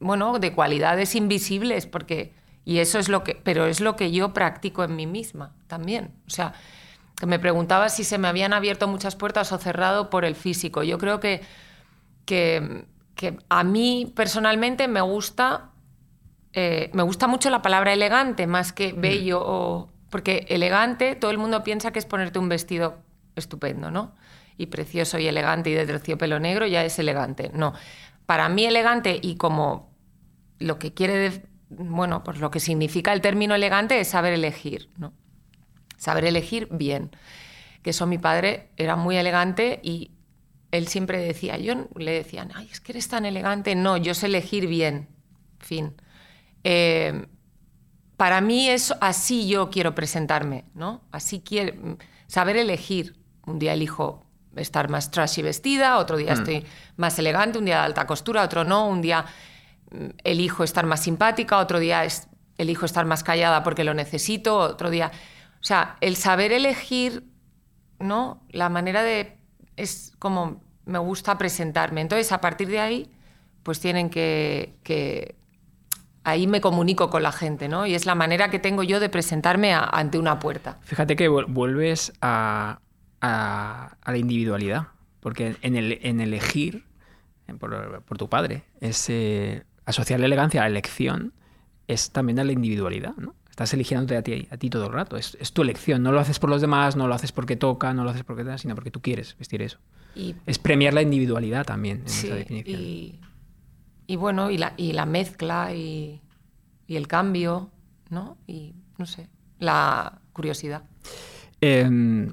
bueno, 0.00 0.40
de 0.40 0.52
cualidades 0.52 1.14
invisibles, 1.14 1.86
porque, 1.86 2.34
y 2.64 2.80
eso 2.80 2.98
es 2.98 3.08
lo 3.08 3.22
que, 3.22 3.36
pero 3.36 3.66
es 3.66 3.80
lo 3.80 3.94
que 3.94 4.10
yo 4.10 4.34
practico 4.34 4.82
en 4.82 4.96
mí 4.96 5.06
misma 5.06 5.54
también. 5.68 6.10
O 6.26 6.30
sea, 6.30 6.54
que 7.20 7.26
me 7.26 7.38
preguntaba 7.38 7.88
si 7.88 8.02
se 8.02 8.18
me 8.18 8.26
habían 8.26 8.52
abierto 8.52 8.88
muchas 8.88 9.14
puertas 9.14 9.52
o 9.52 9.58
cerrado 9.58 10.10
por 10.10 10.24
el 10.24 10.34
físico. 10.34 10.82
Yo 10.82 10.98
creo 10.98 11.20
que, 11.20 11.42
que, 12.24 12.84
que 13.14 13.38
a 13.48 13.62
mí 13.62 14.12
personalmente 14.16 14.88
me 14.88 15.02
gusta 15.02 15.70
eh, 16.52 16.90
me 16.94 17.02
gusta 17.02 17.26
mucho 17.26 17.50
la 17.50 17.62
palabra 17.62 17.92
elegante 17.92 18.46
más 18.46 18.72
que 18.72 18.92
mm. 18.92 19.00
bello 19.00 19.42
o... 19.44 19.90
Porque 20.10 20.46
elegante, 20.48 21.16
todo 21.16 21.30
el 21.30 21.36
mundo 21.36 21.62
piensa 21.62 21.90
que 21.90 21.98
es 21.98 22.06
ponerte 22.06 22.38
un 22.38 22.48
vestido 22.48 23.02
estupendo, 23.36 23.90
¿no? 23.90 24.14
Y 24.56 24.66
precioso 24.66 25.18
y 25.18 25.26
elegante 25.26 25.68
y 25.68 25.74
de 25.74 25.84
terciopelo 25.84 26.40
negro 26.40 26.66
ya 26.66 26.82
es 26.82 26.98
elegante. 26.98 27.50
No. 27.52 27.74
Para 28.24 28.48
mí 28.48 28.64
elegante 28.64 29.18
y 29.20 29.36
como 29.36 29.90
lo 30.58 30.78
que 30.78 30.94
quiere, 30.94 31.42
bueno, 31.68 32.24
pues 32.24 32.38
lo 32.40 32.50
que 32.50 32.58
significa 32.58 33.12
el 33.12 33.20
término 33.20 33.54
elegante 33.54 34.00
es 34.00 34.08
saber 34.08 34.32
elegir, 34.32 34.88
¿no? 34.96 35.12
Saber 35.98 36.24
elegir 36.24 36.68
bien. 36.70 37.10
Que 37.82 37.90
eso 37.90 38.06
mi 38.06 38.16
padre 38.16 38.70
era 38.78 38.96
muy 38.96 39.18
elegante 39.18 39.78
y 39.82 40.12
él 40.70 40.88
siempre 40.88 41.18
decía, 41.18 41.58
yo 41.58 41.86
le 41.96 42.12
decían, 42.12 42.50
ay, 42.54 42.68
es 42.72 42.80
que 42.80 42.92
eres 42.92 43.08
tan 43.08 43.26
elegante. 43.26 43.74
No, 43.74 43.98
yo 43.98 44.14
sé 44.14 44.26
elegir 44.26 44.66
bien. 44.66 45.08
Fin. 45.58 45.94
Eh, 46.64 47.26
para 48.16 48.40
mí 48.40 48.68
es 48.68 48.92
así 49.00 49.48
yo 49.48 49.70
quiero 49.70 49.94
presentarme, 49.94 50.64
¿no? 50.74 51.02
Así 51.12 51.40
quiero 51.40 51.96
saber 52.26 52.56
elegir. 52.56 53.16
Un 53.46 53.58
día 53.58 53.72
elijo 53.72 54.26
estar 54.56 54.90
más 54.90 55.10
trashy 55.10 55.40
vestida, 55.40 55.98
otro 55.98 56.16
día 56.16 56.34
mm. 56.34 56.38
estoy 56.38 56.66
más 56.96 57.18
elegante, 57.18 57.58
un 57.58 57.64
día 57.64 57.76
de 57.78 57.84
alta 57.86 58.06
costura, 58.06 58.42
otro 58.42 58.64
no, 58.64 58.88
un 58.88 59.00
día 59.00 59.24
mm, 59.90 60.06
elijo 60.24 60.64
estar 60.64 60.84
más 60.84 61.00
simpática, 61.02 61.58
otro 61.58 61.78
día 61.78 62.04
es- 62.04 62.28
elijo 62.58 62.84
estar 62.86 63.06
más 63.06 63.22
callada 63.22 63.62
porque 63.62 63.84
lo 63.84 63.94
necesito, 63.94 64.56
otro 64.58 64.90
día... 64.90 65.12
O 65.60 65.64
sea, 65.64 65.96
el 66.00 66.16
saber 66.16 66.52
elegir, 66.52 67.24
¿no? 68.00 68.42
La 68.50 68.68
manera 68.68 69.02
de... 69.02 69.38
es 69.76 70.12
como 70.18 70.60
me 70.84 70.98
gusta 70.98 71.38
presentarme. 71.38 72.00
Entonces, 72.00 72.32
a 72.32 72.40
partir 72.40 72.68
de 72.68 72.80
ahí, 72.80 73.10
pues 73.62 73.78
tienen 73.80 74.10
que... 74.10 74.76
que- 74.82 75.36
ahí 76.28 76.46
me 76.46 76.60
comunico 76.60 77.10
con 77.10 77.22
la 77.22 77.32
gente, 77.32 77.68
¿no? 77.68 77.86
Y 77.86 77.94
es 77.94 78.06
la 78.06 78.14
manera 78.14 78.50
que 78.50 78.58
tengo 78.58 78.82
yo 78.82 79.00
de 79.00 79.08
presentarme 79.08 79.72
a- 79.74 79.84
ante 79.84 80.18
una 80.18 80.38
puerta. 80.38 80.78
Fíjate 80.82 81.16
que 81.16 81.30
vuel- 81.30 81.46
vuelves 81.48 82.12
a, 82.20 82.80
a- 83.20 83.96
a 84.00 84.12
la 84.12 84.18
individualidad, 84.18 84.88
porque 85.20 85.56
en, 85.62 85.76
el, 85.76 85.98
en 86.02 86.20
elegir 86.20 86.84
por, 87.58 88.02
por 88.02 88.18
tu 88.18 88.28
padre, 88.28 88.64
es 88.80 89.06
eh, 89.08 89.64
asociar 89.86 90.20
la 90.20 90.26
elegancia 90.26 90.60
a 90.60 90.64
la 90.64 90.68
elección, 90.68 91.32
es 91.86 92.10
también 92.10 92.38
a 92.38 92.44
la 92.44 92.52
individualidad, 92.52 93.14
¿no? 93.16 93.34
Estás 93.48 93.72
eligiéndote 93.74 94.16
a 94.16 94.22
ti, 94.22 94.46
a 94.50 94.56
ti 94.56 94.70
todo 94.70 94.86
el 94.86 94.92
rato, 94.92 95.16
es, 95.16 95.36
es 95.40 95.52
tu 95.52 95.62
elección, 95.62 96.02
no 96.02 96.12
lo 96.12 96.20
haces 96.20 96.38
por 96.38 96.48
los 96.50 96.60
demás, 96.60 96.94
no 96.94 97.08
lo 97.08 97.14
haces 97.14 97.32
porque 97.32 97.56
toca, 97.56 97.92
no 97.94 98.04
lo 98.04 98.10
haces 98.10 98.22
porque 98.22 98.44
tal, 98.44 98.58
sino 98.58 98.74
porque 98.74 98.90
tú 98.92 99.00
quieres 99.02 99.34
vestir 99.38 99.62
eso. 99.62 99.78
Y 100.14 100.36
Es 100.46 100.58
premiar 100.58 100.94
la 100.94 101.02
individualidad 101.02 101.64
también 101.66 102.02
en 102.02 102.08
Sí, 102.08 102.26
esa 102.28 102.36
definición. 102.36 102.80
y, 102.80 103.18
y 104.08 104.16
bueno, 104.16 104.50
y 104.50 104.56
la, 104.56 104.72
y 104.76 104.92
la 104.92 105.06
mezcla 105.06 105.74
y, 105.74 106.22
y 106.86 106.96
el 106.96 107.06
cambio, 107.06 107.70
¿no? 108.08 108.38
Y 108.46 108.74
no 108.96 109.04
sé, 109.06 109.28
la 109.58 110.22
curiosidad. 110.32 110.82
Eh, 111.60 111.86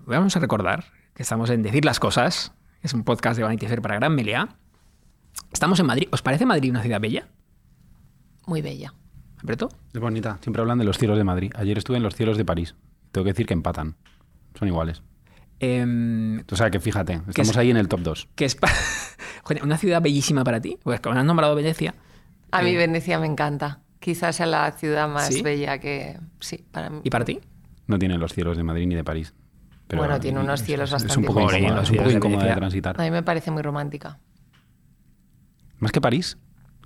vamos 0.06 0.36
a 0.38 0.40
recordar 0.40 0.86
que 1.14 1.24
estamos 1.24 1.50
en 1.50 1.62
Decir 1.62 1.84
las 1.84 2.00
Cosas, 2.00 2.54
que 2.80 2.88
es 2.88 2.94
un 2.94 3.04
podcast 3.04 3.38
de 3.38 3.44
Vanity 3.44 3.68
Fair 3.68 3.82
para 3.82 3.96
Gran 3.96 4.16
Melea. 4.16 4.56
Estamos 5.52 5.78
en 5.82 5.86
Madrid. 5.86 6.08
¿Os 6.12 6.22
parece 6.22 6.46
Madrid 6.46 6.72
una 6.72 6.82
ciudad 6.82 7.02
bella? 7.02 7.28
Muy 8.48 8.62
bella. 8.62 8.94
¿Breto? 9.44 9.70
Es 9.94 10.00
bonita. 10.00 10.38
Siempre 10.42 10.62
hablan 10.62 10.78
de 10.78 10.86
los 10.86 10.98
cielos 10.98 11.18
de 11.18 11.26
Madrid. 11.26 11.52
Ayer 11.56 11.78
estuve 11.78 11.98
en 11.98 12.04
los 12.04 12.16
cielos 12.16 12.38
de 12.38 12.46
París. 12.46 12.76
Tengo 13.12 13.26
que 13.26 13.32
decir 13.32 13.46
que 13.46 13.54
empatan. 13.54 13.98
Son 14.58 14.70
iguales. 14.70 15.04
Em, 15.60 16.44
O 16.52 16.56
sea 16.56 16.70
que 16.70 16.80
fíjate, 16.80 17.14
estamos 17.28 17.50
es- 17.52 17.58
ahí 17.58 17.72
en 17.72 17.78
el 17.78 17.88
top 17.88 18.02
2. 18.02 18.28
que 18.36 18.46
es 18.46 18.58
una 19.64 19.78
ciudad 19.78 20.02
bellísima 20.02 20.44
para 20.44 20.60
ti. 20.62 20.78
Pues 20.84 21.00
como 21.00 21.18
has 21.18 21.26
nombrado 21.26 21.56
Venecia. 21.56 21.96
A 22.52 22.62
mí 22.62 22.72
eh, 22.72 22.78
Venecia 22.78 23.20
me 23.20 23.28
encanta. 23.28 23.80
Quizás 24.00 24.36
sea 24.36 24.46
la 24.46 24.72
ciudad 24.74 25.08
más 25.10 25.28
¿Sí? 25.34 25.42
bella 25.42 25.80
que... 25.80 26.20
Sí, 26.40 26.64
para 26.72 26.90
mí. 26.90 27.02
¿Y 27.04 27.10
para 27.10 27.26
ti? 27.26 27.40
No 27.88 27.98
tiene 27.98 28.18
los 28.18 28.34
cielos 28.34 28.58
de 28.58 28.64
Madrid 28.64 28.86
ni 28.88 28.96
de 28.96 29.04
París. 29.04 29.34
Pero 29.88 30.02
Bueno, 30.02 30.20
tiene 30.20 30.40
unos 30.40 30.60
es- 30.62 30.66
cielos 30.66 30.90
es, 30.90 30.92
un 30.92 30.96
bastante 30.96 31.14
es 31.14 31.18
un 31.18 31.26
poco 31.26 31.50
cielos 31.50 31.90
de 32.44 32.56
transitar. 32.56 33.00
A 33.00 33.04
mí 33.04 33.12
me 33.12 33.24
parece 33.24 33.50
muy 33.52 33.62
romántica. 33.62 34.20
Más 35.80 35.92
que 35.92 36.02
París. 36.02 36.38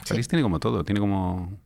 Sí. 0.03 0.09
París 0.09 0.27
tiene 0.27 0.43
como 0.43 0.59
todo. 0.59 0.83
Tiene 0.83 0.99
como... 0.99 1.57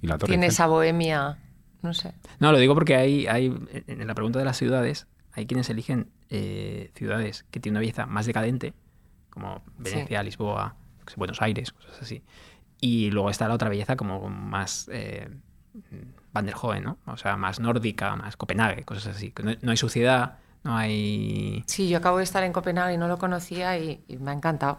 Y 0.00 0.06
la 0.06 0.18
torre 0.18 0.30
Tiene 0.30 0.46
esa 0.46 0.66
bohemia, 0.66 1.38
no 1.82 1.94
sé. 1.94 2.12
No, 2.40 2.50
lo 2.52 2.58
digo 2.58 2.74
porque 2.74 2.96
hay, 2.96 3.26
hay 3.28 3.54
en 3.86 4.06
la 4.06 4.14
pregunta 4.14 4.38
de 4.40 4.44
las 4.44 4.56
ciudades, 4.56 5.06
hay 5.32 5.46
quienes 5.46 5.70
eligen 5.70 6.10
eh, 6.28 6.90
ciudades 6.94 7.44
que 7.50 7.60
tienen 7.60 7.74
una 7.76 7.80
belleza 7.80 8.06
más 8.06 8.26
decadente, 8.26 8.74
como 9.30 9.62
Venecia, 9.78 10.22
Lisboa, 10.22 10.76
Buenos 11.16 11.40
Aires, 11.40 11.72
cosas 11.72 12.02
así. 12.02 12.22
Y 12.80 13.10
luego 13.10 13.30
está 13.30 13.48
la 13.48 13.54
otra 13.54 13.68
belleza 13.68 13.96
como 13.96 14.28
más 14.28 14.88
eh, 14.92 15.28
Van 16.32 16.46
der 16.46 16.54
Hohen, 16.60 16.84
¿no? 16.84 16.98
O 17.06 17.16
sea, 17.16 17.36
más 17.36 17.60
nórdica, 17.60 18.16
más 18.16 18.36
Copenhague, 18.36 18.84
cosas 18.84 19.16
así. 19.16 19.32
No, 19.42 19.52
no 19.60 19.70
hay 19.70 19.76
suciedad, 19.76 20.38
no 20.64 20.76
hay... 20.76 21.64
Sí, 21.66 21.88
yo 21.88 21.98
acabo 21.98 22.18
de 22.18 22.24
estar 22.24 22.42
en 22.42 22.52
Copenhague 22.52 22.94
y 22.94 22.98
no 22.98 23.08
lo 23.08 23.18
conocía 23.18 23.78
y, 23.78 24.04
y 24.08 24.18
me 24.18 24.32
ha 24.32 24.34
encantado. 24.34 24.78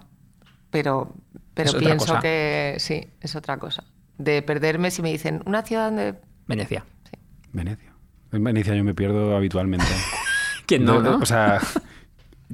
Pero, 0.70 1.14
pero 1.54 1.78
pienso 1.78 2.20
que 2.20 2.76
sí, 2.80 3.08
es 3.22 3.36
otra 3.36 3.58
cosa. 3.58 3.84
De 4.18 4.42
perderme 4.42 4.92
si 4.92 5.02
me 5.02 5.12
dicen 5.12 5.42
una 5.46 5.64
ciudad 5.64 5.86
donde... 5.86 6.20
Venecia. 6.48 6.86
Sí. 7.04 7.18
Venecia. 7.52 7.94
En 8.32 8.44
Venecia 8.44 8.76
yo 8.76 8.84
me 8.84 8.94
pierdo 8.94 9.36
habitualmente. 9.36 9.86
¿Quién 10.66 10.86
no? 10.86 10.98
O 11.22 11.26
sea, 11.26 11.60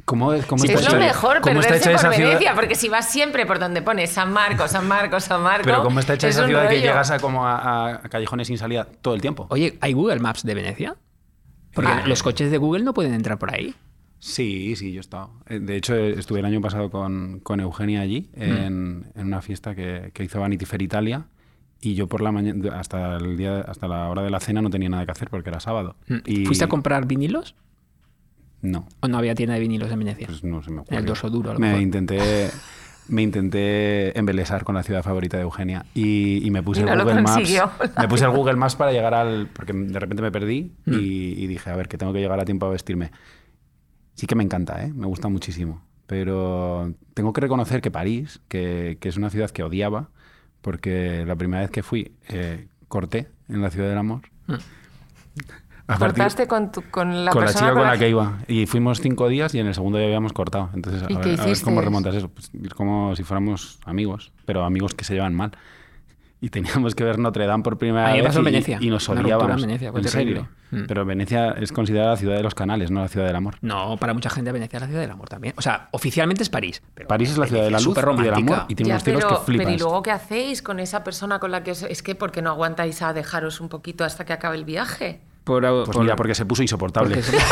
¿cómo, 0.05 0.33
es- 0.33 0.45
cómo 0.45 0.61
Sí, 0.63 0.69
está 0.71 0.79
es 0.87 0.93
lo 0.93 0.99
mejor 0.99 1.41
cómo 1.41 1.59
está 1.59 1.73
perderse 1.73 1.91
hecha 1.91 1.99
por 2.01 2.07
esa 2.07 2.13
ciudad? 2.15 2.29
Venecia, 2.31 2.55
porque 2.55 2.75
si 2.75 2.89
vas 2.89 3.09
siempre 3.09 3.45
por 3.45 3.59
donde 3.59 3.81
pones 3.81 4.09
San 4.11 4.31
Marcos, 4.31 4.71
San 4.71 4.87
Marcos, 4.87 5.23
San 5.25 5.41
Marcos... 5.41 5.65
Pero 5.65 5.83
cómo 5.83 5.99
está 5.99 6.13
hecha 6.15 6.27
es 6.27 6.35
esa 6.35 6.45
ciudad 6.47 6.63
que 6.63 6.75
rollo. 6.75 6.81
llegas 6.81 7.11
a 7.11 7.19
como 7.19 7.45
a, 7.45 7.89
a 7.95 7.99
callejones 8.09 8.47
sin 8.47 8.57
salida 8.57 8.85
todo 9.01 9.13
el 9.15 9.21
tiempo. 9.21 9.47
Oye, 9.49 9.77
¿hay 9.81 9.93
Google 9.93 10.19
Maps 10.19 10.43
de 10.43 10.53
Venecia? 10.55 10.95
Porque 11.73 11.91
Ah. 11.91 12.03
los 12.07 12.23
coches 12.23 12.49
de 12.51 12.57
Google 12.57 12.83
no 12.83 12.93
pueden 12.93 13.13
entrar 13.13 13.37
por 13.37 13.53
ahí. 13.53 13.75
Sí, 14.17 14.75
sí, 14.75 14.91
yo 14.91 14.99
he 14.99 15.01
estado. 15.01 15.31
Eh, 15.47 15.59
De 15.59 15.77
hecho, 15.77 15.95
estuve 15.95 16.39
el 16.39 16.45
año 16.45 16.59
pasado 16.61 16.89
con, 16.89 17.39
con 17.41 17.59
Eugenia 17.61 18.01
allí 18.01 18.29
en, 18.33 19.05
en 19.15 19.27
una 19.27 19.41
fiesta 19.41 19.75
que, 19.75 20.11
que 20.13 20.23
hizo 20.23 20.39
Vanity 20.41 20.65
Fair 20.65 20.81
Italia 20.81 21.25
y 21.79 21.93
yo 21.95 22.07
por 22.07 22.19
la 22.19 22.33
mañana 22.33 22.77
hasta 22.77 23.15
el 23.15 23.37
día 23.37 23.61
hasta 23.61 23.87
la 23.87 24.09
hora 24.09 24.21
de 24.21 24.29
la 24.29 24.41
cena 24.41 24.61
no 24.61 24.69
tenía 24.69 24.89
nada 24.89 25.05
que 25.05 25.11
hacer 25.11 25.29
porque 25.29 25.49
era 25.49 25.61
sábado. 25.61 25.95
Y 26.25 26.39
Mm. 26.41 26.45
¿Fuiste 26.47 26.65
a 26.65 26.67
comprar 26.67 27.05
vinilos? 27.05 27.55
No, 28.61 28.87
¿O 28.99 29.07
no 29.07 29.17
había 29.17 29.35
tienda 29.35 29.53
de 29.55 29.61
vinilos 29.61 29.91
en 29.91 29.99
Venecia? 29.99 30.27
pues 30.27 30.43
no 30.43 30.61
se 30.61 30.69
me 30.69 30.75
En 30.77 30.79
ocurrió. 30.81 30.99
el 30.99 31.05
dorso 31.05 31.29
duro, 31.29 31.51
a 31.51 31.53
lo 31.53 31.59
me 31.59 31.67
mejor. 31.67 31.81
intenté 31.81 32.49
me 33.07 33.21
intenté 33.23 34.17
embelesar 34.19 34.63
con 34.63 34.75
la 34.75 34.83
ciudad 34.83 35.01
favorita 35.01 35.35
de 35.37 35.43
Eugenia 35.43 35.83
y, 35.95 36.45
y 36.45 36.51
me 36.51 36.61
puse 36.61 36.81
Y 36.81 36.83
el 36.83 36.89
no 36.89 36.95
lo 36.97 37.03
Google 37.05 37.21
Maps 37.21 37.35
consiguió. 37.37 37.71
me 37.97 38.07
puse 38.07 38.25
el 38.25 38.31
Google 38.31 38.55
Maps 38.55 38.75
para 38.75 38.91
llegar 38.91 39.13
al 39.15 39.47
porque 39.47 39.73
de 39.73 39.97
repente 39.99 40.21
me 40.21 40.31
perdí 40.31 40.73
Mm. 40.85 40.93
y, 40.93 40.97
y 41.43 41.47
dije 41.47 41.69
a 41.69 41.75
ver 41.75 41.87
que 41.87 41.97
tengo 41.97 42.13
que 42.13 42.19
llegar 42.19 42.39
a 42.39 42.45
tiempo 42.45 42.65
a 42.65 42.69
vestirme 42.69 43.11
sí 44.13 44.27
que 44.27 44.35
me 44.35 44.43
encanta 44.43 44.83
¿eh? 44.85 44.91
me 44.93 45.07
gusta 45.07 45.27
muchísimo 45.29 45.81
pero 46.05 46.93
tengo 47.13 47.33
que 47.33 47.41
reconocer 47.41 47.81
que 47.81 47.89
París 47.91 48.41
que, 48.47 48.97
que 48.99 49.09
es 49.09 49.17
una 49.17 49.29
ciudad 49.29 49.49
que 49.49 49.63
odiaba 49.63 50.09
porque 50.61 51.23
la 51.25 51.35
primera 51.35 51.61
vez 51.61 51.71
que 51.71 51.81
fui 51.81 52.13
eh, 52.27 52.67
corté 52.89 53.29
en 53.47 53.61
la 53.61 53.69
ciudad 53.71 53.87
del 53.89 53.97
amor 53.97 54.21
Mm. 54.47 54.53
A 55.89 55.97
partir- 55.97 56.17
Cortaste 56.23 56.47
con, 56.47 56.71
tu- 56.71 56.83
con 56.91 57.25
la 57.25 57.31
con 57.31 57.41
la 57.41 57.47
persona 57.47 57.67
chica 57.71 57.79
con 57.79 57.87
la 57.87 57.97
que 57.97 58.09
iba. 58.09 58.37
Y 58.47 58.65
fuimos 58.67 59.01
cinco 59.01 59.27
días 59.27 59.53
y 59.55 59.59
en 59.59 59.67
el 59.67 59.73
segundo 59.73 59.97
ya 59.99 60.05
habíamos 60.05 60.33
cortado. 60.33 60.69
Entonces, 60.73 61.03
a, 61.03 61.11
¿Y 61.11 61.15
ver, 61.15 61.35
qué 61.35 61.41
a 61.41 61.45
ver 61.45 61.57
cómo 61.63 61.81
remontas 61.81 62.15
eso. 62.15 62.29
Pues, 62.29 62.51
es 62.63 62.73
como 62.73 63.15
si 63.15 63.23
fuéramos 63.23 63.79
amigos, 63.85 64.31
pero 64.45 64.63
amigos 64.63 64.93
que 64.93 65.03
se 65.03 65.13
llevan 65.15 65.33
mal. 65.33 65.51
Y 66.41 66.49
teníamos 66.49 66.95
que 66.95 67.03
ver 67.03 67.19
Notre 67.19 67.45
Dame 67.47 67.63
por 67.63 67.77
primera 67.77 68.05
A 68.05 68.11
mí 68.11 68.17
me 68.17 68.21
vez 68.21 68.27
pasó 68.29 68.39
en 68.39 68.43
y, 68.47 68.51
Venecia. 68.51 68.77
y 68.79 68.89
nos 68.89 69.09
odiábamos. 69.09 69.61
en 69.63 69.69
en 69.71 70.03
serio. 70.07 70.47
Mm. 70.71 70.83
Pero 70.87 71.03
Venecia 71.03 71.51
es 71.51 71.73
considerada 71.73 72.11
la 72.11 72.15
ciudad 72.17 72.35
de 72.37 72.43
los 72.43 72.55
canales, 72.55 72.91
no 72.91 73.01
la 73.01 73.09
ciudad 73.09 73.25
del 73.27 73.35
amor. 73.35 73.55
No, 73.61 73.97
para 73.97 74.13
mucha 74.13 74.29
gente 74.29 74.51
Venecia 74.53 74.77
es 74.77 74.81
la 74.81 74.87
ciudad 74.87 75.01
del 75.01 75.11
amor 75.11 75.27
también. 75.27 75.53
O 75.57 75.61
sea, 75.61 75.89
oficialmente 75.91 76.43
es 76.43 76.49
París. 76.49 76.81
pero 76.93 77.07
París 77.09 77.31
es 77.31 77.37
la 77.37 77.47
ciudad 77.47 77.63
de 77.63 77.71
la 77.71 77.79
luz 77.81 77.97
y 77.97 78.21
del 78.21 78.33
amor 78.35 78.65
y 78.69 78.75
tiene 78.75 78.87
Ya, 78.89 78.93
unos 78.95 79.03
cielos 79.03 79.23
pero, 79.25 79.39
que 79.39 79.45
flipas. 79.47 79.65
pero 79.65 79.75
¿y 79.75 79.79
luego 79.79 80.01
qué 80.03 80.11
hacéis 80.11 80.61
con 80.61 80.79
esa 80.79 81.03
persona 81.03 81.39
con 81.39 81.51
la 81.51 81.63
que 81.63 81.71
os... 81.71 81.83
Es 81.83 82.01
que 82.03 82.15
porque 82.15 82.41
no 82.41 82.51
aguantáis 82.51 83.01
a 83.01 83.11
dejaros 83.11 83.59
un 83.59 83.67
poquito 83.67 84.05
hasta 84.05 84.23
que 84.25 84.31
acabe 84.31 84.55
el 84.55 84.63
viaje? 84.63 85.19
Por- 85.49 85.85
Pues 85.85 85.89
por- 85.95 86.03
mira, 86.03 86.15
porque 86.15 86.35
se 86.35 86.45
puso 86.45 86.61
insoportable. 86.61 87.21
se- 87.23 87.37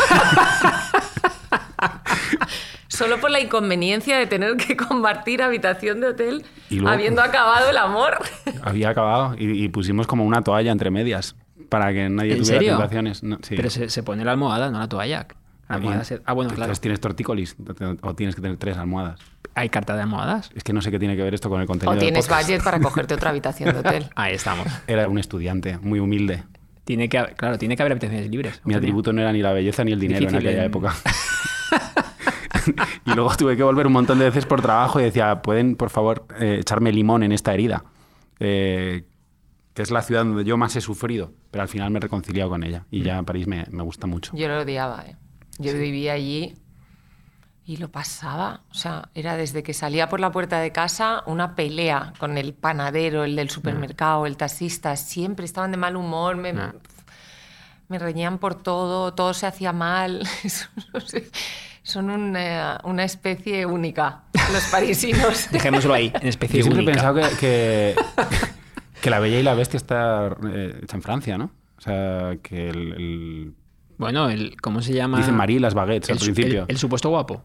Solo 2.88 3.18
por 3.20 3.30
la 3.30 3.40
inconveniencia 3.40 4.18
de 4.18 4.26
tener 4.26 4.56
que 4.56 4.76
compartir 4.76 5.42
habitación 5.42 6.00
de 6.00 6.08
hotel 6.08 6.44
Y 6.70 6.76
luego- 6.76 6.90
habiendo 6.94 7.22
acabado 7.22 7.70
el 7.70 7.76
amor. 7.76 8.18
Había 8.62 8.88
acabado 8.90 9.34
y, 9.38 9.64
y 9.64 9.68
pusimos 9.68 10.06
como 10.06 10.24
una 10.24 10.42
toalla 10.42 10.72
entre 10.72 10.90
medias 10.90 11.36
para 11.68 11.92
que 11.92 12.08
nadie 12.08 12.32
¿En 12.32 12.38
tuviera 12.38 12.58
serio? 12.58 12.72
tentaciones. 12.76 13.22
No, 13.22 13.38
sí. 13.42 13.54
Pero 13.56 13.70
se, 13.70 13.88
se 13.90 14.02
pone 14.02 14.24
la 14.24 14.32
almohada, 14.32 14.70
no 14.70 14.78
la 14.78 14.88
toalla. 14.88 15.26
La 15.68 15.76
almohada 15.76 16.02
se- 16.04 16.22
Ah, 16.24 16.32
bueno, 16.32 16.48
claro. 16.50 16.64
Entonces 16.64 16.80
tienes 16.80 17.00
tortícolis 17.00 17.56
o 18.00 18.14
tienes 18.14 18.34
que 18.34 18.40
tener 18.40 18.56
tres 18.56 18.76
almohadas. 18.78 19.20
Hay 19.54 19.68
carta 19.68 19.94
de 19.94 20.02
almohadas. 20.02 20.50
Es 20.54 20.64
que 20.64 20.72
no 20.72 20.80
sé 20.82 20.90
qué 20.90 20.98
tiene 20.98 21.14
que 21.16 21.22
ver 21.22 21.34
esto 21.34 21.50
con 21.50 21.60
el 21.60 21.66
contenido 21.66 21.96
O 21.96 22.00
tienes 22.00 22.28
budget 22.28 22.62
para 22.64 22.80
cogerte 22.80 23.14
otra 23.14 23.30
habitación 23.30 23.72
de 23.74 23.80
hotel. 23.80 24.06
Ahí 24.16 24.34
estamos. 24.34 24.66
Era 24.86 25.08
un 25.08 25.18
estudiante 25.18 25.78
muy 25.78 26.00
humilde. 26.00 26.44
Tiene 26.88 27.06
que, 27.10 27.18
haber- 27.18 27.34
claro, 27.36 27.58
tiene 27.58 27.76
que 27.76 27.82
haber 27.82 27.92
habitaciones 27.92 28.30
libres. 28.30 28.62
Mi 28.64 28.72
atributo 28.72 29.12
no 29.12 29.20
era 29.20 29.30
ni 29.30 29.42
la 29.42 29.52
belleza 29.52 29.84
ni 29.84 29.92
el 29.92 30.00
dinero 30.00 30.20
Difícil 30.20 30.38
en 30.40 30.46
aquella 30.46 30.60
en- 30.64 30.70
época. 30.70 30.94
y 33.04 33.14
luego 33.14 33.30
tuve 33.36 33.58
que 33.58 33.62
volver 33.62 33.86
un 33.86 33.92
montón 33.92 34.18
de 34.18 34.24
veces 34.24 34.46
por 34.46 34.62
trabajo 34.62 34.98
y 34.98 35.02
decía, 35.04 35.42
¿pueden, 35.42 35.76
por 35.76 35.90
favor, 35.90 36.26
eh, 36.40 36.56
echarme 36.60 36.90
limón 36.90 37.22
en 37.22 37.32
esta 37.32 37.52
herida? 37.52 37.84
Eh, 38.40 39.04
que 39.74 39.82
es 39.82 39.90
la 39.90 40.00
ciudad 40.00 40.24
donde 40.24 40.44
yo 40.44 40.56
más 40.56 40.74
he 40.76 40.80
sufrido, 40.80 41.32
pero 41.50 41.60
al 41.62 41.68
final 41.68 41.90
me 41.90 41.98
he 41.98 42.00
reconciliado 42.00 42.48
con 42.48 42.62
ella. 42.64 42.86
Y 42.90 43.02
ya 43.02 43.22
París 43.22 43.46
me, 43.46 43.66
me 43.70 43.82
gusta 43.82 44.06
mucho. 44.06 44.32
Yo 44.34 44.48
lo 44.48 44.60
odiaba, 44.62 45.04
¿eh? 45.06 45.16
Yo 45.58 45.74
vivía 45.74 46.14
allí 46.14 46.54
y 47.68 47.76
lo 47.76 47.90
pasaba. 47.90 48.62
O 48.70 48.74
sea, 48.74 49.10
era 49.14 49.36
desde 49.36 49.62
que 49.62 49.74
salía 49.74 50.08
por 50.08 50.20
la 50.20 50.32
puerta 50.32 50.58
de 50.58 50.72
casa 50.72 51.22
una 51.26 51.54
pelea 51.54 52.14
con 52.18 52.38
el 52.38 52.54
panadero, 52.54 53.24
el 53.24 53.36
del 53.36 53.50
supermercado, 53.50 54.24
el 54.24 54.38
taxista. 54.38 54.96
Siempre 54.96 55.44
estaban 55.44 55.70
de 55.70 55.76
mal 55.76 55.94
humor, 55.94 56.36
me, 56.36 56.54
me 57.88 57.98
reñían 57.98 58.38
por 58.38 58.54
todo, 58.54 59.12
todo 59.12 59.34
se 59.34 59.46
hacía 59.46 59.74
mal. 59.74 60.26
Son 61.82 62.10
una, 62.10 62.80
una 62.84 63.04
especie 63.04 63.64
única, 63.66 64.22
los 64.52 64.64
parisinos. 64.70 65.48
Dejémoslo 65.52 65.92
ahí, 65.94 66.12
en 66.20 66.26
especie 66.28 66.58
Yo 66.60 66.64
siempre 66.64 66.82
he 66.84 66.86
única. 66.86 67.12
pensado 67.12 67.30
que, 67.30 67.36
que, 67.38 67.94
que 69.02 69.10
La 69.10 69.18
Bella 69.20 69.38
y 69.38 69.42
la 69.42 69.54
Bestia 69.54 69.76
está 69.78 70.36
eh, 70.50 70.80
hecha 70.82 70.96
en 70.96 71.02
Francia, 71.02 71.38
¿no? 71.38 71.50
O 71.76 71.80
sea, 71.80 72.36
que 72.42 72.68
el... 72.70 72.92
el- 72.94 73.54
Bueno, 73.98 74.28
el, 74.30 74.60
¿cómo 74.60 74.82
se 74.82 74.92
llama? 74.92 75.18
Dicen 75.18 75.34
Marie 75.36 75.56
y 75.56 75.60
las 75.60 75.74
baguettes 75.74 76.08
el, 76.10 76.16
al 76.16 76.18
principio. 76.20 76.62
el- 76.62 76.66
el 76.68 76.78
supuesto 76.78 77.08
guapo. 77.10 77.42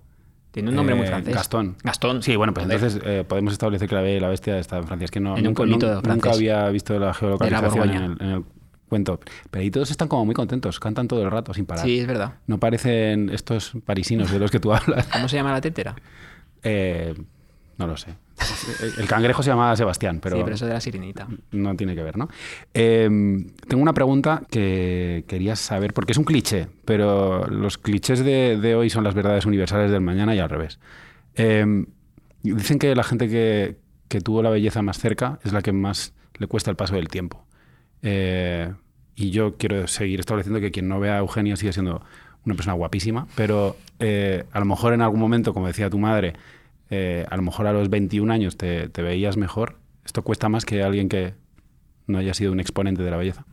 Tiene 0.54 0.70
un 0.70 0.76
nombre 0.76 0.94
muy 0.96 1.06
Eh, 1.06 1.10
francés. 1.10 1.34
Gastón. 1.34 1.76
Gastón. 1.84 2.22
Sí, 2.24 2.36
bueno, 2.36 2.54
pues 2.54 2.66
entonces 2.70 3.02
eh, 3.04 3.26
podemos 3.28 3.52
establecer 3.54 3.90
que 3.90 3.96
la 3.96 4.02
Bella 4.02 4.18
y 4.18 4.20
la 4.20 4.30
Bestia 4.30 4.58
está 4.60 4.78
en 4.78 4.86
Francia. 4.86 5.06
Es 5.06 5.12
que 5.12 5.20
no, 5.20 5.36
En 5.36 5.48
un 5.48 5.56
nunca, 5.68 6.32
había 6.32 6.70
visto 6.70 6.98
la 7.00 7.12
geolocalización 7.14 7.90
en 7.90 8.02
Borgoña. 8.02 8.06
el, 8.06 8.18
en 8.22 8.30
el 8.36 8.44
cuento. 8.88 9.20
Pero 9.50 9.62
ahí 9.64 9.72
todos 9.72 9.90
están 9.90 10.08
como 10.08 10.26
muy 10.26 10.36
contentos, 10.36 10.80
cantan 10.80 11.08
todo 11.08 11.24
el 11.24 11.32
rato 11.32 11.56
sin 11.56 11.66
parar. 11.66 11.84
Sí, 11.84 11.98
es 12.00 12.06
verdad. 12.06 12.36
No 12.46 12.60
parecen 12.60 13.32
estos 13.32 13.74
parisinos 13.84 14.32
de 14.32 14.38
los 14.38 14.52
que 14.52 14.60
tú 14.60 14.72
hablas. 14.76 15.08
¿Cómo 15.08 15.28
se 15.28 15.38
llama 15.38 15.52
la 15.52 15.60
tétera? 15.62 15.96
Eh, 16.62 17.16
no 17.80 17.88
lo 17.88 17.98
sé. 17.98 18.14
El 18.98 19.08
cangrejo 19.08 19.44
se 19.44 19.50
llamaba 19.50 19.76
Sebastián, 19.76 20.20
pero, 20.22 20.38
sí, 20.38 20.44
pero 20.44 20.56
eso 20.56 20.66
de 20.66 20.74
la 20.74 20.82
sirenita. 20.82 21.28
no 21.52 21.76
tiene 21.76 21.96
que 21.96 22.04
ver, 22.04 22.18
¿no? 22.18 22.30
Eh, 22.74 23.10
tengo 23.68 23.82
una 23.82 23.94
pregunta 23.94 24.44
que 24.50 25.26
querías 25.28 25.60
saber, 25.60 25.94
porque 25.94 26.12
es 26.12 26.18
un 26.18 26.24
cliché, 26.24 26.68
pero 26.86 27.48
los 27.48 27.78
clichés 27.78 28.24
de, 28.24 28.58
de 28.58 28.76
hoy 28.76 28.90
son 28.90 29.04
las 29.04 29.14
verdades 29.14 29.46
universales 29.46 29.92
del 29.92 30.02
mañana 30.02 30.36
y 30.36 30.40
al 30.40 30.50
revés. 30.50 30.80
Eh, 31.36 31.86
dicen 32.44 32.80
que 32.80 32.96
la 32.96 33.04
gente 33.04 33.28
que, 33.28 33.78
que 34.08 34.22
tuvo 34.22 34.44
la 34.44 34.50
belleza 34.50 34.82
más 34.82 35.00
cerca 35.00 35.40
es 35.44 35.54
la 35.54 35.62
que 35.62 35.72
más 35.72 36.14
le 36.38 36.48
cuesta 36.48 36.70
el 36.70 36.76
paso 36.76 36.96
del 36.96 37.08
tiempo. 37.08 37.46
Eh, 38.02 38.72
y 39.16 39.32
yo 39.32 39.58
quiero 39.58 39.88
seguir 39.88 40.20
estableciendo 40.20 40.60
que 40.60 40.72
quien 40.72 40.88
no 40.88 41.00
vea 41.00 41.16
a 41.16 41.20
Eugenia 41.20 41.56
sigue 41.56 41.74
siendo 41.74 42.04
una 42.46 42.56
persona 42.56 42.74
guapísima, 42.74 43.28
pero 43.36 43.78
eh, 44.00 44.44
a 44.52 44.60
lo 44.60 44.66
mejor 44.66 44.94
en 44.94 45.02
algún 45.02 45.20
momento, 45.20 45.54
como 45.54 45.68
decía 45.68 45.90
tu 45.90 45.98
madre, 45.98 46.34
eh, 46.94 47.26
a 47.30 47.36
lo 47.38 47.42
mejor 47.42 47.66
a 47.66 47.74
los 47.74 47.90
21 47.90 48.32
años 48.32 48.56
te, 48.56 48.88
te 48.90 49.02
veías 49.02 49.36
mejor. 49.36 49.78
Esto 50.06 50.22
cuesta 50.22 50.48
más 50.48 50.64
que 50.64 50.84
alguien 50.84 51.10
que 51.10 51.34
no 52.06 52.20
haya 52.20 52.34
sido 52.34 52.52
un 52.52 52.60
exponente 52.60 53.02
de 53.02 53.10
la 53.10 53.18
belleza. 53.18 53.46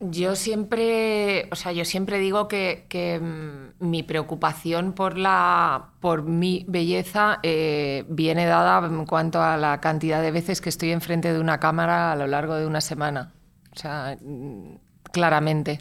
Yo 0.00 0.36
siempre, 0.36 1.48
o 1.50 1.56
sea, 1.56 1.72
yo 1.72 1.84
siempre 1.84 2.18
digo 2.18 2.48
que, 2.48 2.86
que, 2.88 3.18
mm, 3.18 3.84
mi 3.86 4.02
preocupación 4.02 4.92
por 4.92 5.16
la, 5.16 5.90
por 6.00 6.24
mi 6.24 6.66
belleza 6.68 7.38
eh, 7.42 8.04
viene 8.08 8.44
dada 8.46 8.86
en 8.86 9.06
cuanto 9.06 9.40
a 9.40 9.56
la 9.56 9.80
cantidad 9.80 10.20
de 10.20 10.32
veces 10.32 10.60
que 10.60 10.68
estoy 10.68 10.90
enfrente 10.90 11.32
de 11.32 11.40
una 11.40 11.60
cámara 11.60 12.12
a 12.12 12.16
lo 12.16 12.26
largo 12.26 12.56
de 12.56 12.66
una 12.66 12.82
semana. 12.82 13.32
O 13.74 13.78
sea, 13.78 14.18
mm, 14.20 14.78
claramente. 15.12 15.80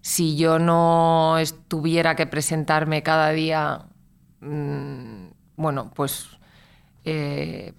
Si 0.00 0.36
yo 0.36 0.58
no 0.58 1.36
tuviera 1.68 2.14
que 2.14 2.26
presentarme 2.26 3.02
cada 3.02 3.30
día, 3.30 3.86
mm, 4.44 5.28
bueno, 5.56 5.90
pues 5.94 6.28
eh, 7.04 7.72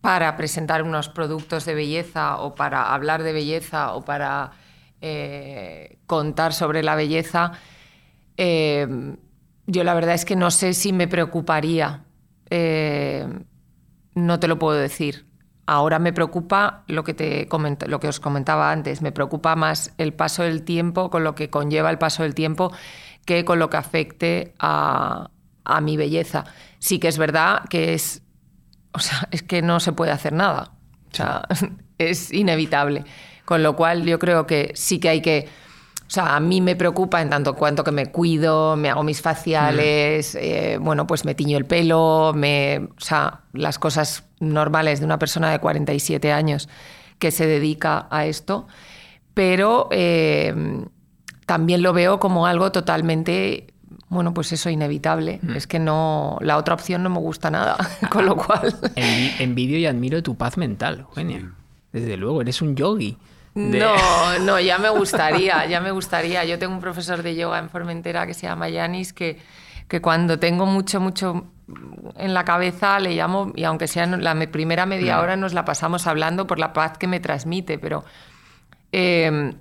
para 0.00 0.36
presentar 0.36 0.82
unos 0.82 1.08
productos 1.08 1.64
de 1.64 1.74
belleza 1.74 2.38
o 2.38 2.54
para 2.54 2.94
hablar 2.94 3.22
de 3.22 3.32
belleza 3.32 3.94
o 3.94 4.04
para 4.04 4.52
eh, 5.00 5.98
contar 6.06 6.52
sobre 6.52 6.82
la 6.82 6.94
belleza, 6.94 7.52
eh, 8.36 9.16
yo 9.66 9.84
la 9.84 9.94
verdad 9.94 10.14
es 10.14 10.24
que 10.24 10.36
no 10.36 10.50
sé 10.50 10.72
si 10.74 10.92
me 10.92 11.06
preocuparía. 11.06 12.04
No 14.14 14.40
te 14.40 14.48
lo 14.48 14.58
puedo 14.58 14.76
decir. 14.76 15.26
Ahora 15.66 16.00
me 16.00 16.12
preocupa 16.12 16.82
lo 16.88 17.04
que, 17.04 17.14
te 17.14 17.46
lo 17.86 18.00
que 18.00 18.08
os 18.08 18.18
comentaba 18.18 18.72
antes, 18.72 19.02
me 19.02 19.12
preocupa 19.12 19.54
más 19.54 19.94
el 19.98 20.12
paso 20.12 20.42
del 20.42 20.64
tiempo, 20.64 21.10
con 21.10 21.22
lo 21.22 21.36
que 21.36 21.48
conlleva 21.48 21.90
el 21.90 21.98
paso 21.98 22.24
del 22.24 22.34
tiempo, 22.34 22.72
que 23.24 23.44
con 23.44 23.60
lo 23.60 23.70
que 23.70 23.76
afecte 23.76 24.52
a, 24.58 25.30
a 25.64 25.80
mi 25.80 25.96
belleza. 25.96 26.44
Sí 26.78 26.98
que 26.98 27.08
es 27.08 27.18
verdad 27.18 27.64
que 27.68 27.94
es 27.94 28.22
o 28.92 28.98
sea, 28.98 29.28
es 29.30 29.42
que 29.42 29.62
no 29.62 29.80
se 29.80 29.92
puede 29.92 30.12
hacer 30.12 30.32
nada. 30.32 30.72
O 31.12 31.14
sea, 31.14 31.42
es 31.98 32.32
inevitable. 32.32 33.04
Con 33.44 33.62
lo 33.62 33.76
cual 33.76 34.04
yo 34.04 34.18
creo 34.18 34.46
que 34.46 34.72
sí 34.74 34.98
que 34.98 35.08
hay 35.08 35.20
que... 35.20 35.48
O 36.06 36.12
sea, 36.12 36.34
a 36.34 36.40
mí 36.40 36.60
me 36.60 36.74
preocupa 36.74 37.22
en 37.22 37.30
tanto 37.30 37.54
cuanto 37.54 37.84
que 37.84 37.92
me 37.92 38.06
cuido, 38.06 38.74
me 38.76 38.90
hago 38.90 39.04
mis 39.04 39.22
faciales, 39.22 40.34
eh, 40.34 40.76
bueno, 40.80 41.06
pues 41.06 41.24
me 41.24 41.36
tiño 41.36 41.56
el 41.56 41.66
pelo, 41.66 42.32
me, 42.34 42.88
o 42.96 43.00
sea, 43.00 43.42
las 43.52 43.78
cosas 43.78 44.24
normales 44.40 44.98
de 44.98 45.06
una 45.06 45.20
persona 45.20 45.52
de 45.52 45.60
47 45.60 46.32
años 46.32 46.68
que 47.20 47.30
se 47.30 47.46
dedica 47.46 48.08
a 48.10 48.26
esto. 48.26 48.66
Pero 49.34 49.88
eh, 49.92 50.82
también 51.46 51.80
lo 51.80 51.92
veo 51.92 52.18
como 52.18 52.44
algo 52.46 52.72
totalmente, 52.72 53.69
bueno, 54.10 54.34
pues 54.34 54.52
eso, 54.52 54.68
inevitable. 54.68 55.40
Es 55.54 55.66
que 55.66 55.78
no, 55.78 56.36
la 56.42 56.58
otra 56.58 56.74
opción 56.74 57.02
no 57.02 57.08
me 57.08 57.18
gusta 57.18 57.50
nada, 57.50 57.76
con 58.10 58.26
lo 58.26 58.36
cual... 58.36 58.76
Envi- 58.96 59.32
envidio 59.38 59.78
y 59.78 59.86
admiro 59.86 60.22
tu 60.22 60.34
paz 60.36 60.58
mental, 60.58 61.00
Eugenia. 61.08 61.50
Desde 61.92 62.16
luego, 62.18 62.42
eres 62.42 62.60
un 62.60 62.76
yogi. 62.76 63.16
De- 63.54 63.78
No, 63.78 63.94
no, 64.44 64.60
ya 64.60 64.76
me 64.78 64.90
gustaría, 64.90 65.64
ya 65.66 65.80
me 65.80 65.90
gustaría. 65.92 66.44
Yo 66.44 66.58
tengo 66.58 66.74
un 66.74 66.80
profesor 66.80 67.22
de 67.22 67.34
yoga 67.36 67.58
en 67.58 67.70
Formentera 67.70 68.26
que 68.26 68.34
se 68.34 68.46
llama 68.46 68.68
Yanis, 68.68 69.12
que, 69.12 69.38
que 69.88 70.00
cuando 70.02 70.38
tengo 70.38 70.66
mucho, 70.66 71.00
mucho 71.00 71.46
en 72.16 72.34
la 72.34 72.44
cabeza 72.44 72.98
le 72.98 73.14
llamo, 73.14 73.52
y 73.54 73.62
aunque 73.64 73.86
sea 73.86 74.06
la 74.06 74.34
me- 74.34 74.48
primera 74.48 74.86
media 74.86 75.20
hora 75.20 75.36
nos 75.36 75.54
la 75.54 75.64
pasamos 75.64 76.06
hablando 76.08 76.46
por 76.48 76.58
la 76.58 76.72
paz 76.72 76.98
que 76.98 77.06
me 77.06 77.20
transmite, 77.20 77.78
pero, 77.78 78.04
eh, 78.92 79.54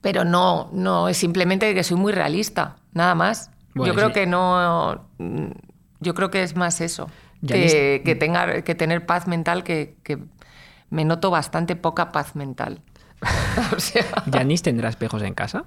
pero 0.00 0.24
no, 0.24 0.70
no, 0.72 1.08
es 1.08 1.16
simplemente 1.18 1.74
que 1.74 1.84
soy 1.84 1.96
muy 1.98 2.12
realista, 2.12 2.76
nada 2.92 3.14
más. 3.14 3.50
Bueno, 3.76 3.92
yo 3.92 3.96
creo 3.96 4.08
sí. 4.08 4.14
que 4.14 4.26
no, 4.26 5.08
mm, 5.18 5.50
yo 6.00 6.14
creo 6.14 6.30
que 6.30 6.42
es 6.42 6.56
más 6.56 6.80
eso, 6.80 7.08
que, 7.46 8.02
que, 8.04 8.14
tenga, 8.14 8.62
que 8.62 8.74
tener 8.74 9.06
paz 9.06 9.28
mental, 9.28 9.62
que, 9.62 9.96
que 10.02 10.18
me 10.90 11.04
noto 11.04 11.30
bastante 11.30 11.76
poca 11.76 12.10
paz 12.10 12.34
mental. 12.34 12.82
o 13.76 13.80
sea, 13.80 14.04
¿Yanis 14.26 14.62
tendrá 14.62 14.88
espejos 14.88 15.22
en 15.22 15.34
casa? 15.34 15.64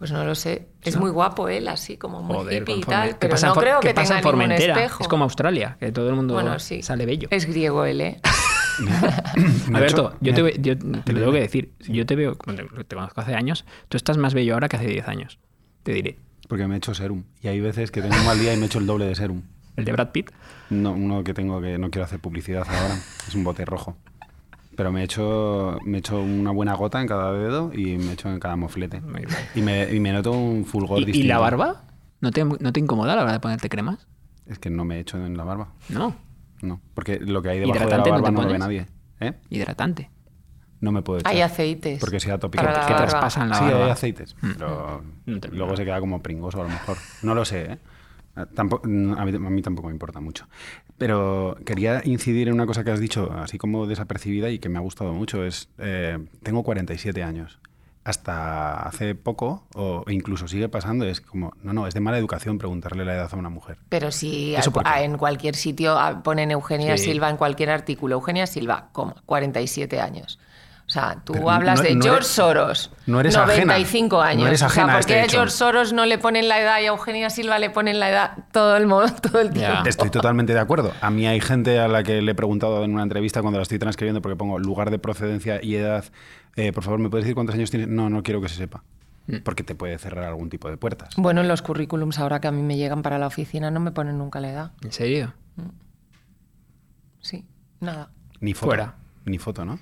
pues 0.00 0.12
no 0.12 0.24
lo 0.24 0.34
sé. 0.34 0.66
Es 0.80 0.96
muy 0.96 1.10
guapo 1.10 1.50
él, 1.50 1.68
así 1.68 1.98
como 1.98 2.22
muy 2.22 2.34
Joder, 2.34 2.62
hippie 2.62 2.76
y 2.76 2.80
tal, 2.80 3.10
¿Qué 3.10 3.28
pero 3.28 3.36
no 3.38 3.54
creo 3.54 3.80
que 3.80 3.92
pasa 3.92 4.16
tenga 4.16 4.30
en 4.30 4.38
ningún 4.38 4.52
espejo. 4.52 5.02
Es 5.02 5.08
como 5.08 5.24
Australia, 5.24 5.76
que 5.78 5.92
todo 5.92 6.08
el 6.08 6.14
mundo 6.14 6.32
bueno, 6.32 6.58
sí. 6.58 6.80
sale 6.80 7.04
bello. 7.04 7.28
Es 7.30 7.44
griego 7.44 7.84
él, 7.84 8.00
¿eh? 8.00 8.20
Alberto, 9.74 10.14
yo, 10.22 10.32
te, 10.32 10.58
yo 10.58 10.78
te 10.78 11.12
lo 11.12 11.20
tengo 11.20 11.32
que 11.32 11.40
decir. 11.40 11.74
Yo 11.80 12.06
te 12.06 12.16
veo, 12.16 12.34
te 12.34 12.96
conozco 12.96 13.20
hace 13.20 13.34
años, 13.34 13.66
tú 13.90 13.98
estás 13.98 14.16
más 14.16 14.32
bello 14.32 14.54
ahora 14.54 14.70
que 14.70 14.76
hace 14.76 14.86
10 14.86 15.06
años. 15.06 15.38
Te 15.82 15.92
diré. 15.92 16.16
Porque 16.50 16.66
me 16.66 16.74
he 16.74 16.78
hecho 16.78 16.92
serum. 16.94 17.22
Y 17.40 17.46
hay 17.48 17.60
veces 17.60 17.90
que 17.92 18.02
tengo 18.02 18.14
un 18.16 18.26
mal 18.26 18.38
día 18.38 18.52
y 18.52 18.56
me 18.56 18.64
he 18.64 18.66
hecho 18.66 18.80
el 18.80 18.86
doble 18.86 19.06
de 19.06 19.14
serum. 19.14 19.42
El 19.76 19.84
de 19.84 19.92
Brad 19.92 20.10
Pitt. 20.10 20.30
No, 20.68 20.92
uno 20.92 21.22
que 21.24 21.32
tengo 21.32 21.60
que 21.62 21.78
no 21.78 21.90
quiero 21.90 22.04
hacer 22.04 22.18
publicidad 22.18 22.64
ahora. 22.68 22.96
Es 23.28 23.34
un 23.36 23.44
bote 23.44 23.64
rojo. 23.64 23.96
Pero 24.76 24.90
me 24.90 25.00
he 25.00 25.04
hecho, 25.04 25.78
me 25.84 25.98
he 25.98 26.00
hecho 26.00 26.20
una 26.20 26.50
buena 26.50 26.74
gota 26.74 27.00
en 27.00 27.06
cada 27.06 27.32
dedo 27.32 27.72
y 27.72 27.96
me 27.98 28.10
he 28.10 28.12
hecho 28.14 28.28
en 28.28 28.40
cada 28.40 28.56
moflete. 28.56 29.00
Y 29.54 29.62
me, 29.62 29.94
y 29.94 30.00
me 30.00 30.12
noto 30.12 30.32
un 30.32 30.64
fulgor 30.64 30.98
¿Y, 30.98 31.02
y 31.02 31.06
distinto. 31.06 31.28
la 31.28 31.38
barba? 31.38 31.84
¿No 32.20 32.32
te, 32.32 32.44
¿No 32.44 32.72
te 32.72 32.80
incomoda 32.80 33.12
a 33.12 33.16
la 33.16 33.22
hora 33.22 33.32
de 33.32 33.40
ponerte 33.40 33.68
cremas? 33.68 34.06
Es 34.46 34.58
que 34.58 34.70
no 34.70 34.84
me 34.84 34.96
he 34.96 35.00
hecho 35.00 35.24
en 35.24 35.36
la 35.36 35.44
barba. 35.44 35.72
No. 35.88 36.16
No. 36.62 36.80
Porque 36.94 37.20
lo 37.20 37.42
que 37.42 37.50
hay 37.50 37.60
debajo 37.60 37.74
de 37.78 37.78
la 37.78 37.86
¿Hidratante 37.86 38.10
no 38.10 38.14
barba 38.16 38.28
te 38.28 38.32
no, 38.34 38.42
lo 38.42 38.52
ve 38.52 38.58
nadie. 38.58 38.86
¿Eh? 39.20 39.34
Hidratante. 39.50 40.10
No 40.80 40.92
me 40.92 41.02
puedo 41.02 41.20
echar. 41.20 41.32
Hay 41.32 41.42
aceites. 41.42 42.00
Porque 42.00 42.20
sea 42.20 42.38
tópico. 42.38 42.64
que 42.64 42.70
barba. 42.70 42.96
traspasan 42.96 43.48
la 43.50 43.54
sí, 43.56 43.64
barba. 43.64 43.84
hay 43.84 43.90
aceites. 43.90 44.34
Pero 44.40 45.02
No 45.26 45.38
luego 45.52 45.76
se 45.76 45.84
queda 45.84 46.00
como 46.00 46.22
pringoso 46.22 46.60
a 46.60 46.64
lo 46.64 46.70
mejor. 46.70 46.96
No 47.22 47.34
lo 47.34 47.44
sé, 47.44 47.72
¿eh? 47.72 47.78
Tampoco, 48.54 48.86
a, 48.86 48.88
mí, 48.88 49.12
a 49.14 49.24
mí 49.26 49.60
tampoco 49.62 49.88
me 49.88 49.92
importa 49.94 50.20
mucho. 50.20 50.46
Pero 50.96 51.56
quería 51.66 52.00
incidir 52.04 52.48
en 52.48 52.54
una 52.54 52.64
cosa 52.66 52.84
que 52.84 52.90
has 52.90 53.00
dicho, 53.00 53.30
así 53.32 53.58
como 53.58 53.86
desapercibida 53.86 54.48
y 54.50 54.58
que 54.58 54.68
me 54.68 54.78
ha 54.78 54.80
gustado 54.80 55.12
mucho. 55.12 55.44
Es, 55.44 55.68
eh, 55.78 56.18
tengo 56.42 56.62
47 56.62 57.22
años. 57.22 57.58
Hasta 58.02 58.74
hace 58.88 59.14
poco, 59.14 59.66
o 59.74 60.04
incluso 60.08 60.48
sigue 60.48 60.70
pasando, 60.70 61.04
es 61.04 61.20
como, 61.20 61.52
no, 61.62 61.74
no, 61.74 61.86
es 61.86 61.92
de 61.92 62.00
mala 62.00 62.16
educación 62.16 62.56
preguntarle 62.56 63.04
la 63.04 63.14
edad 63.14 63.28
a 63.30 63.36
una 63.36 63.50
mujer. 63.50 63.76
Pero 63.90 64.10
si 64.10 64.54
en 64.56 65.18
cualquier 65.18 65.54
sitio 65.54 65.98
ah, 65.98 66.22
ponen 66.22 66.50
Eugenia 66.50 66.96
Sí. 66.96 67.04
Silva 67.04 67.28
en 67.28 67.36
cualquier 67.36 67.68
artículo, 67.68 68.14
Eugenia 68.14 68.46
Silva, 68.46 68.88
coma, 68.92 69.16
47 69.26 70.00
años. 70.00 70.38
O 70.90 70.92
sea, 70.92 71.18
tú 71.24 71.34
Pero 71.34 71.48
hablas 71.50 71.78
no- 71.78 71.84
de 71.84 71.94
no 71.94 72.02
George 72.02 72.16
eres- 72.18 72.26
Soros, 72.26 72.90
no 73.06 73.20
eres 73.20 73.36
ajena. 73.36 73.74
95 73.74 74.16
No 74.16 74.22
años. 74.22 74.46
eres 74.48 74.58
o 74.60 74.68
sea, 74.68 74.82
ajena 74.82 74.86
a 74.86 74.96
¿por 74.96 75.00
este 75.02 75.12
qué 75.12 75.20
a 75.20 75.22
hecho. 75.22 75.36
George 75.36 75.52
Soros 75.54 75.92
no 75.92 76.04
le 76.04 76.18
ponen 76.18 76.48
la 76.48 76.60
edad 76.60 76.80
y 76.80 76.86
a 76.86 76.88
Eugenia 76.88 77.30
Silva 77.30 77.60
le 77.60 77.70
ponen 77.70 78.00
la 78.00 78.10
edad 78.10 78.32
todo 78.50 78.76
el, 78.76 78.88
modo, 78.88 79.06
todo 79.22 79.40
el 79.40 79.50
tiempo? 79.50 79.84
Estoy 79.86 80.10
totalmente 80.10 80.52
de 80.52 80.58
acuerdo. 80.58 80.92
A 81.00 81.10
mí 81.10 81.28
hay 81.28 81.40
gente 81.40 81.78
a 81.78 81.86
la 81.86 82.02
que 82.02 82.20
le 82.20 82.32
he 82.32 82.34
preguntado 82.34 82.82
en 82.82 82.92
una 82.92 83.04
entrevista 83.04 83.40
cuando 83.40 83.60
la 83.60 83.62
estoy 83.62 83.78
transcribiendo 83.78 84.20
porque 84.20 84.34
pongo 84.34 84.58
lugar 84.58 84.90
de 84.90 84.98
procedencia 84.98 85.60
y 85.62 85.76
edad. 85.76 86.04
eh, 86.56 86.72
por 86.72 86.82
favor, 86.82 86.98
¿me 86.98 87.08
puedes 87.08 87.24
decir 87.24 87.36
cuántos 87.36 87.54
años 87.54 87.70
tienes? 87.70 87.86
No, 87.86 88.10
no 88.10 88.24
quiero 88.24 88.40
que 88.40 88.48
se 88.48 88.56
sepa. 88.56 88.82
Porque 89.44 89.62
te 89.62 89.76
puede 89.76 89.96
cerrar 89.96 90.24
algún 90.24 90.50
tipo 90.50 90.68
de 90.68 90.76
puertas. 90.76 91.14
Bueno, 91.16 91.40
en 91.40 91.46
los 91.46 91.62
currículums 91.62 92.18
ahora 92.18 92.40
que 92.40 92.48
a 92.48 92.50
mí 92.50 92.62
me 92.62 92.76
llegan 92.76 93.02
para 93.02 93.16
la 93.16 93.28
oficina 93.28 93.70
no 93.70 93.78
me 93.78 93.92
ponen 93.92 94.18
nunca 94.18 94.40
la 94.40 94.50
edad. 94.50 94.72
¿En 94.82 94.90
serio? 94.90 95.34
Sí, 97.20 97.46
nada. 97.78 98.10
Ni 98.40 98.54
foto. 98.54 98.66
Fuera. 98.66 98.94
Ni 99.24 99.38
foto, 99.38 99.64
¿no? 99.64 99.78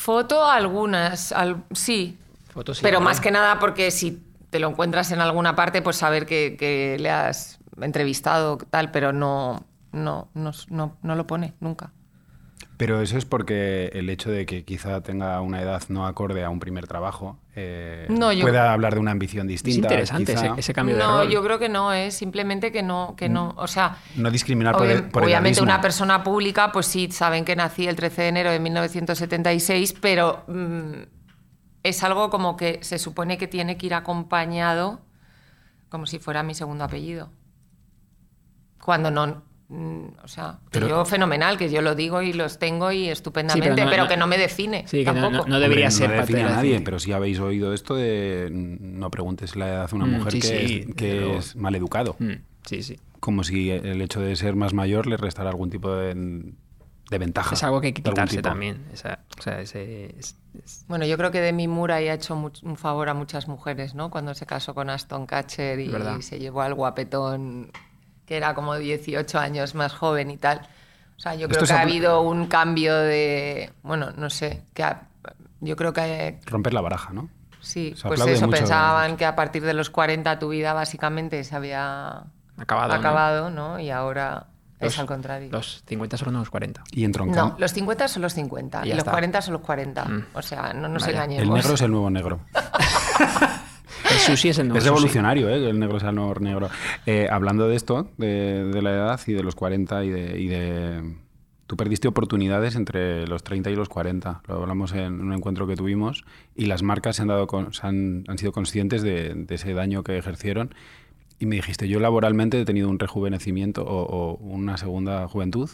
Foto 0.00 0.46
algunas, 0.50 1.30
al- 1.30 1.62
sí. 1.72 2.16
Fotos 2.54 2.78
sí, 2.78 2.82
Pero 2.82 3.00
¿no? 3.00 3.04
más 3.04 3.20
que 3.20 3.30
nada 3.30 3.58
porque 3.58 3.90
si 3.90 4.22
te 4.48 4.58
lo 4.58 4.68
encuentras 4.70 5.12
en 5.12 5.20
alguna 5.20 5.54
parte, 5.54 5.82
pues 5.82 5.96
saber 5.96 6.24
que, 6.24 6.56
que 6.58 6.96
le 6.98 7.10
has 7.10 7.58
entrevistado, 7.82 8.56
tal, 8.56 8.90
pero 8.92 9.12
no, 9.12 9.62
no, 9.92 10.28
no, 10.32 10.52
no, 10.70 10.96
no 11.02 11.14
lo 11.16 11.26
pone 11.26 11.52
nunca. 11.60 11.92
Pero 12.80 13.02
eso 13.02 13.18
es 13.18 13.26
porque 13.26 13.90
el 13.92 14.08
hecho 14.08 14.30
de 14.30 14.46
que 14.46 14.64
quizá 14.64 15.02
tenga 15.02 15.38
una 15.42 15.60
edad 15.60 15.82
no 15.90 16.06
acorde 16.06 16.42
a 16.42 16.48
un 16.48 16.60
primer 16.60 16.86
trabajo 16.86 17.38
eh, 17.54 18.06
No, 18.08 18.32
yo- 18.32 18.40
pueda 18.40 18.72
hablar 18.72 18.94
de 18.94 19.00
una 19.00 19.10
ambición 19.10 19.46
Es 19.50 19.62
distinta. 19.62 19.88
interesante 19.88 20.32
ese, 20.32 20.50
ese 20.56 20.72
cambio 20.72 20.96
de 20.96 21.02
No, 21.02 21.18
rol. 21.18 21.28
yo 21.30 21.42
creo 21.44 21.58
que 21.58 21.68
no, 21.68 21.92
es 21.92 22.14
simplemente 22.14 22.72
que 22.72 22.82
no, 22.82 23.14
que 23.18 23.28
no, 23.28 23.52
o 23.58 23.66
sea, 23.66 23.98
No 24.16 24.30
discriminar 24.30 24.74
por, 24.78 24.86
el, 24.86 25.02
por 25.10 25.24
obviamente 25.24 25.58
edadismo. 25.58 25.64
una 25.74 25.82
persona 25.82 26.22
pública, 26.24 26.72
pues 26.72 26.86
sí, 26.86 27.10
saben 27.12 27.44
que 27.44 27.54
nací 27.54 27.86
el 27.86 27.96
13 27.96 28.22
de 28.22 28.28
enero 28.28 28.50
de 28.50 28.60
1976, 28.60 29.94
pero 30.00 30.42
mm, 30.48 30.92
es 31.82 32.02
algo 32.02 32.30
como 32.30 32.56
que 32.56 32.78
se 32.82 32.98
supone 32.98 33.36
que 33.36 33.46
tiene 33.46 33.76
que 33.76 33.84
ir 33.88 33.94
acompañado 33.94 35.02
como 35.90 36.06
si 36.06 36.18
fuera 36.18 36.42
mi 36.42 36.54
segundo 36.54 36.84
apellido. 36.84 37.28
Cuando 38.82 39.10
no, 39.10 39.26
mm, 39.26 39.42
o 39.70 40.26
sea, 40.28 40.58
que 40.64 40.80
Pero- 40.80 40.88
yo 40.88 41.04
fenomenal, 41.04 41.56
que 41.56 41.70
yo 41.70 41.80
lo 41.82 41.94
digo 41.94 42.22
y 42.22 42.32
los 42.32 42.58
tengo 42.58 42.90
y 42.90 43.08
estupendamente, 43.08 43.74
pero 43.74 43.90
pero, 43.90 44.02
no- 44.04 44.08
que 44.08 44.16
no 44.16 44.26
me 44.26 44.36
define. 44.36 44.84
Sí, 44.88 45.04
que 45.04 45.12
no- 45.12 45.20
tampoco. 45.22 45.44
no, 45.44 45.54
no 45.54 45.60
debería 45.60 45.86
Hombre, 45.86 45.96
ser 45.98 46.10
no 46.10 46.16
define 46.16 46.42
a 46.42 46.48
nadie, 46.50 46.80
pero 46.80 46.98
si 46.98 47.12
habéis 47.12 47.38
oído 47.38 47.72
esto 47.72 47.94
de 47.94 48.48
mm, 48.52 48.98
no 48.98 49.10
preguntes 49.10 49.54
la 49.56 49.68
edad 49.68 49.88
a 49.90 49.94
una 49.94 50.06
Mm, 50.06 50.10
mujer 50.10 50.32
sí, 50.32 50.40
que, 50.40 50.46
sí, 50.66 50.86
es, 50.88 50.94
que 51.52 51.58
mal 51.58 51.74
educado. 51.76 52.16
Mm, 52.18 52.32
sí, 52.66 52.82
sí. 52.82 52.98
Como 53.20 53.44
si 53.44 53.70
el 53.70 54.00
hecho 54.02 54.20
de 54.20 54.34
ser 54.34 54.56
más 54.56 54.72
mayor 54.74 55.06
le 55.06 55.16
restara 55.16 55.50
algún 55.50 55.70
tipo 55.70 55.94
de, 55.94 56.14
de 56.14 57.18
ventaja. 57.18 57.54
Es 57.54 57.62
algo 57.62 57.80
que 57.80 57.88
hay 57.88 57.92
que 57.92 58.02
quitarse 58.02 58.40
también. 58.40 58.86
esa- 58.92 59.20
o 59.38 59.42
sea, 59.42 59.60
ese, 59.60 60.14
es- 60.18 60.36
es- 60.64 60.84
Bueno, 60.88 61.04
yo 61.06 61.16
creo 61.16 61.30
que 61.30 61.40
Demi 61.40 61.68
ahí 61.90 62.08
ha 62.08 62.14
hecho 62.14 62.34
much- 62.36 62.62
un 62.62 62.76
favor 62.76 63.08
a 63.08 63.14
muchas 63.14 63.46
mujeres, 63.48 63.94
¿no? 63.94 64.10
Cuando 64.10 64.32
se 64.34 64.46
casó 64.46 64.74
con 64.74 64.90
Aston 64.90 65.26
Catcher 65.26 65.78
y 65.80 65.90
se 66.22 66.38
llevó 66.38 66.62
al 66.62 66.74
guapetón 66.74 67.70
que 68.30 68.36
era 68.36 68.54
como 68.54 68.76
18 68.76 69.40
años 69.40 69.74
más 69.74 69.92
joven 69.92 70.30
y 70.30 70.36
tal. 70.36 70.60
O 71.16 71.20
sea, 71.20 71.34
yo 71.34 71.48
creo 71.48 71.64
que 71.64 71.72
ha 71.72 71.80
habido 71.80 72.20
un 72.20 72.46
cambio 72.46 72.94
de, 72.96 73.72
bueno, 73.82 74.12
no 74.16 74.30
sé, 74.30 74.62
que 74.72 74.84
ha- 74.84 75.08
yo 75.58 75.74
creo 75.74 75.92
que 75.92 76.38
Romper 76.46 76.72
la 76.72 76.80
baraja, 76.80 77.12
¿no? 77.12 77.28
sí, 77.60 77.92
Se 77.96 78.06
pues 78.06 78.20
eso 78.24 78.48
pensaban 78.48 79.16
que 79.16 79.26
a 79.26 79.34
partir 79.34 79.64
de 79.64 79.74
los 79.74 79.90
40 79.90 80.38
tu 80.38 80.50
vida 80.50 80.72
básicamente 80.74 81.42
se 81.42 81.56
había 81.56 82.22
acabado. 82.56 82.88
¿no? 82.90 82.94
acabado, 82.94 83.50
¿no? 83.50 83.80
Y 83.80 83.90
ahora 83.90 84.46
Los- 84.78 84.92
es 84.94 84.98
al 85.00 85.06
contrario. 85.06 85.48
Los 85.50 85.82
50 85.88 86.16
son 86.16 86.32
los 86.34 86.50
40. 86.50 86.84
Y 86.92 87.02
en 87.02 87.10
no, 87.10 87.56
los 87.58 87.72
50 87.72 88.06
son 88.06 88.22
los 88.22 88.32
50 88.34 88.82
Y 88.84 88.90
y, 88.90 88.90
los 88.90 88.98
está. 88.98 89.10
40 89.10 89.42
son 89.42 89.54
los 89.54 89.62
40. 89.62 90.04
Mm. 90.04 90.26
O 90.34 90.42
sea, 90.42 90.72
no 90.72 90.86
nos 90.86 91.02
Vaya. 91.02 91.24
engañemos. 91.24 91.42
El 91.48 91.52
negro 91.52 91.74
es 91.74 91.80
el 91.82 91.90
nuevo 91.90 92.08
negro. 92.10 92.38
El 94.12 94.18
sushi 94.18 94.48
es 94.50 94.58
el 94.58 94.68
nuevo 94.68 94.78
Es 94.78 94.84
sushi. 94.84 94.94
revolucionario, 94.94 95.48
¿eh? 95.48 95.70
el 95.70 95.78
negro 95.78 96.00
sea 96.00 96.10
el 96.10 96.14
nuevo 96.16 96.34
negro. 96.40 96.68
Eh, 97.06 97.28
hablando 97.30 97.68
de 97.68 97.76
esto, 97.76 98.10
de, 98.18 98.64
de 98.64 98.82
la 98.82 98.90
edad 98.90 99.20
y 99.26 99.32
de 99.32 99.42
los 99.42 99.54
40 99.54 100.04
y 100.04 100.10
de, 100.10 100.40
y 100.40 100.46
de- 100.48 101.14
Tú 101.66 101.76
perdiste 101.76 102.08
oportunidades 102.08 102.74
entre 102.74 103.28
los 103.28 103.44
30 103.44 103.70
y 103.70 103.76
los 103.76 103.88
40. 103.88 104.42
Lo 104.48 104.56
hablamos 104.56 104.92
en 104.92 105.20
un 105.20 105.32
encuentro 105.32 105.68
que 105.68 105.76
tuvimos 105.76 106.24
y 106.56 106.66
las 106.66 106.82
marcas 106.82 107.14
se 107.14 107.22
han, 107.22 107.28
dado 107.28 107.46
con- 107.46 107.72
se 107.72 107.86
han, 107.86 108.24
han 108.26 108.38
sido 108.38 108.50
conscientes 108.50 109.02
de, 109.02 109.34
de 109.34 109.54
ese 109.54 109.72
daño 109.72 110.02
que 110.02 110.18
ejercieron. 110.18 110.74
Y 111.38 111.46
me 111.46 111.54
dijiste, 111.56 111.86
yo 111.88 112.00
laboralmente 112.00 112.60
he 112.60 112.64
tenido 112.64 112.88
un 112.88 112.98
rejuvenecimiento 112.98 113.84
o, 113.84 114.02
o 114.04 114.34
una 114.38 114.76
segunda 114.78 115.28
juventud 115.28 115.70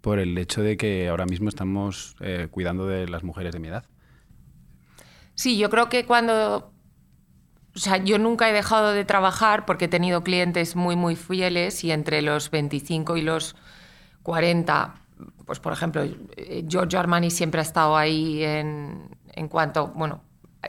por 0.00 0.18
el 0.18 0.36
hecho 0.36 0.62
de 0.62 0.76
que 0.76 1.08
ahora 1.08 1.26
mismo 1.26 1.48
estamos 1.48 2.16
eh, 2.20 2.48
cuidando 2.50 2.86
de 2.88 3.08
las 3.08 3.22
mujeres 3.22 3.52
de 3.52 3.60
mi 3.60 3.68
edad. 3.68 3.84
Sí, 5.34 5.58
yo 5.58 5.70
creo 5.70 5.88
que 5.88 6.04
cuando... 6.06 6.72
O 7.76 7.78
sea, 7.78 7.98
yo 7.98 8.18
nunca 8.18 8.48
he 8.48 8.54
dejado 8.54 8.92
de 8.92 9.04
trabajar 9.04 9.66
porque 9.66 9.84
he 9.84 9.88
tenido 9.88 10.24
clientes 10.24 10.76
muy, 10.76 10.96
muy 10.96 11.14
fieles 11.14 11.84
y 11.84 11.92
entre 11.92 12.22
los 12.22 12.50
25 12.50 13.18
y 13.18 13.22
los 13.22 13.54
40, 14.22 14.94
pues 15.44 15.60
por 15.60 15.74
ejemplo, 15.74 16.02
Giorgio 16.66 16.98
Armani 16.98 17.30
siempre 17.30 17.60
ha 17.60 17.62
estado 17.62 17.96
ahí 17.96 18.42
en, 18.42 19.10
en 19.34 19.48
cuanto, 19.48 19.88
bueno, 19.88 20.22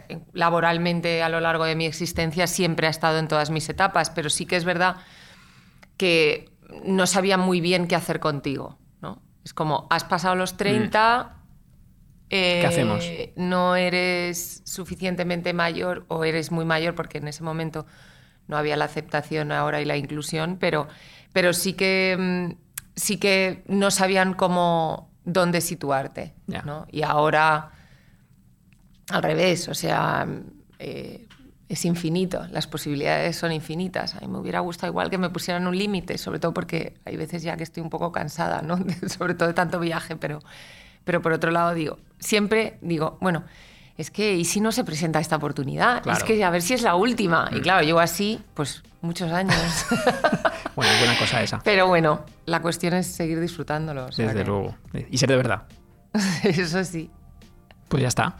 en- 0.09 0.25
laboralmente 0.33 1.23
a 1.23 1.29
lo 1.29 1.39
largo 1.39 1.63
de 1.63 1.75
mi 1.75 1.85
existencia 1.85 2.45
siempre 2.45 2.87
ha 2.87 2.89
estado 2.89 3.19
en 3.19 3.29
todas 3.29 3.49
mis 3.51 3.69
etapas, 3.69 4.09
pero 4.09 4.29
sí 4.29 4.45
que 4.45 4.57
es 4.57 4.65
verdad 4.65 4.97
que 5.95 6.49
no 6.83 7.07
sabía 7.07 7.37
muy 7.37 7.61
bien 7.61 7.87
qué 7.87 7.95
hacer 7.95 8.19
contigo, 8.19 8.77
¿no? 9.01 9.21
Es 9.45 9.53
como, 9.53 9.87
has 9.89 10.03
pasado 10.03 10.35
los 10.35 10.57
30... 10.57 11.36
¿Qué 12.29 12.61
eh, 12.61 12.65
hacemos? 12.65 13.05
no 13.35 13.75
eres 13.75 14.61
suficientemente 14.65 15.53
mayor 15.53 16.05
o 16.09 16.25
eres 16.25 16.51
muy 16.51 16.65
mayor 16.65 16.95
porque 16.95 17.19
en 17.19 17.27
ese 17.27 17.43
momento 17.43 17.85
no 18.47 18.57
había 18.57 18.75
la 18.77 18.85
aceptación 18.85 19.51
ahora 19.51 19.81
y 19.81 19.85
la 19.85 19.97
inclusión, 19.97 20.57
pero, 20.59 20.87
pero 21.33 21.53
sí 21.53 21.73
que 21.73 22.15
mm, 22.17 22.67
sí 22.97 23.17
que 23.17 23.63
no 23.67 23.91
sabían 23.91 24.33
cómo 24.33 25.11
dónde 25.23 25.61
situarte, 25.61 26.33
Ya. 26.47 26.63
¿no? 26.63 26.87
Y 26.91 27.03
ahora 27.03 27.71
al 29.09 29.23
revés, 29.23 29.69
o 29.69 29.73
sea, 29.73 30.27
eh, 30.79 31.27
es 31.69 31.85
infinito, 31.85 32.45
las 32.51 32.67
posibilidades 32.67 33.35
son 33.35 33.51
infinitas. 33.51 34.15
A 34.15 34.21
mí 34.21 34.27
me 34.27 34.39
hubiera 34.39 34.59
gustado 34.61 34.91
igual 34.91 35.09
que 35.09 35.17
me 35.17 35.29
pusieran 35.29 35.67
un 35.67 35.77
límite, 35.77 36.17
sobre 36.17 36.39
todo 36.39 36.53
porque 36.53 36.95
hay 37.05 37.17
veces 37.17 37.43
ya 37.43 37.55
que 37.55 37.63
estoy 37.63 37.83
un 37.83 37.89
poco 37.89 38.11
cansada, 38.11 38.61
¿no? 38.61 38.77
Sobre 39.07 39.33
todo 39.33 39.47
de 39.49 39.53
tanto 39.53 39.79
viaje, 39.79 40.15
pero, 40.15 40.39
pero 41.07 41.23
por 41.23 41.31
otro 41.33 41.49
lado 41.49 41.73
digo, 41.73 41.97
siempre 42.19 42.77
digo, 42.81 43.17
bueno, 43.19 43.43
es 43.97 44.11
que 44.11 44.35
¿y 44.35 44.45
si 44.45 44.61
no 44.61 44.71
se 44.71 44.83
presenta 44.83 45.19
esta 45.19 45.37
oportunidad? 45.37 46.03
Claro. 46.03 46.19
Es 46.19 46.23
que 46.23 46.43
a 46.43 46.51
ver 46.51 46.61
si 46.61 46.75
es 46.75 46.83
la 46.83 46.93
última. 46.93 47.49
Y 47.51 47.61
claro, 47.61 47.83
llevo 47.83 47.99
así, 47.99 48.39
pues 48.53 48.83
muchos 49.01 49.31
años. 49.31 49.55
Bueno, 50.75 50.91
es 50.93 50.99
buena 50.99 51.17
cosa 51.17 51.41
esa. 51.41 51.59
pero 51.63 51.87
bueno, 51.87 52.23
la 52.45 52.61
cuestión 52.61 52.93
es 52.93 53.07
seguir 53.07 53.39
disfrutándolo. 53.39 54.05
o 54.05 54.11
sea 54.11 54.27
Desde 54.27 54.41
que- 54.41 54.45
luego. 54.47 54.75
Y 55.09 55.17
ser 55.17 55.29
de 55.29 55.35
verdad. 55.37 55.63
Eso 56.43 56.83
sí. 56.83 57.09
Pues 57.87 58.03
ya 58.03 58.07
está. 58.09 58.35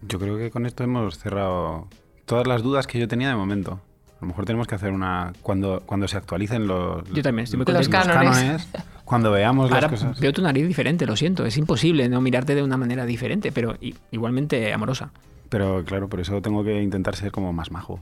Yo 0.00 0.18
creo 0.18 0.38
que 0.38 0.50
con 0.50 0.64
esto 0.64 0.82
hemos 0.82 1.18
cerrado 1.18 1.88
todas 2.24 2.46
las 2.46 2.62
dudas 2.62 2.86
que 2.86 2.98
yo 2.98 3.06
tenía 3.06 3.28
de 3.28 3.34
momento. 3.34 3.82
A 4.16 4.20
lo 4.22 4.28
mejor 4.28 4.46
tenemos 4.46 4.66
que 4.66 4.76
hacer 4.76 4.92
una. 4.92 5.34
Cuando, 5.42 5.82
cuando 5.84 6.08
se 6.08 6.16
actualicen 6.16 6.66
los, 6.66 7.04
Yo 7.12 7.22
también 7.22 7.44
estoy 7.44 7.58
muy 7.58 7.66
Los 7.70 7.86
contento. 7.86 8.14
cánones. 8.14 8.66
cuando 9.04 9.30
veamos 9.30 9.70
las 9.70 9.84
cosas. 9.86 10.18
veo 10.20 10.32
tu 10.32 10.42
nariz 10.42 10.66
diferente, 10.66 11.06
lo 11.06 11.16
siento. 11.16 11.44
Es 11.46 11.56
imposible 11.56 12.08
no 12.08 12.20
mirarte 12.20 12.54
de 12.54 12.62
una 12.62 12.76
manera 12.76 13.04
diferente, 13.06 13.52
pero 13.52 13.76
i- 13.80 13.94
igualmente 14.10 14.72
amorosa. 14.72 15.10
Pero 15.48 15.84
claro, 15.84 16.08
por 16.08 16.20
eso 16.20 16.40
tengo 16.42 16.64
que 16.64 16.82
intentar 16.82 17.14
ser 17.16 17.30
como 17.30 17.52
más 17.52 17.70
majo. 17.70 18.00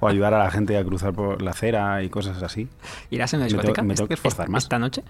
o 0.00 0.06
ayudar 0.08 0.34
a 0.34 0.38
la 0.44 0.50
gente 0.50 0.76
a 0.76 0.84
cruzar 0.84 1.12
por 1.14 1.40
la 1.40 1.52
acera 1.52 2.02
y 2.02 2.10
cosas 2.10 2.42
así. 2.42 2.68
¿Irás 3.10 3.32
Me 3.32 3.38
tengo- 3.38 3.48
discoteca? 3.48 3.82
me 3.82 3.94
tengo 3.94 4.08
que 4.08 4.14
est- 4.14 4.18
esforzar 4.24 4.48
más. 4.50 4.64
¿Esta 4.64 4.78
noche? 4.78 5.02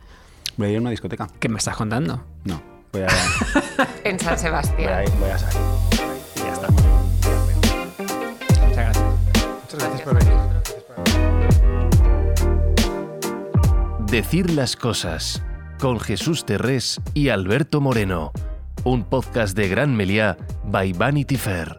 Voy 0.56 0.68
a 0.68 0.70
ir 0.70 0.78
a 0.78 0.80
una 0.80 0.90
discoteca. 0.90 1.26
¿Qué 1.38 1.48
me 1.48 1.58
estás 1.58 1.76
contando? 1.76 2.22
No, 2.44 2.62
voy 2.92 3.02
a, 3.02 3.06
En 4.04 4.18
San 4.20 4.34
voy 4.34 4.38
Sebastián. 4.38 5.04
a, 5.06 5.10
voy 5.18 5.30
a 5.30 5.38
salir. 5.38 5.60
Y 6.36 6.38
ya 6.40 6.52
está. 6.52 6.68
Decir 14.10 14.50
las 14.50 14.74
cosas 14.74 15.40
con 15.78 16.00
Jesús 16.00 16.44
Terrés 16.44 17.00
y 17.14 17.28
Alberto 17.28 17.80
Moreno. 17.80 18.32
Un 18.82 19.04
podcast 19.04 19.56
de 19.56 19.68
Gran 19.68 19.94
Meliá 19.94 20.36
by 20.64 20.92
Vanity 20.94 21.36
Fair. 21.36 21.76